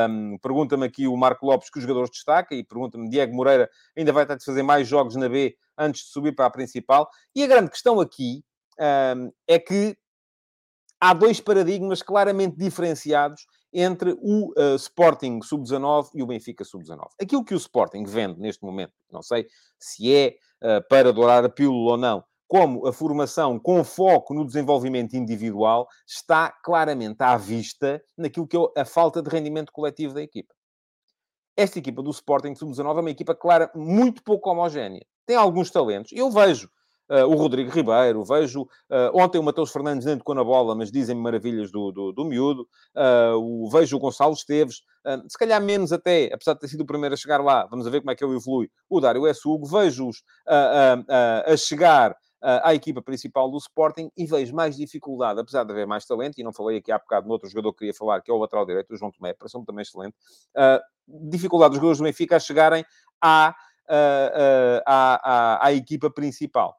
Um, 0.09 0.38
pergunta-me 0.38 0.87
aqui 0.87 1.07
o 1.07 1.16
Marco 1.16 1.44
Lopes 1.44 1.68
que 1.68 1.79
os 1.79 1.83
jogadores 1.83 2.11
destaca 2.11 2.55
e 2.55 2.64
pergunta-me 2.64 3.11
Diego 3.11 3.35
Moreira 3.35 3.68
ainda 3.96 4.12
vai 4.12 4.24
ter 4.24 4.37
de 4.37 4.44
fazer 4.44 4.62
mais 4.62 4.87
jogos 4.87 5.16
na 5.16 5.29
B 5.29 5.57
antes 5.76 6.05
de 6.05 6.11
subir 6.11 6.35
para 6.35 6.46
a 6.46 6.50
principal. 6.50 7.11
E 7.35 7.42
a 7.42 7.46
grande 7.46 7.70
questão 7.70 8.00
aqui 8.00 8.44
um, 8.79 9.33
é 9.48 9.59
que 9.59 9.96
há 11.00 11.12
dois 11.12 11.40
paradigmas 11.40 12.03
claramente 12.03 12.57
diferenciados 12.57 13.46
entre 13.72 14.16
o 14.20 14.53
uh, 14.59 14.76
Sporting 14.76 15.40
Sub-19 15.42 16.11
e 16.14 16.22
o 16.22 16.26
Benfica 16.26 16.64
Sub-19. 16.64 17.09
Aquilo 17.20 17.44
que 17.44 17.55
o 17.55 17.57
Sporting 17.57 18.05
vende 18.05 18.40
neste 18.40 18.64
momento, 18.64 18.92
não 19.11 19.22
sei 19.22 19.46
se 19.79 20.12
é 20.12 20.37
uh, 20.62 20.87
para 20.88 21.12
dourar 21.12 21.44
a 21.44 21.48
pílula 21.48 21.92
ou 21.92 21.96
não, 21.96 22.24
como 22.50 22.84
a 22.84 22.92
formação 22.92 23.60
com 23.60 23.84
foco 23.84 24.34
no 24.34 24.44
desenvolvimento 24.44 25.14
individual 25.14 25.86
está 26.04 26.50
claramente 26.50 27.22
à 27.22 27.36
vista 27.36 28.02
naquilo 28.18 28.44
que 28.44 28.56
é 28.56 28.80
a 28.80 28.84
falta 28.84 29.22
de 29.22 29.30
rendimento 29.30 29.70
coletivo 29.70 30.14
da 30.14 30.20
equipa. 30.20 30.52
Esta 31.56 31.78
equipa 31.78 32.02
do 32.02 32.10
Sporting 32.10 32.56
Sub-19 32.56 32.96
é 32.96 33.00
uma 33.02 33.10
equipa 33.10 33.36
clara 33.36 33.70
muito 33.72 34.20
pouco 34.24 34.50
homogénea. 34.50 35.06
Tem 35.24 35.36
alguns 35.36 35.70
talentos. 35.70 36.10
Eu 36.10 36.28
vejo 36.28 36.68
uh, 37.08 37.24
o 37.24 37.36
Rodrigo 37.36 37.70
Ribeiro, 37.70 38.24
vejo 38.24 38.62
uh, 38.62 38.66
ontem 39.14 39.38
o 39.38 39.44
Matheus 39.44 39.70
Fernandes 39.70 40.04
nem 40.04 40.18
tocou 40.18 40.34
na 40.34 40.42
bola, 40.42 40.74
mas 40.74 40.90
dizem-me 40.90 41.22
maravilhas 41.22 41.70
do, 41.70 41.92
do, 41.92 42.10
do 42.10 42.24
miúdo, 42.24 42.66
uh, 42.96 43.36
o, 43.36 43.70
vejo 43.70 43.96
o 43.96 44.00
Gonçalo 44.00 44.34
Esteves, 44.34 44.82
se 45.28 45.38
calhar 45.38 45.62
menos 45.62 45.92
até, 45.92 46.26
apesar 46.32 46.54
de 46.54 46.60
ter 46.60 46.68
sido 46.68 46.80
o 46.80 46.86
primeiro 46.86 47.14
a 47.14 47.16
chegar 47.16 47.40
lá, 47.40 47.64
vamos 47.66 47.88
ver 47.88 48.00
como 48.00 48.10
é 48.10 48.16
que 48.16 48.24
ele 48.24 48.36
evolui, 48.36 48.68
o 48.88 49.00
Dário 49.00 49.26
S. 49.26 49.40
Hugo, 49.46 49.66
vejo-os 49.66 50.22
a 50.46 51.56
chegar 51.56 52.14
à 52.42 52.74
equipa 52.74 53.03
principal 53.03 53.50
do 53.50 53.59
Sporting 53.59 54.11
e 54.16 54.26
vejo 54.26 54.55
mais 54.55 54.76
dificuldade, 54.76 55.40
apesar 55.40 55.64
de 55.64 55.72
haver 55.72 55.87
mais 55.87 56.07
talento, 56.07 56.38
e 56.38 56.42
não 56.42 56.53
falei 56.53 56.79
aqui 56.79 56.90
há 56.90 56.98
bocado 56.98 57.26
no 57.26 57.33
outro 57.33 57.48
jogador 57.48 57.72
que 57.72 57.81
queria 57.81 57.94
falar, 57.94 58.22
que 58.22 58.31
é 58.31 58.35
o 58.35 58.38
lateral 58.38 58.64
direito, 58.64 58.92
o 58.92 58.96
João 58.96 59.11
Tomé, 59.11 59.35
parece-me 59.35 59.64
também 59.64 59.83
excelente, 59.83 60.14
uh, 60.57 60.81
dificuldade 61.29 61.70
dos 61.70 61.76
jogadores 61.76 61.98
do 61.98 62.05
Benfica 62.05 62.37
a 62.37 62.40
chegarem 62.40 62.85
à, 63.20 63.55
uh, 63.88 63.92
uh, 63.92 64.83
à, 64.87 65.33
à, 65.33 65.66
à, 65.66 65.72
equipa 65.72 66.11
principal. 66.11 66.76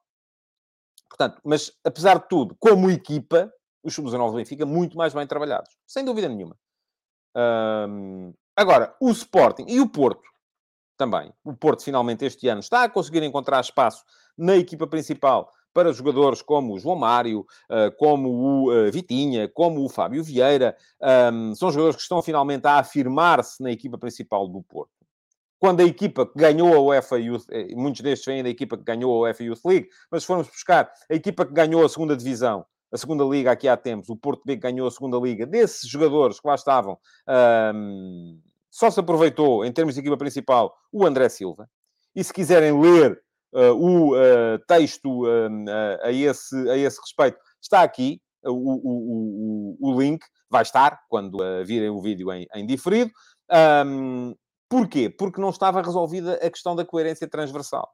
Portanto, 1.10 1.40
mas 1.44 1.72
apesar 1.84 2.20
de 2.20 2.28
tudo, 2.28 2.56
como 2.60 2.90
equipa, 2.90 3.52
os 3.84 3.94
sub-19 3.94 4.32
do 4.32 4.38
Benfica 4.38 4.66
muito 4.66 4.98
mais 4.98 5.14
bem 5.14 5.28
trabalhados, 5.28 5.72
sem 5.86 6.04
dúvida 6.04 6.28
nenhuma. 6.28 6.58
Um, 7.36 8.34
agora, 8.56 8.96
o 9.00 9.12
Sporting 9.12 9.66
e 9.68 9.80
o 9.80 9.90
Porto 9.90 10.32
também. 11.02 11.34
O 11.44 11.52
Porto 11.52 11.84
finalmente 11.84 12.24
este 12.24 12.48
ano 12.48 12.60
está 12.60 12.84
a 12.84 12.90
conseguir 12.90 13.24
encontrar 13.24 13.60
espaço 13.60 14.04
na 14.38 14.56
equipa 14.56 14.86
principal 14.86 15.52
para 15.74 15.92
jogadores 15.92 16.44
como 16.44 16.76
o 16.76 16.80
João 16.80 16.96
Mário, 16.96 17.40
uh, 17.40 17.96
como 17.98 18.30
o 18.30 18.72
uh, 18.72 18.92
Vitinha, 18.92 19.50
como 19.50 19.84
o 19.84 19.90
Fábio 19.90 20.24
Vieira. 20.24 20.76
Um, 21.34 21.56
são 21.56 21.72
jogadores 21.72 21.96
que 21.96 22.04
estão 22.04 22.22
finalmente 22.22 22.68
a 22.68 22.78
afirmar-se 22.78 23.64
na 23.64 23.72
equipa 23.72 23.98
principal 23.98 24.48
do 24.48 24.62
Porto 24.62 24.92
quando 25.58 25.82
a 25.82 25.84
equipa 25.84 26.26
que 26.26 26.34
ganhou 26.36 26.74
a 26.74 26.80
UEFA 26.80 27.20
Youth, 27.20 27.46
eh, 27.52 27.76
muitos 27.76 28.02
destes 28.02 28.26
vêm 28.26 28.42
da 28.42 28.50
equipa 28.50 28.76
que 28.76 28.84
ganhou 28.84 29.16
a 29.16 29.20
UEFA 29.30 29.44
Youth 29.44 29.62
League, 29.64 29.90
mas 30.10 30.24
se 30.24 30.28
formos 30.28 30.48
buscar 30.48 30.92
a 31.08 31.14
equipa 31.14 31.46
que 31.46 31.54
ganhou 31.54 31.86
a 31.86 31.90
segunda 31.90 32.18
divisão, 32.18 32.66
a 32.92 32.98
segunda 32.98 33.24
liga 33.24 33.52
aqui 33.52 33.68
há 33.68 33.78
tempos, 33.78 34.10
o 34.10 34.16
Porto 34.16 34.42
B 34.44 34.56
ganhou 34.56 34.88
a 34.88 34.92
segunda 34.92 35.20
liga, 35.20 35.46
desses 35.46 35.88
jogadores 35.88 36.40
que 36.40 36.48
lá 36.48 36.56
estavam, 36.56 36.98
um, 37.76 38.42
só 38.72 38.90
se 38.90 39.00
aproveitou, 39.00 39.64
em 39.64 39.72
termos 39.72 39.94
de 39.94 40.00
equipa 40.00 40.18
principal, 40.18 40.74
o 40.92 41.06
André 41.06 41.30
Silva. 41.30 41.70
E 42.16 42.24
se 42.24 42.34
quiserem 42.34 42.80
ler 42.82 43.22
uh, 43.54 43.76
o 43.76 44.16
uh, 44.16 44.58
texto 44.68 45.26
uh, 45.26 45.50
a, 46.02 46.12
esse, 46.12 46.56
a 46.70 46.78
esse 46.78 47.00
respeito, 47.00 47.38
está 47.62 47.84
aqui 47.84 48.20
o, 48.44 48.52
o, 48.52 49.78
o, 49.82 49.92
o 49.92 50.02
link, 50.02 50.26
vai 50.50 50.64
estar 50.64 51.00
quando 51.10 51.38
virem 51.64 51.90
o 51.90 52.02
vídeo 52.02 52.32
em, 52.32 52.48
em 52.56 52.66
diferido. 52.66 53.12
Um, 53.86 54.34
Porquê? 54.72 55.10
Porque 55.10 55.42
não 55.42 55.50
estava 55.50 55.82
resolvida 55.82 56.36
a 56.36 56.50
questão 56.50 56.74
da 56.74 56.86
coerência 56.86 57.28
transversal. 57.28 57.92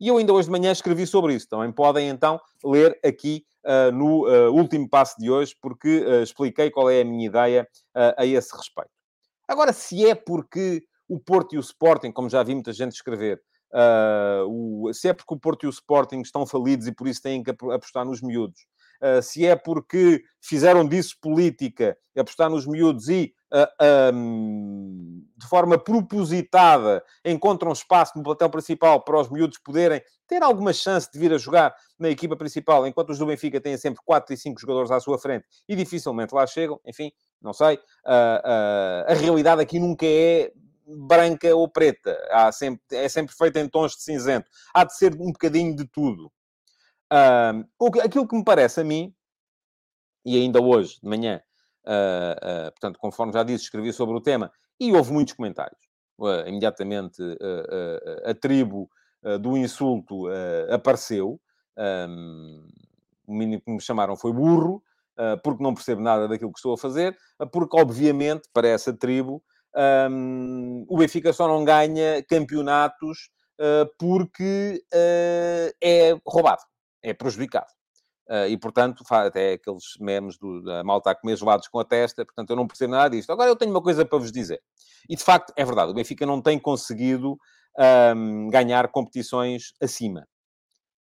E 0.00 0.08
eu 0.08 0.16
ainda 0.16 0.32
hoje 0.32 0.46
de 0.46 0.50
manhã 0.50 0.72
escrevi 0.72 1.06
sobre 1.06 1.32
isso. 1.32 1.48
Também 1.48 1.70
podem 1.70 2.08
então 2.08 2.40
ler 2.64 2.98
aqui 3.04 3.44
uh, 3.64 3.92
no 3.92 4.26
uh, 4.26 4.52
último 4.52 4.90
passo 4.90 5.14
de 5.16 5.30
hoje, 5.30 5.54
porque 5.62 6.00
uh, 6.00 6.24
expliquei 6.24 6.72
qual 6.72 6.90
é 6.90 7.02
a 7.02 7.04
minha 7.04 7.24
ideia 7.24 7.68
a 7.94 8.26
esse 8.26 8.50
respeito. 8.56 8.90
Agora, 9.52 9.70
se 9.74 10.06
é 10.06 10.14
porque 10.14 10.82
o 11.06 11.20
Porto 11.20 11.54
e 11.54 11.58
o 11.58 11.60
Sporting, 11.60 12.10
como 12.10 12.30
já 12.30 12.42
vi 12.42 12.54
muita 12.54 12.72
gente 12.72 12.92
escrever, 12.92 13.38
o, 14.48 14.90
se 14.94 15.08
é 15.08 15.12
porque 15.12 15.34
o 15.34 15.38
Porto 15.38 15.64
e 15.64 15.66
o 15.66 15.70
Sporting 15.70 16.22
estão 16.22 16.46
falidos 16.46 16.86
e 16.86 16.92
por 16.92 17.06
isso 17.06 17.20
têm 17.20 17.42
que 17.42 17.50
apostar 17.50 18.06
nos 18.06 18.22
miúdos, 18.22 18.64
se 19.22 19.46
é 19.46 19.56
porque 19.56 20.22
fizeram 20.40 20.86
disso 20.86 21.16
política, 21.20 21.96
apostar 22.16 22.50
nos 22.50 22.66
miúdos 22.66 23.08
e 23.08 23.34
uh, 23.52 24.14
um, 24.14 25.24
de 25.36 25.46
forma 25.46 25.78
propositada, 25.78 27.04
encontram 27.24 27.72
espaço 27.72 28.16
no 28.16 28.24
plantel 28.24 28.50
principal 28.50 29.02
para 29.02 29.20
os 29.20 29.30
miúdos 29.30 29.58
poderem 29.58 30.02
ter 30.26 30.42
alguma 30.42 30.72
chance 30.72 31.10
de 31.12 31.18
vir 31.18 31.32
a 31.32 31.38
jogar 31.38 31.74
na 31.98 32.08
equipa 32.08 32.36
principal, 32.36 32.86
enquanto 32.86 33.10
os 33.10 33.18
do 33.18 33.26
Benfica 33.26 33.60
têm 33.60 33.76
sempre 33.76 34.00
4 34.04 34.32
e 34.34 34.36
5 34.36 34.60
jogadores 34.60 34.90
à 34.90 34.98
sua 34.98 35.18
frente 35.18 35.46
e 35.68 35.76
dificilmente 35.76 36.34
lá 36.34 36.46
chegam. 36.46 36.80
Enfim, 36.86 37.12
não 37.40 37.52
sei. 37.52 37.76
Uh, 37.76 37.78
uh, 38.08 39.10
a 39.12 39.14
realidade 39.14 39.60
aqui 39.60 39.78
nunca 39.78 40.06
é 40.06 40.52
branca 40.86 41.54
ou 41.54 41.68
preta. 41.68 42.18
Há 42.30 42.50
sempre, 42.50 42.82
é 42.92 43.08
sempre 43.08 43.34
feita 43.34 43.60
em 43.60 43.68
tons 43.68 43.96
de 43.96 44.02
cinzento. 44.02 44.48
Há 44.74 44.84
de 44.84 44.96
ser 44.96 45.14
um 45.14 45.32
bocadinho 45.32 45.74
de 45.76 45.84
tudo. 45.84 46.30
Aquilo 48.04 48.26
que 48.26 48.36
me 48.36 48.44
parece 48.44 48.80
a 48.80 48.84
mim, 48.84 49.14
e 50.24 50.36
ainda 50.36 50.60
hoje 50.60 50.98
de 51.02 51.08
manhã 51.08 51.42
Uh, 51.84 52.68
uh, 52.68 52.70
portanto, 52.72 52.98
conforme 52.98 53.32
já 53.32 53.42
disse, 53.42 53.64
escrevi 53.64 53.92
sobre 53.92 54.16
o 54.16 54.20
tema 54.20 54.52
e 54.78 54.92
houve 54.92 55.12
muitos 55.12 55.34
comentários. 55.34 55.80
Uh, 56.18 56.46
imediatamente 56.46 57.20
a 58.24 58.34
tribo 58.34 58.88
do 59.40 59.56
insulto 59.56 60.26
apareceu. 60.72 61.40
Um, 61.76 62.68
o 63.26 63.34
mínimo 63.34 63.62
que 63.62 63.70
me 63.70 63.80
chamaram 63.80 64.16
foi 64.16 64.32
burro, 64.32 64.82
porque 65.42 65.62
não 65.62 65.74
percebo 65.74 66.00
nada 66.00 66.26
daquilo 66.26 66.52
que 66.52 66.58
estou 66.58 66.74
a 66.74 66.78
fazer, 66.78 67.16
porque, 67.52 67.76
obviamente, 67.76 68.48
para 68.52 68.68
essa 68.68 68.92
tribo, 68.92 69.42
um, 70.10 70.84
o 70.88 70.98
Benfica 70.98 71.32
só 71.32 71.46
não 71.46 71.64
ganha 71.64 72.22
campeonatos 72.24 73.30
porque 73.98 74.84
é 75.80 76.16
roubado, 76.26 76.62
é 77.02 77.12
prejudicado. 77.12 77.70
Uh, 78.28 78.46
e, 78.48 78.56
portanto, 78.56 79.04
até 79.10 79.54
aqueles 79.54 79.84
memes 80.00 80.38
do, 80.38 80.62
da 80.62 80.84
malta 80.84 81.10
a 81.10 81.14
comer 81.14 81.36
gelados 81.36 81.68
com 81.68 81.78
a 81.78 81.84
testa, 81.84 82.24
portanto, 82.24 82.50
eu 82.50 82.56
não 82.56 82.66
percebo 82.66 82.92
nada 82.92 83.10
disto. 83.10 83.30
Agora, 83.30 83.50
eu 83.50 83.56
tenho 83.56 83.70
uma 83.70 83.82
coisa 83.82 84.04
para 84.04 84.18
vos 84.18 84.30
dizer. 84.30 84.62
E, 85.08 85.16
de 85.16 85.22
facto, 85.22 85.52
é 85.56 85.64
verdade, 85.64 85.90
o 85.90 85.94
Benfica 85.94 86.24
não 86.24 86.40
tem 86.40 86.58
conseguido 86.58 87.36
um, 88.16 88.48
ganhar 88.48 88.88
competições 88.88 89.72
acima. 89.82 90.26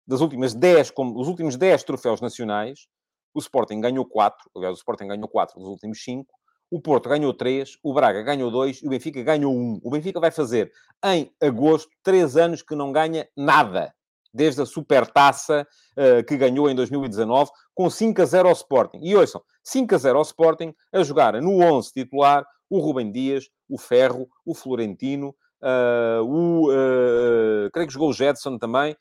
Das 0.07 0.21
últimas 0.21 0.55
10, 0.55 0.91
os 1.15 1.27
últimos 1.27 1.55
10 1.55 1.83
troféus 1.83 2.21
nacionais, 2.21 2.87
o 3.33 3.39
Sporting 3.39 3.79
ganhou 3.79 4.05
4, 4.05 4.49
aliás, 4.55 4.75
o 4.75 4.77
Sporting 4.77 5.07
ganhou 5.07 5.27
4 5.27 5.59
dos 5.59 5.67
últimos 5.67 6.03
5, 6.03 6.25
o 6.71 6.79
Porto 6.79 7.09
ganhou 7.09 7.33
3, 7.33 7.77
o 7.83 7.93
Braga 7.93 8.21
ganhou 8.21 8.51
2 8.51 8.83
e 8.83 8.87
o 8.87 8.89
Benfica 8.89 9.23
ganhou 9.23 9.51
1. 9.51 9.79
O 9.83 9.89
Benfica 9.89 10.19
vai 10.19 10.29
fazer, 10.29 10.71
em 11.03 11.33
agosto, 11.41 11.89
3 12.03 12.37
anos 12.37 12.61
que 12.61 12.75
não 12.75 12.91
ganha 12.91 13.27
nada. 13.35 13.93
Desde 14.33 14.61
a 14.61 14.65
Supertaça 14.65 15.67
uh, 15.97 16.23
que 16.25 16.37
ganhou 16.37 16.69
em 16.69 16.75
2019, 16.75 17.49
com 17.73 17.89
5 17.89 18.21
a 18.21 18.25
0 18.25 18.47
ao 18.47 18.53
Sporting. 18.53 18.99
E 19.01 19.15
ouçam, 19.15 19.41
5 19.63 19.95
a 19.95 19.97
0 19.97 20.17
ao 20.17 20.23
Sporting, 20.23 20.73
a 20.93 21.03
jogar 21.03 21.41
no 21.41 21.59
11 21.61 21.91
titular, 21.91 22.45
o 22.69 22.79
Rubem 22.79 23.11
Dias, 23.11 23.49
o 23.67 23.77
Ferro, 23.77 24.29
o 24.45 24.53
Florentino, 24.53 25.35
uh, 25.61 26.23
o... 26.23 26.69
Uh, 26.69 27.71
creio 27.71 27.87
que 27.87 27.93
jogou 27.93 28.09
o 28.09 28.13
Jetson 28.13 28.57
também, 28.57 28.95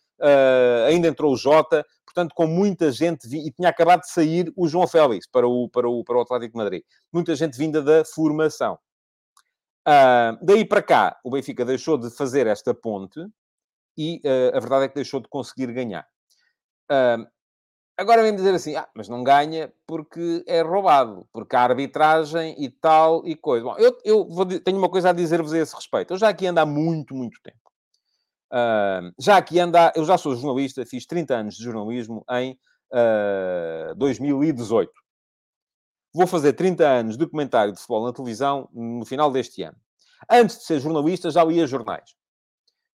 ainda 0.88 1.06
entrou 1.06 1.32
o 1.32 1.36
Jota, 1.36 1.86
portanto, 2.04 2.34
com 2.34 2.46
muita 2.46 2.90
gente, 2.90 3.28
e 3.28 3.52
tinha 3.52 3.68
acabado 3.68 4.00
de 4.00 4.10
sair 4.10 4.52
o 4.56 4.66
João 4.66 4.86
Félix 4.88 5.28
para 5.30 5.46
o, 5.46 5.68
para 5.68 5.88
o, 5.88 6.02
para 6.02 6.16
o 6.16 6.20
Atlético 6.20 6.52
de 6.52 6.58
Madrid. 6.58 6.82
Muita 7.12 7.36
gente 7.36 7.56
vinda 7.56 7.80
da 7.80 8.04
formação. 8.04 8.78
Uh, 9.88 10.36
daí 10.42 10.66
para 10.66 10.82
cá, 10.82 11.18
o 11.24 11.30
Benfica 11.30 11.64
deixou 11.64 11.96
de 11.96 12.10
fazer 12.10 12.46
esta 12.46 12.74
ponte 12.74 13.24
e 13.98 14.22
uh, 14.24 14.56
a 14.56 14.60
verdade 14.60 14.84
é 14.84 14.88
que 14.88 14.94
deixou 14.94 15.18
de 15.18 15.28
conseguir 15.28 15.72
ganhar. 15.72 16.06
Uh, 16.90 17.26
agora 17.96 18.22
vem 18.22 18.34
dizer 18.34 18.54
assim, 18.54 18.76
ah, 18.76 18.88
mas 18.94 19.08
não 19.08 19.24
ganha 19.24 19.72
porque 19.84 20.44
é 20.46 20.62
roubado, 20.62 21.28
porque 21.32 21.56
a 21.56 21.62
arbitragem 21.62 22.54
e 22.62 22.70
tal 22.70 23.26
e 23.26 23.34
coisa. 23.34 23.64
Bom, 23.64 23.76
eu, 23.76 23.98
eu 24.04 24.24
vou, 24.28 24.46
tenho 24.46 24.78
uma 24.78 24.88
coisa 24.88 25.10
a 25.10 25.12
dizer-vos 25.12 25.52
a 25.52 25.58
esse 25.58 25.74
respeito. 25.74 26.14
Eu 26.14 26.18
já 26.18 26.28
aqui 26.28 26.46
ando 26.46 26.60
há 26.60 26.66
muito, 26.66 27.12
muito 27.12 27.40
tempo. 27.42 27.58
Uh, 28.52 29.12
já 29.18 29.36
aqui 29.36 29.58
anda, 29.58 29.92
eu 29.96 30.04
já 30.04 30.16
sou 30.16 30.34
jornalista, 30.36 30.86
fiz 30.86 31.04
30 31.04 31.34
anos 31.34 31.56
de 31.56 31.64
jornalismo 31.64 32.24
em 32.30 32.52
uh, 32.92 33.90
ah, 33.90 33.94
2018. 33.96 34.90
Vou 36.14 36.26
fazer 36.26 36.52
30 36.52 36.86
anos 36.86 37.16
de 37.16 37.26
comentário 37.26 37.72
de 37.72 37.78
futebol 37.78 38.06
na 38.06 38.12
televisão 38.12 38.68
no 38.72 39.04
final 39.04 39.30
deste 39.30 39.62
ano. 39.62 39.76
Antes 40.30 40.58
de 40.58 40.64
ser 40.64 40.80
jornalista, 40.80 41.30
já 41.30 41.44
lia 41.44 41.66
jornais. 41.66 42.17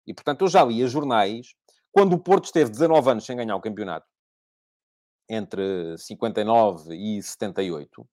E, 0.07 0.15
portanto, 0.15 0.43
eu 0.43 0.49
já 0.49 0.65
lia 0.65 0.87
jornais 0.87 1.55
quando 1.93 2.15
o 2.15 2.19
Porto 2.19 2.47
esteve 2.47 2.71
19 2.71 3.11
anos 3.11 3.25
sem 3.25 3.37
ganhar 3.37 3.57
o 3.57 3.61
campeonato, 3.61 4.07
entre 5.29 5.97
59 5.97 6.95
e 6.95 7.23
78. 7.23 8.07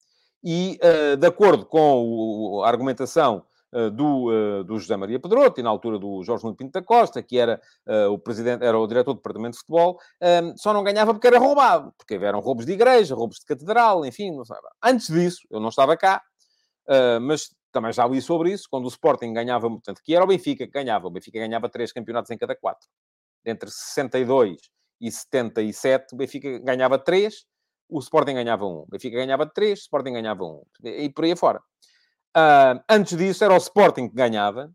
E, 0.43 0.79
uh, 0.83 1.17
de 1.17 1.27
acordo 1.27 1.65
com 1.65 2.61
a 2.63 2.67
argumentação 2.67 3.45
eh, 3.73 3.89
do, 3.89 4.29
eh, 4.33 4.63
do 4.65 4.77
José 4.77 4.97
Maria 4.97 5.17
Pedroto 5.17 5.57
e 5.57 5.63
na 5.63 5.69
altura 5.69 5.97
do 5.97 6.21
Jorge 6.23 6.43
Nuno 6.43 6.57
Pinto 6.57 6.73
da 6.73 6.83
Costa, 6.83 7.23
que 7.23 7.37
era 7.37 7.61
o 8.09 8.19
presidente, 8.19 8.65
era 8.65 8.77
o 8.77 8.85
diretor 8.85 9.13
do 9.13 9.17
departamento 9.17 9.53
de 9.53 9.59
futebol, 9.59 9.97
só 10.57 10.73
não 10.73 10.83
ganhava 10.83 11.13
porque 11.13 11.27
era 11.27 11.39
roubado, 11.39 11.93
porque 11.97 12.15
eram 12.15 12.41
roubos 12.41 12.65
de 12.65 12.73
igreja, 12.73 13.15
roubos 13.15 13.37
de 13.37 13.45
catedral, 13.45 14.05
enfim. 14.05 14.31
Antes 14.83 15.07
disso, 15.07 15.47
eu 15.49 15.61
não 15.61 15.69
estava 15.69 15.95
cá, 15.95 16.21
mas 17.21 17.55
também 17.71 17.91
já 17.93 18.05
li 18.07 18.21
sobre 18.21 18.51
isso, 18.51 18.67
quando 18.69 18.85
o 18.85 18.89
Sporting 18.89 19.33
ganhava, 19.33 19.69
portanto, 19.69 20.01
que 20.03 20.15
era 20.15 20.23
o 20.23 20.27
Benfica 20.27 20.65
que 20.65 20.71
ganhava, 20.71 21.07
o 21.07 21.11
Benfica 21.11 21.39
ganhava 21.39 21.69
três 21.69 21.91
campeonatos 21.91 22.31
em 22.31 22.37
cada 22.37 22.55
quatro. 22.55 22.87
Entre 23.45 23.69
62 23.69 24.57
e 24.99 25.11
77, 25.11 26.13
o 26.13 26.17
Benfica 26.17 26.59
ganhava 26.59 26.99
três, 26.99 27.45
o 27.89 27.99
Sporting 27.99 28.35
ganhava 28.35 28.65
um. 28.65 28.79
O 28.79 28.87
Benfica 28.89 29.17
ganhava 29.17 29.45
três, 29.45 29.79
o 29.79 29.81
Sporting 29.81 30.13
ganhava 30.13 30.43
um. 30.43 30.63
E 30.83 31.09
por 31.09 31.25
aí 31.25 31.33
afora. 31.33 31.59
Uh, 32.35 32.79
antes 32.89 33.17
disso 33.17 33.43
era 33.43 33.53
o 33.53 33.57
Sporting 33.57 34.07
que 34.07 34.15
ganhava, 34.15 34.71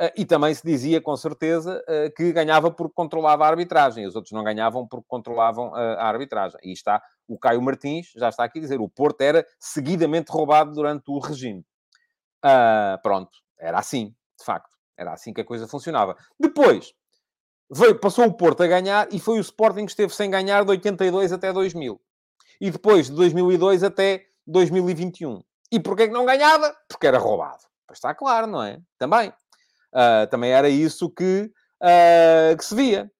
uh, 0.00 0.10
e 0.16 0.24
também 0.24 0.54
se 0.54 0.64
dizia 0.64 1.00
com 1.00 1.14
certeza 1.16 1.82
uh, 1.82 2.14
que 2.16 2.32
ganhava 2.32 2.70
porque 2.70 2.94
controlava 2.94 3.44
a 3.44 3.48
arbitragem, 3.48 4.06
os 4.06 4.16
outros 4.16 4.32
não 4.32 4.42
ganhavam 4.42 4.88
porque 4.88 5.04
controlavam 5.06 5.74
a 5.74 6.06
arbitragem. 6.06 6.58
E 6.64 6.72
está 6.72 7.02
o 7.28 7.38
Caio 7.38 7.60
Martins, 7.60 8.12
já 8.16 8.30
está 8.30 8.44
aqui 8.44 8.58
a 8.58 8.62
dizer, 8.62 8.80
o 8.80 8.88
Porto 8.88 9.20
era 9.20 9.44
seguidamente 9.60 10.32
roubado 10.32 10.72
durante 10.72 11.04
o 11.08 11.18
regime. 11.18 11.62
Pronto, 13.02 13.38
era 13.58 13.78
assim, 13.78 14.14
de 14.38 14.44
facto, 14.44 14.70
era 14.96 15.12
assim 15.12 15.32
que 15.32 15.40
a 15.40 15.44
coisa 15.44 15.66
funcionava. 15.66 16.16
Depois, 16.38 16.94
veio, 17.70 17.98
passou 17.98 18.26
o 18.26 18.32
Porto 18.32 18.62
a 18.62 18.66
ganhar 18.66 19.08
e 19.12 19.18
foi 19.18 19.38
o 19.38 19.40
Sporting 19.40 19.86
que 19.86 19.92
esteve 19.92 20.14
sem 20.14 20.30
ganhar 20.30 20.64
de 20.64 20.70
82 20.70 21.32
até 21.32 21.52
2000. 21.52 22.00
E 22.60 22.70
depois 22.70 23.06
de 23.06 23.14
2002 23.14 23.82
até 23.82 24.26
2021. 24.46 25.42
E 25.72 25.80
porquê 25.80 26.06
que 26.06 26.14
não 26.14 26.24
ganhava? 26.24 26.74
Porque 26.88 27.06
era 27.06 27.18
roubado. 27.18 27.64
Pois 27.86 27.98
está 27.98 28.14
claro, 28.14 28.46
não 28.46 28.62
é? 28.62 28.80
Também. 28.98 29.30
Uh, 29.92 30.26
também 30.30 30.50
era 30.50 30.68
isso 30.68 31.10
que, 31.10 31.50
uh, 31.82 32.56
que 32.56 32.64
se 32.64 32.74
via. 32.74 33.10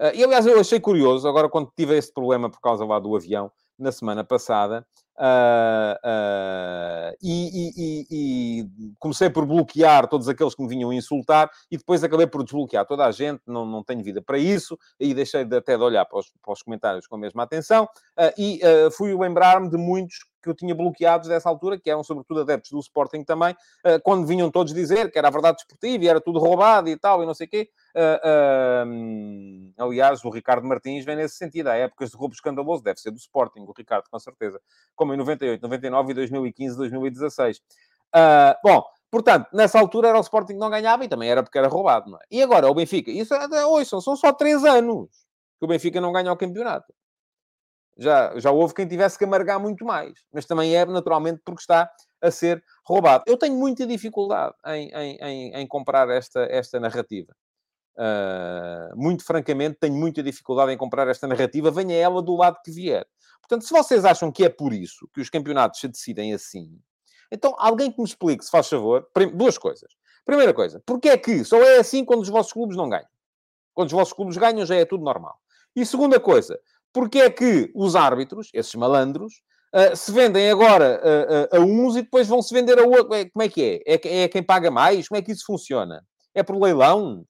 Uh, 0.00 0.14
e, 0.14 0.24
aliás, 0.24 0.46
eu 0.46 0.58
achei 0.58 0.80
curioso, 0.80 1.28
agora 1.28 1.48
quando 1.48 1.72
tive 1.76 1.96
esse 1.96 2.12
problema 2.12 2.50
por 2.50 2.60
causa 2.60 2.84
lá 2.84 2.98
do 2.98 3.14
avião, 3.14 3.50
na 3.78 3.92
semana 3.92 4.24
passada, 4.24 4.86
Uh, 5.16 5.94
uh, 6.04 7.16
e, 7.22 7.70
e, 7.76 8.06
e, 8.10 8.94
comecei 8.98 9.30
por 9.30 9.46
bloquear 9.46 10.08
todos 10.08 10.28
aqueles 10.28 10.56
que 10.56 10.62
me 10.62 10.68
vinham 10.68 10.92
insultar 10.92 11.48
e 11.70 11.76
depois 11.76 12.02
acabei 12.02 12.26
por 12.26 12.42
desbloquear 12.42 12.84
toda 12.84 13.06
a 13.06 13.12
gente, 13.12 13.40
não, 13.46 13.64
não 13.64 13.84
tenho 13.84 14.02
vida 14.02 14.20
para 14.20 14.38
isso, 14.38 14.76
e 14.98 15.14
deixei 15.14 15.44
de, 15.44 15.56
até 15.56 15.76
de 15.76 15.82
olhar 15.84 16.04
para 16.04 16.18
os, 16.18 16.32
para 16.42 16.52
os 16.52 16.62
comentários 16.62 17.06
com 17.06 17.14
a 17.14 17.18
mesma 17.18 17.44
atenção, 17.44 17.84
uh, 17.84 18.32
e 18.36 18.60
fui 18.96 19.16
lembrar-me 19.16 19.70
de 19.70 19.76
muitos 19.76 20.18
que 20.42 20.50
eu 20.50 20.54
tinha 20.54 20.74
bloqueados 20.74 21.28
dessa 21.28 21.48
altura, 21.48 21.78
que 21.78 21.88
eram 21.88 22.04
sobretudo 22.04 22.40
adeptos 22.40 22.70
do 22.70 22.78
Sporting 22.78 23.24
também, 23.24 23.56
quando 24.02 24.26
vinham 24.26 24.50
todos 24.50 24.74
dizer 24.74 25.10
que 25.10 25.18
era 25.18 25.28
a 25.28 25.30
verdade 25.30 25.56
desportiva 25.56 26.04
e 26.04 26.08
era 26.08 26.20
tudo 26.20 26.38
roubado 26.38 26.90
e 26.90 26.98
tal, 26.98 27.22
e 27.22 27.26
não 27.26 27.32
sei 27.32 27.46
o 27.46 27.50
quê. 27.50 27.70
Aliás, 29.78 30.22
o 30.22 30.28
Ricardo 30.28 30.66
Martins 30.68 31.02
vem 31.06 31.16
nesse 31.16 31.36
sentido. 31.36 31.68
Há 31.68 31.76
épocas 31.76 32.10
de 32.10 32.16
roubo 32.18 32.34
escandaloso, 32.34 32.82
deve 32.82 33.00
ser 33.00 33.10
do 33.10 33.16
Sporting, 33.16 33.60
o 33.60 33.72
Ricardo, 33.72 34.04
com 34.10 34.18
certeza. 34.18 34.60
Como 35.04 35.12
em 35.12 35.18
98, 35.18 35.60
99 35.60 36.12
e 36.12 36.14
2015, 36.14 36.76
2016. 36.78 37.60
bom, 38.64 38.82
Portanto, 39.10 39.48
nessa 39.52 39.78
altura 39.78 40.08
era 40.08 40.18
o 40.18 40.22
Sporting 40.22 40.54
que 40.54 40.58
não 40.58 40.68
ganhava 40.68 41.04
e 41.04 41.08
também 41.08 41.30
era 41.30 41.40
porque 41.40 41.56
era 41.56 41.68
roubado, 41.68 42.10
não 42.10 42.18
é? 42.18 42.22
E 42.28 42.42
agora 42.42 42.68
o 42.68 42.74
Benfica, 42.74 43.12
isso, 43.12 43.32
ouçam, 43.68 44.00
são 44.00 44.16
só 44.16 44.32
três 44.32 44.64
anos 44.64 45.08
que 45.56 45.64
o 45.64 45.68
Benfica 45.68 46.00
não 46.00 46.10
ganha 46.10 46.32
o 46.32 46.36
campeonato. 46.36 46.92
Já, 47.96 48.36
já 48.40 48.50
houve 48.50 48.74
quem 48.74 48.88
tivesse 48.88 49.16
que 49.16 49.24
amargar 49.24 49.60
muito 49.60 49.84
mais. 49.84 50.14
Mas 50.32 50.46
também 50.46 50.74
é 50.74 50.84
naturalmente 50.84 51.40
porque 51.44 51.60
está 51.60 51.88
a 52.20 52.30
ser 52.32 52.60
roubado. 52.84 53.22
Eu 53.28 53.36
tenho 53.36 53.54
muita 53.54 53.86
dificuldade 53.86 54.52
em, 54.66 54.90
em, 54.90 55.16
em, 55.20 55.54
em 55.54 55.66
comprar 55.68 56.10
esta, 56.10 56.40
esta 56.50 56.80
narrativa. 56.80 57.32
Uh, 57.96 58.96
muito 58.96 59.24
francamente, 59.24 59.78
tenho 59.78 59.94
muita 59.94 60.24
dificuldade 60.24 60.72
em 60.72 60.76
comprar 60.76 61.06
esta 61.06 61.28
narrativa, 61.28 61.70
venha 61.70 61.94
ela 61.94 62.20
do 62.20 62.34
lado 62.34 62.58
que 62.64 62.72
vier. 62.72 63.06
Portanto, 63.48 63.64
se 63.66 63.72
vocês 63.72 64.04
acham 64.04 64.32
que 64.32 64.44
é 64.44 64.48
por 64.48 64.72
isso 64.72 65.08
que 65.12 65.20
os 65.20 65.28
campeonatos 65.28 65.80
se 65.80 65.88
decidem 65.88 66.32
assim, 66.32 66.78
então 67.30 67.54
alguém 67.58 67.90
que 67.90 67.98
me 67.98 68.06
explique, 68.06 68.44
se 68.44 68.50
faz 68.50 68.68
favor, 68.68 69.06
duas 69.34 69.58
coisas. 69.58 69.92
Primeira 70.24 70.54
coisa, 70.54 70.82
porque 70.86 71.08
é 71.10 71.18
que 71.18 71.44
só 71.44 71.62
é 71.62 71.78
assim 71.78 72.04
quando 72.04 72.22
os 72.22 72.28
vossos 72.28 72.52
clubes 72.52 72.76
não 72.76 72.88
ganham? 72.88 73.08
Quando 73.74 73.88
os 73.88 73.92
vossos 73.92 74.14
clubes 74.14 74.36
ganham 74.36 74.64
já 74.64 74.76
é 74.76 74.84
tudo 74.84 75.04
normal. 75.04 75.38
E 75.76 75.84
segunda 75.84 76.18
coisa, 76.18 76.58
porque 76.92 77.18
é 77.18 77.28
que 77.28 77.70
os 77.74 77.94
árbitros, 77.94 78.48
esses 78.54 78.74
malandros, 78.74 79.42
uh, 79.74 79.94
se 79.94 80.12
vendem 80.12 80.50
agora 80.50 81.02
uh, 81.02 81.56
uh, 81.56 81.60
a 81.60 81.64
uns 81.64 81.96
e 81.96 82.02
depois 82.02 82.26
vão 82.26 82.40
se 82.40 82.54
vender 82.54 82.78
a 82.78 82.84
outros? 82.84 83.18
É, 83.18 83.28
como 83.28 83.42
é 83.42 83.48
que 83.48 83.82
é? 83.84 83.94
é? 83.94 84.22
É 84.22 84.28
quem 84.28 84.42
paga 84.42 84.70
mais? 84.70 85.08
Como 85.08 85.18
é 85.18 85.22
que 85.22 85.32
isso 85.32 85.44
funciona? 85.44 86.02
É 86.32 86.42
por 86.42 86.58
leilão? 86.58 87.26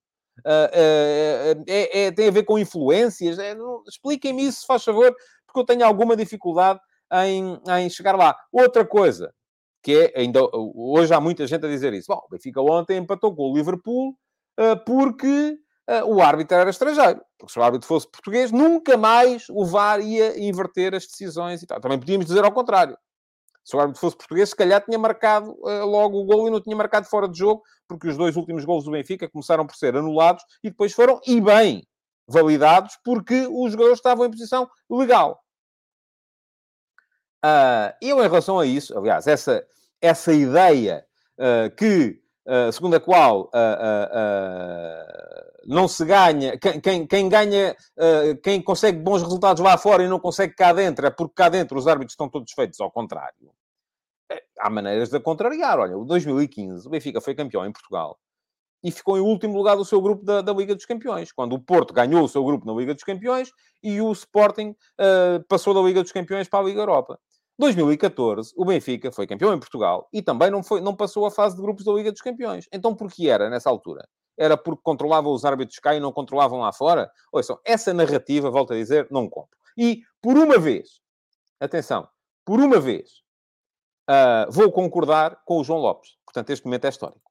É, 0.46 1.56
é, 1.66 2.10
tem 2.10 2.28
a 2.28 2.32
ver 2.32 2.44
com 2.44 2.58
influências? 2.58 3.38
É, 3.38 3.56
Expliquem-me 3.88 4.46
isso, 4.46 4.60
se 4.60 4.66
faz 4.66 4.84
favor, 4.84 5.14
porque 5.54 5.60
eu 5.60 5.76
tenho 5.76 5.86
alguma 5.86 6.16
dificuldade 6.16 6.80
em, 7.12 7.60
em 7.78 7.88
chegar 7.88 8.16
lá. 8.16 8.36
Outra 8.52 8.84
coisa, 8.84 9.32
que 9.80 10.10
é, 10.12 10.20
ainda 10.20 10.40
hoje 10.52 11.14
há 11.14 11.20
muita 11.20 11.46
gente 11.46 11.64
a 11.64 11.68
dizer 11.68 11.92
isso. 11.92 12.06
Bom, 12.08 12.20
o 12.26 12.28
Benfica 12.28 12.60
ontem 12.60 12.98
empatou 12.98 13.34
com 13.34 13.52
o 13.52 13.56
Liverpool 13.56 14.16
porque 14.84 15.58
uh, 15.88 16.04
o 16.06 16.20
árbitro 16.20 16.56
era 16.56 16.70
estrangeiro. 16.70 17.20
Porque 17.38 17.52
se 17.52 17.58
o 17.58 17.62
árbitro 17.62 17.86
fosse 17.86 18.10
português, 18.10 18.50
nunca 18.50 18.96
mais 18.96 19.44
o 19.48 19.64
VAR 19.64 20.00
ia 20.00 20.38
inverter 20.42 20.94
as 20.94 21.06
decisões 21.06 21.62
e 21.62 21.66
tal. 21.66 21.80
Também 21.80 21.98
podíamos 21.98 22.26
dizer 22.26 22.44
ao 22.44 22.52
contrário. 22.52 22.96
Se 23.64 23.76
o 23.76 23.80
árbitro 23.80 24.00
fosse 24.00 24.16
português, 24.16 24.50
se 24.50 24.56
calhar 24.56 24.84
tinha 24.84 24.98
marcado 24.98 25.52
uh, 25.52 25.86
logo 25.86 26.20
o 26.20 26.24
gol 26.24 26.48
e 26.48 26.50
não 26.50 26.60
tinha 26.60 26.76
marcado 26.76 27.06
fora 27.06 27.28
de 27.28 27.38
jogo, 27.38 27.62
porque 27.88 28.08
os 28.08 28.16
dois 28.16 28.36
últimos 28.36 28.64
gols 28.64 28.84
do 28.84 28.90
Benfica 28.90 29.28
começaram 29.28 29.66
por 29.66 29.76
ser 29.76 29.96
anulados 29.96 30.42
e 30.62 30.68
depois 30.68 30.92
foram, 30.92 31.18
e 31.26 31.40
bem, 31.40 31.82
validados 32.28 32.98
porque 33.04 33.46
os 33.50 33.72
jogadores 33.72 33.98
estavam 33.98 34.26
em 34.26 34.30
posição 34.30 34.68
legal. 34.90 35.43
Uh, 37.44 37.92
eu, 38.00 38.24
em 38.24 38.28
relação 38.28 38.58
a 38.58 38.64
isso, 38.64 38.96
aliás, 38.96 39.26
essa, 39.26 39.66
essa 40.00 40.32
ideia 40.32 41.04
uh, 41.38 41.74
que 41.76 42.18
uh, 42.46 42.72
segundo 42.72 42.96
a 42.96 43.00
qual 43.00 43.50
não 45.66 45.86
se 45.86 46.06
ganha, 46.06 46.58
quem, 46.58 47.06
quem, 47.06 47.28
ganha, 47.28 47.76
quem 48.42 48.60
consegue 48.62 48.98
bons 48.98 49.22
resultados 49.22 49.62
lá 49.62 49.78
fora 49.78 50.02
e 50.02 50.08
não 50.08 50.20
consegue 50.20 50.54
cá 50.54 50.72
dentro, 50.72 51.06
é 51.06 51.10
porque 51.10 51.34
cá 51.34 51.48
dentro 51.48 51.78
os 51.78 51.86
árbitros 51.86 52.12
estão 52.12 52.28
todos 52.28 52.52
feitos 52.52 52.80
ao 52.80 52.90
contrário. 52.90 53.50
É, 54.30 54.42
há 54.58 54.68
maneiras 54.68 55.10
de 55.10 55.20
contrariar. 55.20 55.78
Olha, 55.78 55.96
o 55.96 56.04
2015, 56.04 56.86
o 56.86 56.90
Benfica 56.90 57.20
foi 57.20 57.34
campeão 57.34 57.64
em 57.64 57.72
Portugal 57.72 58.18
e 58.84 58.90
ficou 58.90 59.16
em 59.16 59.20
último 59.22 59.56
lugar 59.56 59.76
do 59.76 59.84
seu 59.84 60.00
grupo 60.00 60.22
da, 60.22 60.42
da, 60.42 60.52
Liga 60.52 60.74
dos 60.74 60.84
Campeões, 60.84 61.32
quando 61.32 61.54
o 61.54 61.58
Porto 61.58 61.94
ganhou 61.94 62.22
o 62.22 62.28
seu 62.28 62.44
grupo 62.44 62.66
na 62.66 62.78
Liga 62.78 62.92
dos 62.92 63.02
Campeões 63.02 63.50
e 63.82 63.98
o 64.02 64.12
Sporting 64.12 64.76
uh, 65.00 65.42
passou 65.48 65.72
da 65.72 65.80
Liga 65.80 66.02
dos 66.02 66.12
Campeões 66.12 66.46
para 66.46 66.60
a 66.60 66.62
Liga 66.64 66.80
Europa. 66.80 67.18
2014, 67.58 68.52
o 68.56 68.64
Benfica 68.64 69.12
foi 69.12 69.26
campeão 69.26 69.54
em 69.54 69.58
Portugal 69.58 70.08
e 70.12 70.20
também 70.20 70.50
não, 70.50 70.62
foi, 70.62 70.80
não 70.80 70.94
passou 70.94 71.24
a 71.24 71.30
fase 71.30 71.54
de 71.54 71.62
grupos 71.62 71.84
da 71.84 71.92
Liga 71.92 72.10
dos 72.10 72.20
Campeões. 72.20 72.66
Então, 72.72 72.94
por 72.94 73.10
que 73.12 73.28
era 73.28 73.48
nessa 73.48 73.70
altura? 73.70 74.08
Era 74.36 74.56
porque 74.56 74.82
controlavam 74.82 75.32
os 75.32 75.44
árbitros 75.44 75.78
cá 75.78 75.94
e 75.94 76.00
não 76.00 76.12
controlavam 76.12 76.60
lá 76.60 76.72
fora? 76.72 77.10
Ouçam, 77.32 77.58
essa 77.64 77.94
narrativa, 77.94 78.50
volto 78.50 78.72
a 78.72 78.76
dizer, 78.76 79.06
não 79.10 79.28
compro. 79.28 79.56
E, 79.76 80.02
por 80.20 80.36
uma 80.36 80.58
vez, 80.58 81.00
atenção, 81.60 82.08
por 82.44 82.60
uma 82.60 82.80
vez, 82.80 83.22
uh, 84.10 84.50
vou 84.50 84.70
concordar 84.72 85.40
com 85.44 85.60
o 85.60 85.64
João 85.64 85.78
Lopes. 85.78 86.16
Portanto, 86.24 86.50
este 86.50 86.64
momento 86.64 86.86
é 86.86 86.88
histórico. 86.88 87.30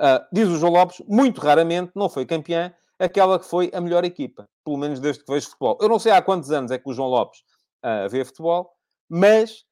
Uh, 0.00 0.24
diz 0.32 0.48
o 0.48 0.56
João 0.56 0.72
Lopes, 0.72 1.02
muito 1.08 1.40
raramente 1.40 1.92
não 1.94 2.08
foi 2.08 2.24
campeã 2.26 2.72
aquela 2.98 3.38
que 3.38 3.46
foi 3.46 3.70
a 3.74 3.80
melhor 3.80 4.04
equipa, 4.04 4.48
pelo 4.64 4.76
menos 4.76 5.00
desde 5.00 5.24
que 5.24 5.32
vejo 5.32 5.46
futebol. 5.46 5.78
Eu 5.80 5.88
não 5.88 5.98
sei 5.98 6.12
há 6.12 6.22
quantos 6.22 6.50
anos 6.50 6.70
é 6.70 6.78
que 6.78 6.88
o 6.88 6.92
João 6.92 7.08
Lopes 7.08 7.40
uh, 7.84 8.08
vê 8.08 8.24
futebol, 8.24 8.73
mas 9.08 9.64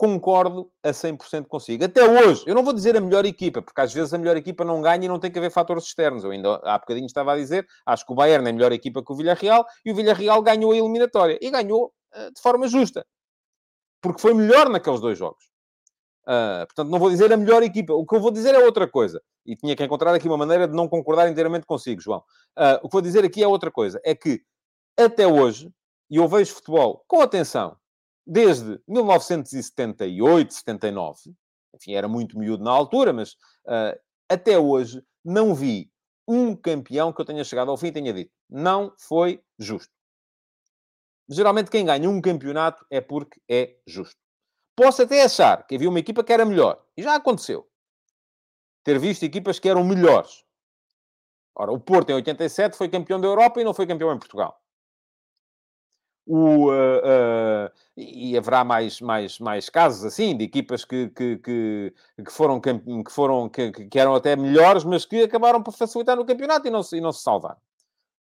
concordo 0.00 0.72
a 0.82 0.92
100% 0.92 1.46
consigo. 1.46 1.84
Até 1.84 2.02
hoje, 2.02 2.42
eu 2.46 2.54
não 2.54 2.64
vou 2.64 2.72
dizer 2.72 2.96
a 2.96 3.00
melhor 3.02 3.26
equipa, 3.26 3.60
porque 3.60 3.82
às 3.82 3.92
vezes 3.92 4.14
a 4.14 4.18
melhor 4.18 4.34
equipa 4.34 4.64
não 4.64 4.80
ganha 4.80 5.04
e 5.04 5.08
não 5.08 5.18
tem 5.18 5.30
que 5.30 5.38
haver 5.38 5.50
fatores 5.50 5.84
externos. 5.84 6.24
Eu 6.24 6.30
ainda 6.30 6.54
há 6.64 6.78
bocadinho 6.78 7.04
estava 7.04 7.34
a 7.34 7.36
dizer, 7.36 7.66
acho 7.84 8.06
que 8.06 8.12
o 8.12 8.14
Bayern 8.14 8.46
é 8.46 8.50
a 8.50 8.52
melhor 8.54 8.72
equipa 8.72 9.04
que 9.04 9.12
o 9.12 9.14
Villarreal 9.14 9.66
e 9.84 9.92
o 9.92 9.94
Villarreal 9.94 10.40
ganhou 10.40 10.72
a 10.72 10.76
eliminatória. 10.76 11.38
E 11.38 11.50
ganhou 11.50 11.92
uh, 12.14 12.32
de 12.32 12.40
forma 12.40 12.66
justa. 12.66 13.04
Porque 14.00 14.22
foi 14.22 14.32
melhor 14.32 14.70
naqueles 14.70 15.00
dois 15.00 15.18
jogos. 15.18 15.44
Uh, 16.22 16.64
portanto, 16.66 16.88
não 16.88 16.98
vou 16.98 17.10
dizer 17.10 17.30
a 17.30 17.36
melhor 17.36 17.62
equipa. 17.62 17.92
O 17.92 18.06
que 18.06 18.14
eu 18.14 18.20
vou 18.20 18.30
dizer 18.30 18.54
é 18.54 18.58
outra 18.58 18.88
coisa. 18.88 19.20
E 19.44 19.54
tinha 19.54 19.76
que 19.76 19.84
encontrar 19.84 20.14
aqui 20.14 20.26
uma 20.26 20.38
maneira 20.38 20.66
de 20.66 20.74
não 20.74 20.88
concordar 20.88 21.28
inteiramente 21.28 21.66
consigo, 21.66 22.00
João. 22.00 22.20
Uh, 22.58 22.80
o 22.82 22.88
que 22.88 22.92
vou 22.92 23.02
dizer 23.02 23.22
aqui 23.22 23.42
é 23.42 23.46
outra 23.46 23.70
coisa. 23.70 24.00
É 24.02 24.14
que, 24.14 24.40
até 24.98 25.26
hoje, 25.26 25.70
e 26.08 26.16
eu 26.16 26.26
vejo 26.26 26.54
futebol 26.54 27.04
com 27.06 27.20
atenção, 27.20 27.76
desde 28.30 28.80
1978, 28.86 30.54
79, 30.54 31.18
enfim, 31.74 31.94
era 31.94 32.08
muito 32.08 32.38
miúdo 32.38 32.62
na 32.62 32.70
altura, 32.70 33.12
mas 33.12 33.32
uh, 33.66 33.98
até 34.28 34.58
hoje 34.58 35.02
não 35.24 35.54
vi 35.54 35.90
um 36.28 36.54
campeão 36.54 37.12
que 37.12 37.20
eu 37.20 37.24
tenha 37.24 37.42
chegado 37.42 37.70
ao 37.70 37.76
fim 37.76 37.88
e 37.88 37.92
tenha 37.92 38.12
dito 38.12 38.32
não 38.50 38.92
foi 38.98 39.42
justo. 39.58 39.92
Geralmente 41.28 41.70
quem 41.70 41.84
ganha 41.84 42.10
um 42.10 42.20
campeonato 42.20 42.84
é 42.90 43.00
porque 43.00 43.40
é 43.48 43.76
justo. 43.86 44.16
Posso 44.76 45.02
até 45.02 45.22
achar 45.22 45.64
que 45.66 45.76
havia 45.76 45.88
uma 45.88 46.00
equipa 46.00 46.24
que 46.24 46.32
era 46.32 46.44
melhor. 46.44 46.84
E 46.96 47.02
já 47.02 47.14
aconteceu. 47.14 47.68
Ter 48.82 48.98
visto 48.98 49.22
equipas 49.22 49.58
que 49.58 49.68
eram 49.68 49.84
melhores. 49.84 50.44
Ora, 51.54 51.70
o 51.70 51.78
Porto 51.78 52.10
em 52.10 52.14
87 52.14 52.76
foi 52.76 52.88
campeão 52.88 53.20
da 53.20 53.28
Europa 53.28 53.60
e 53.60 53.64
não 53.64 53.74
foi 53.74 53.86
campeão 53.86 54.12
em 54.12 54.18
Portugal. 54.18 54.59
O, 56.32 56.70
uh, 56.70 56.70
uh, 56.70 57.70
e 57.96 58.38
haverá 58.38 58.62
mais, 58.62 59.00
mais, 59.00 59.40
mais 59.40 59.68
casos 59.68 60.04
assim, 60.04 60.36
de 60.36 60.44
equipas 60.44 60.84
que, 60.84 61.08
que, 61.08 61.38
que, 61.38 61.92
que 62.24 62.30
foram, 62.30 62.60
que, 62.60 62.70
foram 63.10 63.48
que, 63.48 63.72
que 63.72 63.98
eram 63.98 64.14
até 64.14 64.36
melhores, 64.36 64.84
mas 64.84 65.04
que 65.04 65.24
acabaram 65.24 65.60
por 65.60 65.72
facilitar 65.72 66.16
no 66.16 66.24
campeonato 66.24 66.68
e 66.68 66.70
não, 66.70 66.84
se, 66.84 66.98
e 66.98 67.00
não 67.00 67.10
se 67.10 67.24
salvaram. 67.24 67.56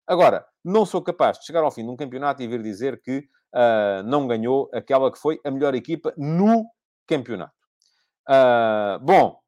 Agora, 0.07 0.47
não 0.65 0.87
sou 0.87 1.03
capaz 1.03 1.39
de 1.39 1.45
chegar 1.45 1.63
ao 1.63 1.71
fim 1.71 1.85
de 1.85 1.91
um 1.91 1.97
campeonato 1.97 2.43
e 2.43 2.49
vir 2.49 2.63
dizer 2.63 2.99
que 3.03 3.29
uh, 3.55 4.03
não 4.07 4.27
ganhou 4.27 4.71
aquela 4.73 5.13
que 5.13 5.19
foi 5.19 5.39
a 5.45 5.51
melhor 5.51 5.75
equipa 5.75 6.15
no 6.17 6.65
campeonato. 7.07 7.53
Bom, 9.03 9.39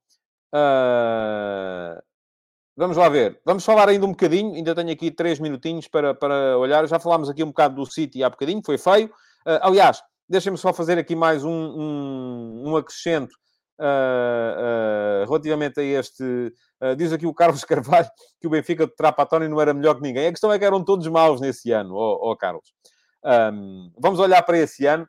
vamos 2.76 2.96
lá 2.96 3.08
ver. 3.08 3.40
Vamos 3.44 3.64
falar 3.64 3.88
ainda 3.88 4.06
um 4.06 4.10
bocadinho. 4.10 4.54
Ainda 4.54 4.74
tenho 4.74 4.90
aqui 4.90 5.10
três 5.10 5.38
minutinhos 5.38 5.88
para, 5.88 6.14
para 6.14 6.58
olhar. 6.58 6.86
Já 6.86 6.98
falámos 6.98 7.28
aqui 7.28 7.42
um 7.42 7.48
bocado 7.48 7.76
do 7.76 7.86
City 7.90 8.22
há 8.22 8.30
bocadinho, 8.30 8.62
foi 8.64 8.78
feio. 8.78 9.10
aliás, 9.44 10.02
deixem-me 10.28 10.58
só 10.58 10.72
fazer 10.72 10.98
aqui 10.98 11.16
mais 11.16 11.44
um, 11.44 11.50
um, 11.50 12.62
um 12.70 12.76
acrescento 12.76 13.34
Uh, 13.80 15.22
uh, 15.22 15.26
relativamente 15.26 15.80
a 15.80 15.82
este. 15.82 16.22
Uh, 16.82 16.94
diz 16.94 17.14
aqui 17.14 17.26
o 17.26 17.32
Carlos 17.32 17.64
Carvalho 17.64 18.10
que 18.38 18.46
o 18.46 18.50
Benfica 18.50 18.86
de 18.86 18.94
Trapatoni 18.94 19.48
não 19.48 19.58
era 19.58 19.72
melhor 19.72 19.94
que 19.94 20.02
ninguém. 20.02 20.26
A 20.26 20.30
questão 20.30 20.52
é 20.52 20.58
que 20.58 20.66
eram 20.66 20.84
todos 20.84 21.06
maus 21.06 21.40
nesse 21.40 21.72
ano, 21.72 21.94
ó 21.96 22.36
Carlos. 22.36 22.74
Um, 23.24 23.90
vamos 23.98 24.18
olhar 24.18 24.42
para 24.42 24.58
esse 24.58 24.84
ano. 24.86 25.08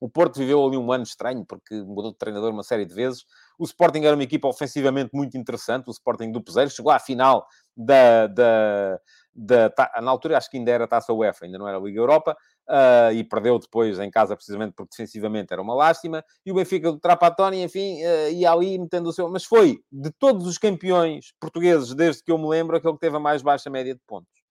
O 0.00 0.08
Porto 0.08 0.40
viveu 0.40 0.66
ali 0.66 0.76
um 0.76 0.90
ano 0.90 1.04
estranho, 1.04 1.44
porque 1.46 1.80
mudou 1.82 2.10
de 2.10 2.18
treinador 2.18 2.50
uma 2.50 2.64
série 2.64 2.84
de 2.84 2.92
vezes. 2.92 3.24
O 3.62 3.64
Sporting 3.64 4.00
era 4.00 4.16
uma 4.16 4.24
equipa 4.24 4.48
ofensivamente 4.48 5.10
muito 5.14 5.38
interessante, 5.38 5.86
o 5.86 5.92
Sporting 5.92 6.32
do 6.32 6.42
Peseiro. 6.42 6.68
Chegou 6.68 6.90
à 6.90 6.98
final 6.98 7.46
da, 7.76 8.26
da, 8.26 8.98
da, 9.32 9.72
Na 10.02 10.10
altura 10.10 10.36
acho 10.36 10.50
que 10.50 10.56
ainda 10.56 10.72
era 10.72 10.88
Taça 10.88 11.12
UEFA, 11.12 11.44
ainda 11.44 11.58
não 11.58 11.68
era 11.68 11.78
Liga 11.78 12.00
Europa. 12.00 12.36
Uh, 12.68 13.12
e 13.14 13.22
perdeu 13.22 13.60
depois 13.60 14.00
em 14.00 14.10
casa 14.10 14.34
precisamente 14.34 14.72
porque 14.74 14.90
defensivamente 14.90 15.52
era 15.52 15.62
uma 15.62 15.76
lástima. 15.76 16.24
E 16.44 16.50
o 16.50 16.56
Benfica 16.56 16.90
do 16.90 16.98
Trapatoni, 16.98 17.62
enfim, 17.62 18.02
uh, 18.04 18.32
ia 18.32 18.50
ali 18.50 18.76
metendo 18.76 19.10
o 19.10 19.12
seu... 19.12 19.28
Mas 19.28 19.44
foi, 19.44 19.78
de 19.92 20.10
todos 20.10 20.44
os 20.44 20.58
campeões 20.58 21.32
portugueses, 21.38 21.94
desde 21.94 22.24
que 22.24 22.32
eu 22.32 22.38
me 22.38 22.48
lembro, 22.48 22.76
aquele 22.76 22.94
que 22.94 23.00
teve 23.00 23.16
a 23.16 23.20
mais 23.20 23.42
baixa 23.42 23.70
média 23.70 23.94
de 23.94 24.00
pontos. 24.08 24.41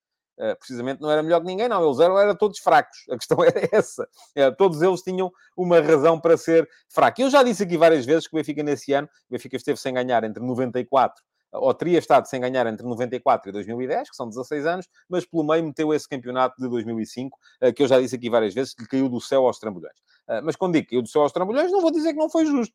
Eh, 0.42 0.56
precisamente 0.56 1.00
não 1.00 1.12
era 1.12 1.22
melhor 1.22 1.40
que 1.40 1.46
ninguém, 1.46 1.70
não. 1.70 1.86
Eles 1.86 2.00
eram, 2.00 2.18
eram 2.18 2.36
todos 2.36 2.58
fracos. 2.58 2.98
A 3.12 3.16
questão 3.16 3.38
era 3.46 3.70
essa. 3.72 4.08
Eh, 4.36 4.50
todos 4.50 4.82
eles 4.82 5.02
tinham 5.04 5.32
uma 5.56 5.80
razão 5.80 6.20
para 6.20 6.36
ser 6.36 6.68
fraco. 6.90 7.22
Eu 7.22 7.30
já 7.30 7.44
disse 7.44 7.62
aqui 7.62 7.78
várias 7.78 8.06
vezes 8.08 8.28
que 8.28 8.36
o 8.36 8.38
Benfica 8.38 8.64
nesse 8.64 8.92
ano, 8.92 9.08
o 9.30 9.34
Benfica 9.34 9.56
esteve 9.56 9.80
sem 9.80 9.94
ganhar 9.94 10.24
entre 10.24 10.44
94 10.44 11.24
ou 11.54 11.74
teria 11.74 12.00
estado 12.00 12.26
sem 12.28 12.40
ganhar 12.40 12.66
entre 12.66 12.88
94 12.88 13.50
e 13.50 13.52
2010, 13.52 14.10
que 14.10 14.16
são 14.16 14.28
16 14.28 14.66
anos, 14.66 14.88
mas 15.10 15.26
pelo 15.26 15.44
meio 15.44 15.62
meteu 15.66 15.94
esse 15.94 16.08
campeonato 16.08 16.56
de 16.58 16.68
2005, 16.70 17.38
eh, 17.60 17.74
que 17.74 17.84
eu 17.84 17.88
já 17.88 18.00
disse 18.00 18.16
aqui 18.16 18.30
várias 18.30 18.54
vezes, 18.54 18.74
que 18.74 18.88
caiu 18.88 19.10
do 19.10 19.20
céu 19.20 19.46
aos 19.46 19.60
trambolhões. 19.60 19.96
Mas 20.44 20.56
quando 20.56 20.74
digo 20.74 20.88
caiu 20.88 21.02
do 21.02 21.10
céu 21.10 21.24
aos 21.24 21.34
trambolhões, 21.34 21.70
não 21.72 21.82
vou 21.82 21.92
dizer 21.92 22.14
que 22.14 22.20
não 22.20 22.30
foi 22.30 22.46
justo. 22.46 22.74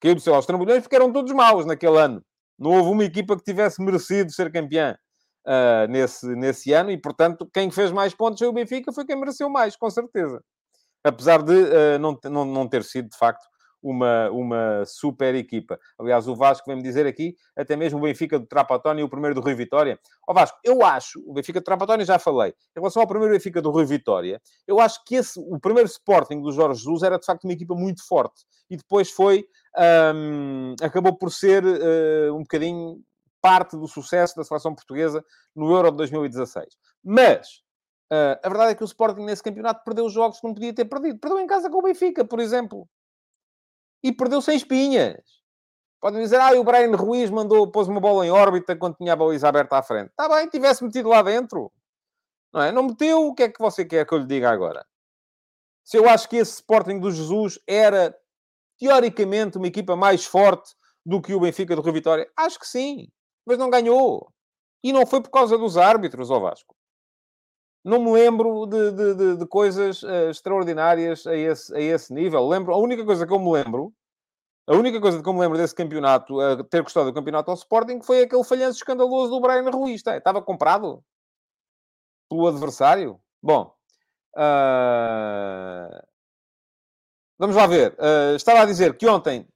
Caiu 0.00 0.16
do 0.16 0.20
céu 0.20 0.34
aos 0.34 0.44
trambolhões 0.44 0.82
porque 0.82 0.96
eram 0.96 1.12
todos 1.12 1.32
maus 1.32 1.64
naquele 1.64 1.96
ano. 1.96 2.24
Não 2.58 2.72
houve 2.72 2.90
uma 2.90 3.04
equipa 3.04 3.36
que 3.36 3.44
tivesse 3.44 3.80
merecido 3.80 4.32
ser 4.32 4.50
campeã 4.50 4.98
uh, 5.46 5.90
nesse, 5.90 6.26
nesse 6.34 6.72
ano 6.72 6.90
e, 6.90 6.98
portanto, 6.98 7.48
quem 7.52 7.70
fez 7.70 7.90
mais 7.90 8.14
pontos 8.14 8.38
foi 8.38 8.48
o 8.48 8.52
Benfica, 8.52 8.92
foi 8.92 9.04
quem 9.04 9.16
mereceu 9.16 9.48
mais, 9.48 9.76
com 9.76 9.90
certeza. 9.90 10.42
Apesar 11.02 11.42
de 11.42 11.54
uh, 11.54 11.98
não, 11.98 12.18
não, 12.24 12.44
não 12.44 12.68
ter 12.68 12.84
sido, 12.84 13.08
de 13.08 13.16
facto, 13.16 13.44
uma, 13.82 14.30
uma 14.30 14.84
super 14.84 15.34
equipa. 15.34 15.78
Aliás, 15.98 16.28
o 16.28 16.36
Vasco 16.36 16.66
vem-me 16.66 16.82
dizer 16.82 17.06
aqui, 17.06 17.34
até 17.56 17.76
mesmo 17.76 17.98
o 17.98 18.02
Benfica 18.02 18.38
do 18.38 18.46
Trapatónio 18.46 19.02
e 19.02 19.04
o 19.04 19.08
primeiro 19.08 19.34
do 19.34 19.40
Rui 19.40 19.54
Vitória. 19.54 19.98
Ó 20.28 20.34
Vasco, 20.34 20.58
eu 20.64 20.84
acho, 20.84 21.22
o 21.26 21.32
Benfica 21.32 21.60
do 21.60 21.64
Trapatónio 21.64 22.04
já 22.04 22.18
falei, 22.18 22.50
em 22.50 22.80
relação 22.80 23.02
ao 23.02 23.08
primeiro 23.08 23.32
Benfica 23.32 23.62
do 23.62 23.70
Rui 23.70 23.84
Vitória, 23.84 24.40
eu 24.66 24.80
acho 24.80 25.02
que 25.04 25.16
esse, 25.16 25.40
o 25.40 25.58
primeiro 25.58 25.88
Sporting 25.88 26.40
do 26.40 26.52
Jorge 26.52 26.80
Jesus 26.80 27.02
era 27.02 27.18
de 27.18 27.24
facto 27.24 27.44
uma 27.44 27.52
equipa 27.52 27.74
muito 27.74 28.06
forte. 28.06 28.44
E 28.68 28.76
depois 28.76 29.10
foi, 29.10 29.46
um, 30.14 30.74
acabou 30.80 31.16
por 31.16 31.32
ser 31.32 31.64
uh, 31.64 32.34
um 32.34 32.42
bocadinho 32.42 33.02
parte 33.40 33.76
do 33.76 33.88
sucesso 33.88 34.36
da 34.36 34.44
seleção 34.44 34.74
portuguesa 34.74 35.24
no 35.54 35.70
Euro 35.70 35.90
de 35.90 35.96
2016. 35.98 36.76
Mas 37.02 37.62
uh, 38.12 38.38
a 38.42 38.48
verdade 38.48 38.72
é 38.72 38.74
que 38.74 38.84
o 38.84 38.86
Sporting 38.86 39.22
nesse 39.22 39.42
campeonato 39.42 39.82
perdeu 39.84 40.06
os 40.06 40.12
jogos 40.12 40.40
que 40.40 40.46
não 40.46 40.54
podia 40.54 40.74
ter 40.74 40.84
perdido. 40.84 41.18
Perdeu 41.18 41.40
em 41.40 41.46
casa 41.46 41.70
com 41.70 41.78
o 41.78 41.82
Benfica, 41.82 42.24
por 42.24 42.40
exemplo. 42.40 42.88
E 44.02 44.12
perdeu 44.12 44.40
sem 44.40 44.56
espinhas. 44.56 45.20
Podem 46.00 46.22
dizer, 46.22 46.40
ah, 46.40 46.58
o 46.58 46.64
Brian 46.64 46.96
Ruiz 46.96 47.28
mandou, 47.30 47.70
pôs 47.70 47.86
uma 47.86 48.00
bola 48.00 48.24
em 48.24 48.30
órbita 48.30 48.74
quando 48.74 48.96
tinha 48.96 49.12
a 49.12 49.16
baliza 49.16 49.48
aberta 49.48 49.76
à 49.76 49.82
frente. 49.82 50.08
Está 50.08 50.28
bem, 50.28 50.48
tivesse 50.48 50.82
metido 50.82 51.10
lá 51.10 51.22
dentro. 51.22 51.70
Não 52.52 52.62
é? 52.62 52.72
Não 52.72 52.84
meteu, 52.84 53.26
o 53.26 53.34
que 53.34 53.44
é 53.44 53.48
que 53.48 53.60
você 53.60 53.84
quer 53.84 54.06
que 54.06 54.14
eu 54.14 54.18
lhe 54.18 54.26
diga 54.26 54.50
agora? 54.50 54.84
Se 55.84 55.98
eu 55.98 56.08
acho 56.08 56.28
que 56.28 56.36
esse 56.36 56.54
Sporting 56.54 56.98
do 56.98 57.10
Jesus 57.10 57.58
era, 57.66 58.16
teoricamente, 58.78 59.58
uma 59.58 59.66
equipa 59.66 59.94
mais 59.94 60.24
forte 60.24 60.74
do 61.04 61.20
que 61.20 61.34
o 61.34 61.40
Benfica 61.40 61.76
do 61.76 61.82
Rio 61.82 61.92
Vitória, 61.92 62.30
acho 62.36 62.58
que 62.58 62.66
sim 62.66 63.08
mas 63.46 63.58
não 63.58 63.70
ganhou. 63.70 64.32
E 64.82 64.92
não 64.92 65.06
foi 65.06 65.20
por 65.20 65.30
causa 65.30 65.58
dos 65.58 65.76
árbitros, 65.76 66.30
ao 66.30 66.40
Vasco. 66.40 66.74
Não 67.84 67.98
me 67.98 68.12
lembro 68.12 68.66
de, 68.66 68.92
de, 68.92 69.14
de, 69.14 69.36
de 69.38 69.46
coisas 69.46 70.02
uh, 70.02 70.30
extraordinárias 70.30 71.26
a 71.26 71.34
esse, 71.34 71.74
a 71.74 71.80
esse 71.80 72.12
nível. 72.12 72.46
Lembro, 72.46 72.74
a 72.74 72.76
única 72.76 73.04
coisa 73.04 73.26
que 73.26 73.32
eu 73.32 73.38
me 73.38 73.50
lembro, 73.50 73.92
a 74.66 74.74
única 74.76 75.00
coisa 75.00 75.22
que 75.22 75.28
eu 75.28 75.32
me 75.32 75.40
lembro 75.40 75.56
desse 75.56 75.74
campeonato, 75.74 76.38
uh, 76.38 76.62
ter 76.64 76.82
gostado 76.82 77.06
do 77.10 77.14
campeonato 77.14 77.50
ao 77.50 77.56
Sporting, 77.56 78.02
foi 78.02 78.22
aquele 78.22 78.44
falhanço 78.44 78.78
escandaloso 78.78 79.30
do 79.30 79.40
Brian 79.40 79.70
Ruiz. 79.70 80.02
Tá? 80.02 80.16
Estava 80.16 80.42
comprado 80.42 81.02
pelo 82.28 82.46
adversário. 82.46 83.18
Bom, 83.42 83.74
uh... 84.36 86.06
vamos 87.38 87.56
lá 87.56 87.66
ver. 87.66 87.96
Estava 88.36 88.60
a 88.60 88.66
dizer 88.66 88.94
que 88.98 89.08
ontem, 89.08 89.48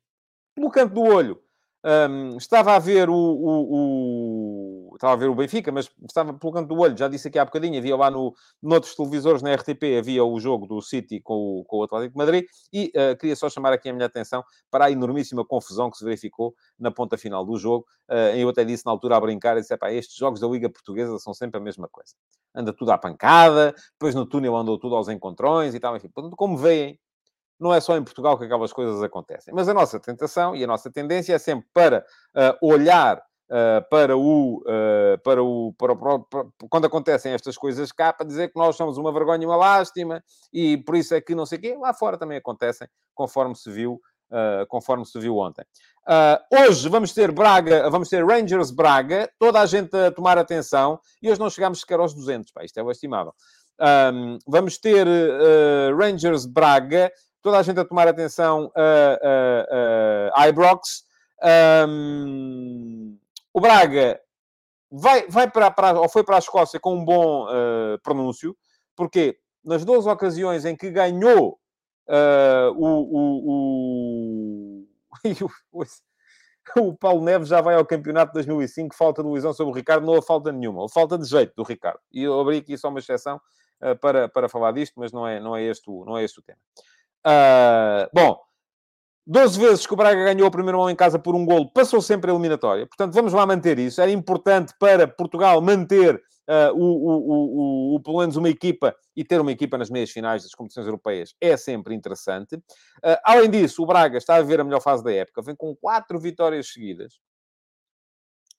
pelo 0.55 0.71
canto 0.71 0.95
do 0.95 1.03
olho, 1.03 1.44
Um, 1.85 2.39
estava 2.39 2.75
a 2.75 2.79
ver 2.79 3.11
o, 3.11 3.15
o, 3.15 4.89
o, 4.91 4.95
Estava 4.95 5.13
a 5.13 5.17
ver 5.17 5.29
o 5.29 5.35
Benfica, 5.35 5.71
mas 5.71 5.91
estava 6.09 6.33
pelo 6.33 6.53
canto 6.53 6.69
do 6.69 6.81
olho, 6.81 6.97
já 6.97 7.09
disse 7.09 7.29
aqui 7.29 7.39
há 7.39 7.45
bocadinho, 7.45 7.77
havia 7.77 7.95
lá 7.95 8.11
no, 8.11 8.35
noutros 8.63 8.95
televisores 8.95 9.43
na 9.43 9.53
RTP, 9.55 9.99
havia 9.99 10.25
o 10.25 10.41
jogo 10.41 10.67
do 10.67 10.81
City 10.81 11.21
com 11.21 11.61
o, 11.61 11.65
com 11.65 11.79
o 11.79 11.83
Atlético 11.83 12.13
de 12.13 12.17
Madrid, 12.17 12.45
e 12.73 12.91
uh, 12.97 13.15
queria 13.19 13.37
só 13.37 13.51
chamar 13.51 13.75
aqui 13.75 13.91
a 13.91 13.93
minha 13.93 14.07
atenção 14.07 14.43
para 14.71 14.87
a 14.87 14.91
enormíssima 14.91 15.45
confusão 15.45 15.91
que 15.91 15.99
se 15.99 16.05
verificou 16.05 16.55
na 16.79 16.91
ponta 16.91 17.19
final 17.19 17.45
do 17.45 17.59
jogo. 17.59 17.85
Uh, 18.09 18.35
eu 18.37 18.49
até 18.49 18.65
disse 18.65 18.87
na 18.87 18.93
altura 18.93 19.17
a 19.17 19.21
brincar, 19.21 19.61
disse, 19.61 19.75
estes 19.91 20.17
jogos 20.17 20.41
da 20.41 20.49
Liga 20.49 20.71
Portuguesa 20.71 21.19
são 21.19 21.35
sempre 21.35 21.61
a 21.61 21.63
mesma 21.63 21.87
coisa. 21.89 22.15
Anda 22.55 22.73
tudo 22.73 22.93
à 22.93 22.99
pancada, 22.99 23.75
depois 23.93 24.15
no 24.15 24.25
túnel 24.25 24.57
andou 24.57 24.79
tudo 24.79 24.95
aos 24.95 25.09
encontrões 25.09 25.75
e 25.75 25.81
tal, 25.81 25.95
enfim. 25.97 26.09
Como 26.37 26.57
veem, 26.57 26.99
não 27.59 27.73
é 27.73 27.81
só 27.81 27.97
em 27.97 28.03
Portugal 28.03 28.39
que 28.39 28.45
aquelas 28.45 28.73
coisas 28.73 29.03
acontecem. 29.03 29.55
Mas 29.55 29.69
a 29.69 29.75
nossa 29.75 30.01
tentação 30.01 30.55
e 30.55 30.65
a 30.65 30.67
nossa 30.67 30.91
tendência 30.91 31.35
é 31.35 31.39
sempre 31.39 31.67
para 31.73 32.05
uh, 32.35 32.67
olhar 32.67 33.19
uh, 33.19 33.89
para, 33.89 34.17
o, 34.17 34.59
uh, 34.59 35.19
para, 35.23 35.43
o, 35.43 35.73
para, 35.79 35.97
para, 35.97 36.19
para, 36.19 36.47
Quando 36.69 36.87
acontecem 36.87 37.33
estas 37.33 37.57
coisas 37.57 37.93
cá, 37.93 38.13
para 38.13 38.27
dizer 38.27 38.49
que 38.49 38.59
nós 38.59 38.77
somos 38.77 38.99
uma 38.99 39.13
vergonha 39.13 39.43
e 39.43 39.47
uma 39.47 39.57
lástima 39.57 40.23
e 40.53 40.79
por 40.79 40.97
isso 40.97 41.15
é 41.15 41.21
que 41.21 41.35
não 41.35 41.47
sei 41.47 41.59
o 41.59 41.61
quê. 41.61 41.77
Lá 41.81 41.95
fora 41.95 42.19
também 42.19 42.39
acontecem, 42.39 42.89
conforme 43.15 43.55
se 43.55 43.71
viu, 43.71 44.01
conforme 44.69 45.07
se 45.07 45.19
viu 45.21 45.37
ontem. 45.37 45.65
hoje 46.51 46.89
vamos 46.89 47.13
ter 47.13 47.31
Braga, 47.31 47.89
vamos 47.89 48.09
ter 48.09 48.25
Rangers 48.25 48.73
Braga, 48.73 49.31
toda 49.39 49.61
a 49.61 49.67
gente 49.67 49.97
a 49.97 50.11
tomar 50.11 50.37
atenção 50.39 50.99
e 51.23 51.31
hoje 51.31 51.39
não 51.39 51.49
chegamos 51.49 51.81
sequer 51.81 52.01
aos 52.01 52.13
200, 52.15 52.51
pá, 52.51 52.65
isto 52.65 52.79
é 52.79 52.83
o 52.83 52.91
estimável. 52.91 53.33
Um, 54.13 54.39
vamos 54.47 54.79
ter 54.79 55.07
Rangers 55.97 56.47
Braga 56.47 57.13
toda 57.45 57.59
a 57.59 57.63
gente 57.63 57.79
a 57.79 57.85
tomar 57.85 58.09
atenção 58.09 58.73
a, 60.35 60.49
Ibrox. 60.49 61.05
Um, 61.87 63.19
o 63.53 63.61
Braga 63.61 64.19
vai, 64.91 65.29
vai 65.29 65.51
para, 65.51 65.71
para, 65.71 66.01
ou 66.01 66.09
foi 66.09 66.25
para 66.25 66.37
a 66.37 66.39
Escócia 66.39 66.81
com 66.81 66.95
um 66.97 67.05
bom 67.05 67.45
uh, 67.45 67.99
pronúncio, 68.03 68.57
porque 68.97 69.39
nas 69.63 69.85
duas 69.85 70.07
ocasiões 70.07 70.65
em 70.65 70.75
que 70.75 70.91
ganhou 70.91 71.61
uh, 72.09 72.73
o, 72.77 72.87
o, 73.13 74.87
o, 75.73 75.85
o, 76.81 76.97
Paulo 76.97 77.23
Neves 77.23 77.49
já 77.49 77.61
vai 77.61 77.75
ao 77.75 77.85
campeonato 77.85 78.33
de 78.33 78.35
2005, 78.37 78.95
falta 78.95 79.23
de 79.23 79.29
Luizão 79.29 79.53
sobre 79.53 79.71
o 79.71 79.77
Ricardo, 79.77 80.07
não 80.07 80.15
houve 80.15 80.27
falta 80.27 80.51
nenhuma, 80.51 80.89
falta 80.89 81.19
de 81.19 81.27
jeito 81.27 81.53
do 81.55 81.63
Ricardo. 81.63 82.01
E 82.11 82.23
eu 82.23 82.41
abri 82.41 82.57
aqui 82.57 82.79
só 82.79 82.89
uma 82.89 83.01
exceção 83.01 83.39
uh, 83.83 83.95
para, 83.99 84.31
para 84.31 84.49
falar 84.49 84.73
disto, 84.73 84.95
mas 84.97 85.13
não 85.13 85.29
é, 85.29 85.39
não, 85.39 85.55
é 85.55 85.63
este 85.63 85.91
o, 85.91 86.07
não 86.07 86.17
é 86.17 86.25
este 86.25 86.41
o 86.41 86.43
tema. 86.43 86.59
Uh, 87.27 88.09
bom, 88.13 88.39
12 89.27 89.59
vezes 89.59 89.87
que 89.87 89.95
o 89.95 89.97
Braga 89.97 90.23
ganhou 90.23 90.47
o 90.47 90.51
primeiro 90.51 90.79
mão 90.79 90.91
em 90.91 90.97
casa 90.97 91.19
por 91.19 91.35
um 91.35 91.47
golo, 91.47 91.71
passou 91.73 92.03
sempre 92.03 92.31
a 92.31 92.35
eliminatória. 92.35 92.87
Portanto, 92.87 93.15
vamos 93.15 93.33
lá 93.33 93.47
manter 93.47 93.79
isso. 93.79 94.01
Era 94.01 94.11
importante 94.11 94.75
para 94.79 95.09
Portugal 95.09 95.61
manter 95.63 96.17
uh, 96.17 96.75
o, 96.75 97.95
o, 97.95 97.97
o, 97.97 98.01
pelo 98.01 98.19
menos 98.19 98.37
uma 98.37 98.51
equipa 98.51 98.95
e 99.17 99.25
ter 99.25 99.41
uma 99.41 99.51
equipa 99.53 99.79
nas 99.79 99.89
meias 99.89 100.11
finais 100.11 100.43
das 100.43 100.55
competições 100.55 100.87
europeias 100.87 101.35
é 101.41 101.57
sempre 101.57 101.95
interessante. 101.95 102.57
Uh, 102.57 103.17
além 103.25 103.51
disso, 103.51 103.83
o 103.83 103.87
Braga 103.87 104.19
está 104.19 104.37
a 104.37 104.43
ver 104.43 104.61
a 104.61 104.65
melhor 104.65 104.83
fase 104.83 105.03
da 105.03 105.13
época. 105.13 105.41
Vem 105.41 105.57
com 105.57 105.75
quatro 105.75 106.21
vitórias 106.21 106.71
seguidas. 106.71 107.19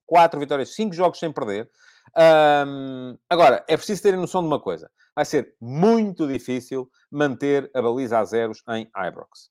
Quatro 0.04 0.40
vitórias, 0.40 0.74
cinco 0.74 0.96
jogos 0.96 1.20
sem 1.20 1.32
perder. 1.32 1.70
Um, 2.18 3.18
agora, 3.30 3.64
é 3.68 3.76
preciso 3.76 4.02
terem 4.02 4.20
noção 4.20 4.42
de 4.42 4.48
uma 4.48 4.60
coisa. 4.60 4.90
Vai 5.16 5.26
ser 5.26 5.56
muito 5.62 6.28
difícil 6.28 6.90
manter 7.10 7.72
a 7.74 7.82
baliza 7.82 8.20
a 8.20 8.26
zeros 8.26 8.62
em 8.70 8.92
Ibrox. 8.96 9.50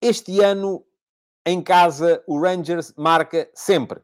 Este 0.00 0.40
ano, 0.40 0.86
em 1.44 1.62
casa, 1.62 2.22
o 2.26 2.40
Rangers 2.40 2.94
marca 2.96 3.50
sempre. 3.54 4.00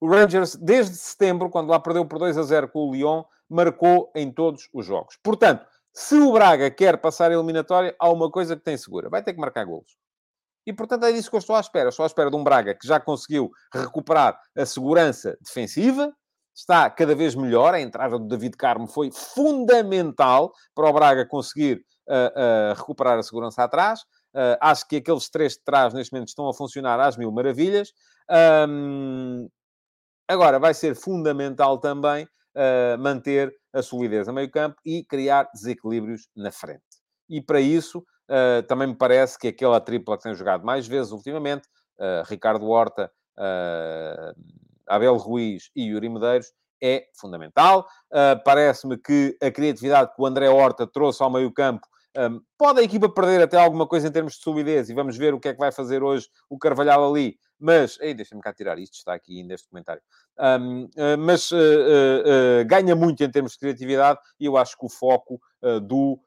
O 0.00 0.08
Rangers, 0.08 0.56
desde 0.56 0.96
setembro, 0.96 1.50
quando 1.50 1.68
lá 1.68 1.78
perdeu 1.78 2.06
por 2.06 2.18
2 2.18 2.38
a 2.38 2.42
0 2.42 2.68
com 2.68 2.88
o 2.88 2.92
Lyon, 2.92 3.22
marcou 3.48 4.10
em 4.14 4.32
todos 4.32 4.68
os 4.72 4.86
jogos. 4.86 5.16
Portanto, 5.22 5.66
se 5.92 6.14
o 6.14 6.32
Braga 6.32 6.70
quer 6.70 6.96
passar 6.98 7.30
a 7.30 7.34
eliminatória, 7.34 7.94
há 7.98 8.08
uma 8.08 8.30
coisa 8.30 8.56
que 8.56 8.62
tem 8.62 8.76
segura. 8.76 9.10
Vai 9.10 9.22
ter 9.22 9.34
que 9.34 9.40
marcar 9.40 9.64
golos. 9.64 9.98
E, 10.66 10.72
portanto, 10.72 11.04
é 11.04 11.12
disso 11.12 11.28
que 11.28 11.36
eu 11.36 11.40
estou 11.40 11.56
à 11.56 11.60
espera. 11.60 11.88
Estou 11.88 12.04
à 12.04 12.06
espera 12.06 12.30
de 12.30 12.36
um 12.36 12.44
Braga 12.44 12.74
que 12.74 12.86
já 12.86 13.00
conseguiu 13.00 13.50
recuperar 13.72 14.40
a 14.56 14.64
segurança 14.64 15.36
defensiva, 15.40 16.14
está 16.60 16.88
cada 16.90 17.14
vez 17.14 17.34
melhor. 17.34 17.74
A 17.74 17.80
entrada 17.80 18.18
do 18.18 18.26
David 18.26 18.56
Carmo 18.56 18.86
foi 18.86 19.10
fundamental 19.10 20.52
para 20.74 20.88
o 20.88 20.92
Braga 20.92 21.26
conseguir 21.26 21.82
uh, 22.08 22.72
uh, 22.72 22.74
recuperar 22.76 23.18
a 23.18 23.22
segurança 23.22 23.64
atrás. 23.64 24.00
Uh, 24.34 24.56
acho 24.60 24.86
que 24.86 24.96
aqueles 24.96 25.28
três 25.28 25.54
de 25.54 25.64
trás, 25.64 25.92
neste 25.94 26.12
momento, 26.12 26.28
estão 26.28 26.48
a 26.48 26.54
funcionar 26.54 27.00
às 27.00 27.16
mil 27.16 27.32
maravilhas. 27.32 27.92
Um, 28.68 29.48
agora, 30.28 30.58
vai 30.58 30.74
ser 30.74 30.94
fundamental 30.94 31.78
também 31.78 32.28
manter 32.98 33.54
a 33.72 33.80
solidez 33.80 34.28
a 34.28 34.32
meio 34.32 34.50
campo 34.50 34.76
e 34.84 35.04
criar 35.04 35.48
desequilíbrios 35.54 36.26
na 36.36 36.50
frente. 36.50 36.82
E 37.28 37.40
para 37.40 37.60
isso, 37.60 38.04
também 38.66 38.88
me 38.88 38.96
parece 38.96 39.38
que 39.38 39.46
aquela 39.46 39.80
tripla 39.80 40.16
que 40.16 40.24
tem 40.24 40.34
jogado 40.34 40.66
mais 40.66 40.84
vezes 40.84 41.12
ultimamente, 41.12 41.68
Ricardo 42.26 42.66
Horta, 42.66 43.08
Abel 44.90 45.16
Ruiz 45.16 45.70
e 45.74 45.84
Yuri 45.84 46.08
Medeiros, 46.08 46.52
é 46.82 47.04
fundamental. 47.14 47.86
Parece-me 48.44 48.96
que 48.96 49.36
a 49.42 49.50
criatividade 49.50 50.14
que 50.14 50.22
o 50.22 50.26
André 50.26 50.48
Horta 50.48 50.86
trouxe 50.86 51.22
ao 51.22 51.30
meio-campo 51.30 51.86
um, 52.18 52.40
pode 52.58 52.80
a 52.80 52.82
equipa 52.82 53.08
perder 53.08 53.40
até 53.42 53.56
alguma 53.56 53.86
coisa 53.86 54.08
em 54.08 54.10
termos 54.10 54.34
de 54.34 54.42
solidez 54.42 54.90
e 54.90 54.94
vamos 54.94 55.16
ver 55.16 55.32
o 55.32 55.38
que 55.38 55.48
é 55.48 55.52
que 55.52 55.58
vai 55.58 55.70
fazer 55.70 56.02
hoje 56.02 56.28
o 56.48 56.58
Carvalhal 56.58 57.08
ali. 57.08 57.38
Mas, 57.58 57.98
deixa-me 57.98 58.40
cá 58.40 58.52
tirar 58.52 58.78
isto, 58.78 58.94
está 58.94 59.14
aqui 59.14 59.44
neste 59.44 59.68
comentário. 59.68 60.02
Um, 60.38 60.84
uh, 60.84 61.18
mas 61.18 61.50
uh, 61.50 61.56
uh, 61.56 62.64
ganha 62.66 62.96
muito 62.96 63.22
em 63.22 63.30
termos 63.30 63.52
de 63.52 63.58
criatividade 63.58 64.18
e 64.40 64.46
eu 64.46 64.56
acho 64.56 64.76
que 64.76 64.86
o 64.86 64.88
foco 64.88 65.40
do 65.82 66.18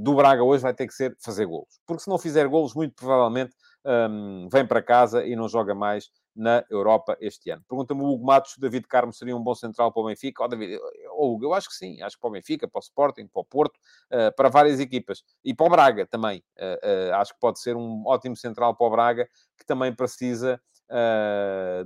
do 0.00 0.14
Braga 0.14 0.44
hoje 0.44 0.62
vai 0.62 0.72
ter 0.72 0.86
que 0.86 0.94
ser 0.94 1.14
fazer 1.20 1.44
golos. 1.44 1.80
Porque 1.84 2.04
se 2.04 2.08
não 2.08 2.16
fizer 2.16 2.46
golos, 2.46 2.72
muito 2.72 2.94
provavelmente 2.94 3.52
um, 3.86 4.48
vem 4.50 4.66
para 4.66 4.82
casa 4.82 5.24
e 5.24 5.36
não 5.36 5.48
joga 5.48 5.74
mais 5.74 6.10
na 6.34 6.64
Europa 6.68 7.16
este 7.20 7.50
ano. 7.50 7.62
Pergunta-me 7.66 8.02
o 8.02 8.06
Hugo 8.06 8.26
Matos 8.26 8.52
se 8.52 8.60
David 8.60 8.86
Carmo 8.86 9.12
seria 9.12 9.34
um 9.34 9.42
bom 9.42 9.54
central 9.54 9.92
para 9.92 10.02
o 10.02 10.06
Benfica. 10.06 10.44
Oh, 10.44 10.48
David, 10.48 10.78
Hugo, 11.12 11.44
eu 11.44 11.54
acho 11.54 11.68
que 11.68 11.74
sim. 11.74 12.02
Acho 12.02 12.16
que 12.16 12.20
para 12.20 12.28
o 12.28 12.32
Benfica, 12.32 12.68
para 12.68 12.78
o 12.78 12.82
Sporting, 12.82 13.26
para 13.26 13.40
o 13.40 13.44
Porto, 13.44 13.76
uh, 14.12 14.34
para 14.36 14.48
várias 14.48 14.80
equipas. 14.80 15.22
E 15.42 15.54
para 15.54 15.66
o 15.66 15.70
Braga 15.70 16.06
também. 16.06 16.42
Uh, 16.58 17.10
uh, 17.10 17.14
acho 17.14 17.32
que 17.32 17.40
pode 17.40 17.60
ser 17.60 17.76
um 17.76 18.02
ótimo 18.06 18.36
central 18.36 18.76
para 18.76 18.86
o 18.86 18.90
Braga, 18.90 19.28
que 19.56 19.64
também 19.64 19.94
precisa 19.94 20.60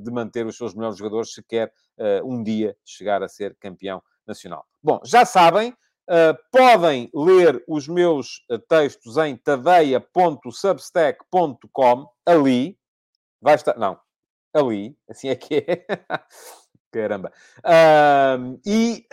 de 0.04 0.10
manter 0.10 0.44
os 0.44 0.58
seus 0.58 0.74
melhores 0.74 0.98
jogadores 0.98 1.32
se 1.32 1.42
quer 1.42 1.72
um 2.22 2.42
dia 2.42 2.76
chegar 2.84 3.22
a 3.22 3.28
ser 3.28 3.56
campeão 3.58 4.02
nacional. 4.26 4.66
Bom, 4.82 5.00
já 5.06 5.24
sabem, 5.24 5.74
Uh, 6.10 6.34
podem 6.50 7.08
ler 7.14 7.62
os 7.68 7.86
meus 7.86 8.42
uh, 8.50 8.58
textos 8.58 9.16
em 9.16 9.36
tadeia.substack.com, 9.36 12.06
ali. 12.26 12.76
Vai 13.40 13.54
estar. 13.54 13.78
Não, 13.78 13.96
ali, 14.52 14.98
assim 15.08 15.28
é 15.28 15.36
que 15.36 15.64
é. 15.68 15.86
Caramba. 16.90 17.30
Uh, 17.60 18.58
e 18.66 19.06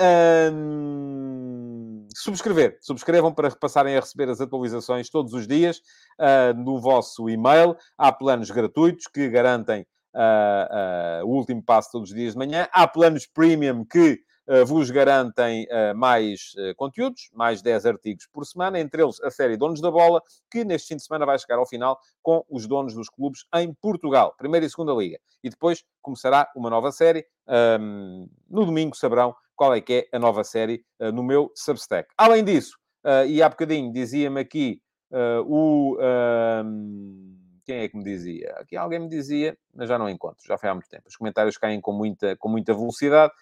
subscrever. 2.15 2.79
Subscrevam 2.81 3.31
para 3.31 3.51
passarem 3.51 3.95
a 3.95 3.99
receber 3.99 4.27
as 4.29 4.41
atualizações 4.41 5.11
todos 5.11 5.33
os 5.33 5.47
dias 5.47 5.79
no 6.55 6.81
vosso 6.81 7.29
e-mail. 7.29 7.77
Há 7.95 8.11
planos 8.11 8.49
gratuitos 8.49 9.05
que 9.05 9.29
garantem 9.29 9.85
o 11.23 11.27
último 11.27 11.63
passo 11.63 11.91
todos 11.91 12.09
os 12.09 12.15
dias 12.15 12.33
de 12.33 12.39
manhã. 12.39 12.67
Há 12.71 12.87
planos 12.87 13.27
premium 13.27 13.85
que 13.85 14.25
vos 14.65 14.89
garantem 14.89 15.67
eh, 15.69 15.93
mais 15.93 16.53
eh, 16.57 16.73
conteúdos, 16.75 17.29
mais 17.33 17.61
10 17.61 17.85
artigos 17.85 18.27
por 18.31 18.45
semana, 18.45 18.79
entre 18.79 19.03
eles 19.03 19.21
a 19.21 19.29
série 19.29 19.57
Donos 19.57 19.81
da 19.81 19.91
Bola, 19.91 20.21
que 20.49 20.63
neste 20.63 20.87
fim 20.87 20.95
de 20.95 21.03
semana 21.03 21.25
vai 21.25 21.37
chegar 21.37 21.57
ao 21.57 21.67
final 21.67 21.99
com 22.23 22.45
os 22.49 22.65
donos 22.65 22.93
dos 22.93 23.09
clubes 23.09 23.45
em 23.55 23.73
Portugal, 23.73 24.33
Primeira 24.37 24.65
e 24.65 24.69
Segunda 24.69 24.93
Liga. 24.93 25.19
E 25.43 25.49
depois 25.49 25.83
começará 26.01 26.49
uma 26.55 26.69
nova 26.69 26.91
série. 26.91 27.25
Um, 27.79 28.29
no 28.49 28.65
domingo 28.65 28.95
saberão 28.95 29.35
qual 29.55 29.73
é 29.73 29.81
que 29.81 30.07
é 30.11 30.15
a 30.15 30.19
nova 30.19 30.43
série 30.43 30.85
no 31.13 31.23
meu 31.23 31.51
Substack. 31.55 32.07
Além 32.15 32.43
disso, 32.43 32.77
e 33.27 33.41
há 33.41 33.49
bocadinho 33.49 33.91
dizia-me 33.91 34.39
aqui 34.39 34.79
o... 35.47 35.97
quem 37.65 37.77
é 37.77 37.89
que 37.89 37.97
me 37.97 38.03
dizia? 38.03 38.53
Aqui 38.59 38.77
alguém 38.77 38.99
me 38.99 39.09
dizia, 39.09 39.57
mas 39.73 39.89
já 39.89 39.97
não 39.97 40.07
encontro, 40.07 40.45
já 40.45 40.59
foi 40.59 40.69
há 40.69 40.75
muito 40.75 40.89
tempo. 40.89 41.05
Os 41.07 41.15
comentários 41.15 41.57
caem 41.57 41.81
com 41.81 41.91
muita, 41.91 42.35
com 42.37 42.49
muita 42.49 42.71
velocidade 42.71 43.33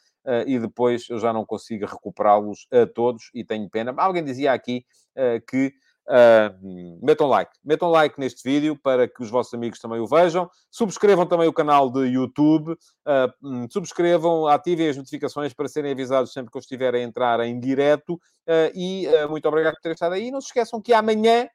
e 0.47 0.59
depois 0.59 1.09
eu 1.09 1.19
já 1.19 1.32
não 1.32 1.45
consigo 1.45 1.86
recuperá-los 1.86 2.67
a 2.71 2.86
todos 2.86 3.30
e 3.34 3.43
tenho 3.43 3.69
pena. 3.69 3.93
Alguém 3.97 4.23
dizia 4.23 4.53
aqui 4.53 4.86
uh, 5.15 5.45
que 5.45 5.73
Uh, 6.07 7.01
metam 7.01 7.28
like. 7.28 7.51
Metam 7.63 7.89
like 7.89 8.19
neste 8.19 8.47
vídeo 8.47 8.78
para 8.78 9.07
que 9.07 9.23
os 9.23 9.30
vossos 9.32 9.51
amigos 9.55 9.80
também 9.80 9.99
o 9.99 10.05
vejam. 10.05 10.47
Subscrevam 10.69 11.26
também 11.26 11.47
o 11.47 11.53
canal 11.53 11.89
de 11.89 12.01
YouTube. 12.01 12.73
Uh, 12.73 13.67
subscrevam, 13.71 14.45
ativem 14.45 14.88
as 14.88 14.97
notificações 14.97 15.51
para 15.53 15.67
serem 15.67 15.91
avisados 15.91 16.32
sempre 16.32 16.51
que 16.51 16.57
eu 16.57 16.61
estiver 16.61 16.93
a 16.93 16.99
entrar 16.99 17.39
em 17.39 17.59
direto. 17.59 18.13
Uh, 18.47 18.69
e 18.76 19.07
muito 19.30 19.47
obrigado 19.47 19.73
por 19.73 19.82
terem 19.82 19.95
estado 19.95 20.13
aí. 20.13 20.30
Não 20.30 20.41
se 20.41 20.47
esqueçam 20.47 20.80
que 20.80 20.93
amanhã 20.93 21.47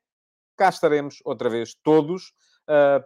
cá 0.57 0.69
estaremos 0.69 1.19
outra 1.25 1.49
vez 1.49 1.75
todos 1.83 2.33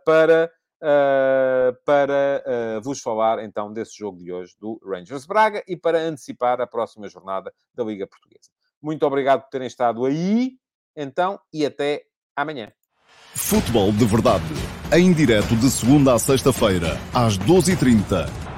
para 0.05 0.51
uh, 0.83 1.77
para 1.85 2.45
uh, 2.47 2.83
vos 2.83 3.01
falar 3.01 3.43
então 3.43 3.73
desse 3.73 3.97
jogo 3.97 4.19
de 4.19 4.33
hoje 4.33 4.55
do 4.61 4.81
Rangers 4.85 5.27
Braga 5.27 5.63
e 5.67 5.77
para 5.77 5.99
antecipar 5.99 6.61
a 6.61 6.67
próxima 6.67 7.09
jornada 7.09 7.53
da 7.75 7.85
Liga 7.85 8.07
Portuguesa. 8.07 8.51
Muito 8.83 9.05
obrigado 9.07 9.43
por 9.43 9.51
terem 9.51 9.67
estado 9.67 10.05
aí, 10.05 10.53
então, 10.97 11.41
e 11.53 11.65
até 11.65 12.05
amanhã. 12.37 12.73
Futebol 13.35 13.91
de 13.93 14.05
Verdade, 14.05 14.45
em 14.93 15.13
direto 15.13 15.57
de 15.57 15.71
segunda 15.71 16.15
a 16.15 16.19
sexta-feira, 16.19 16.97
às 17.13 17.37
12h30 17.39 18.54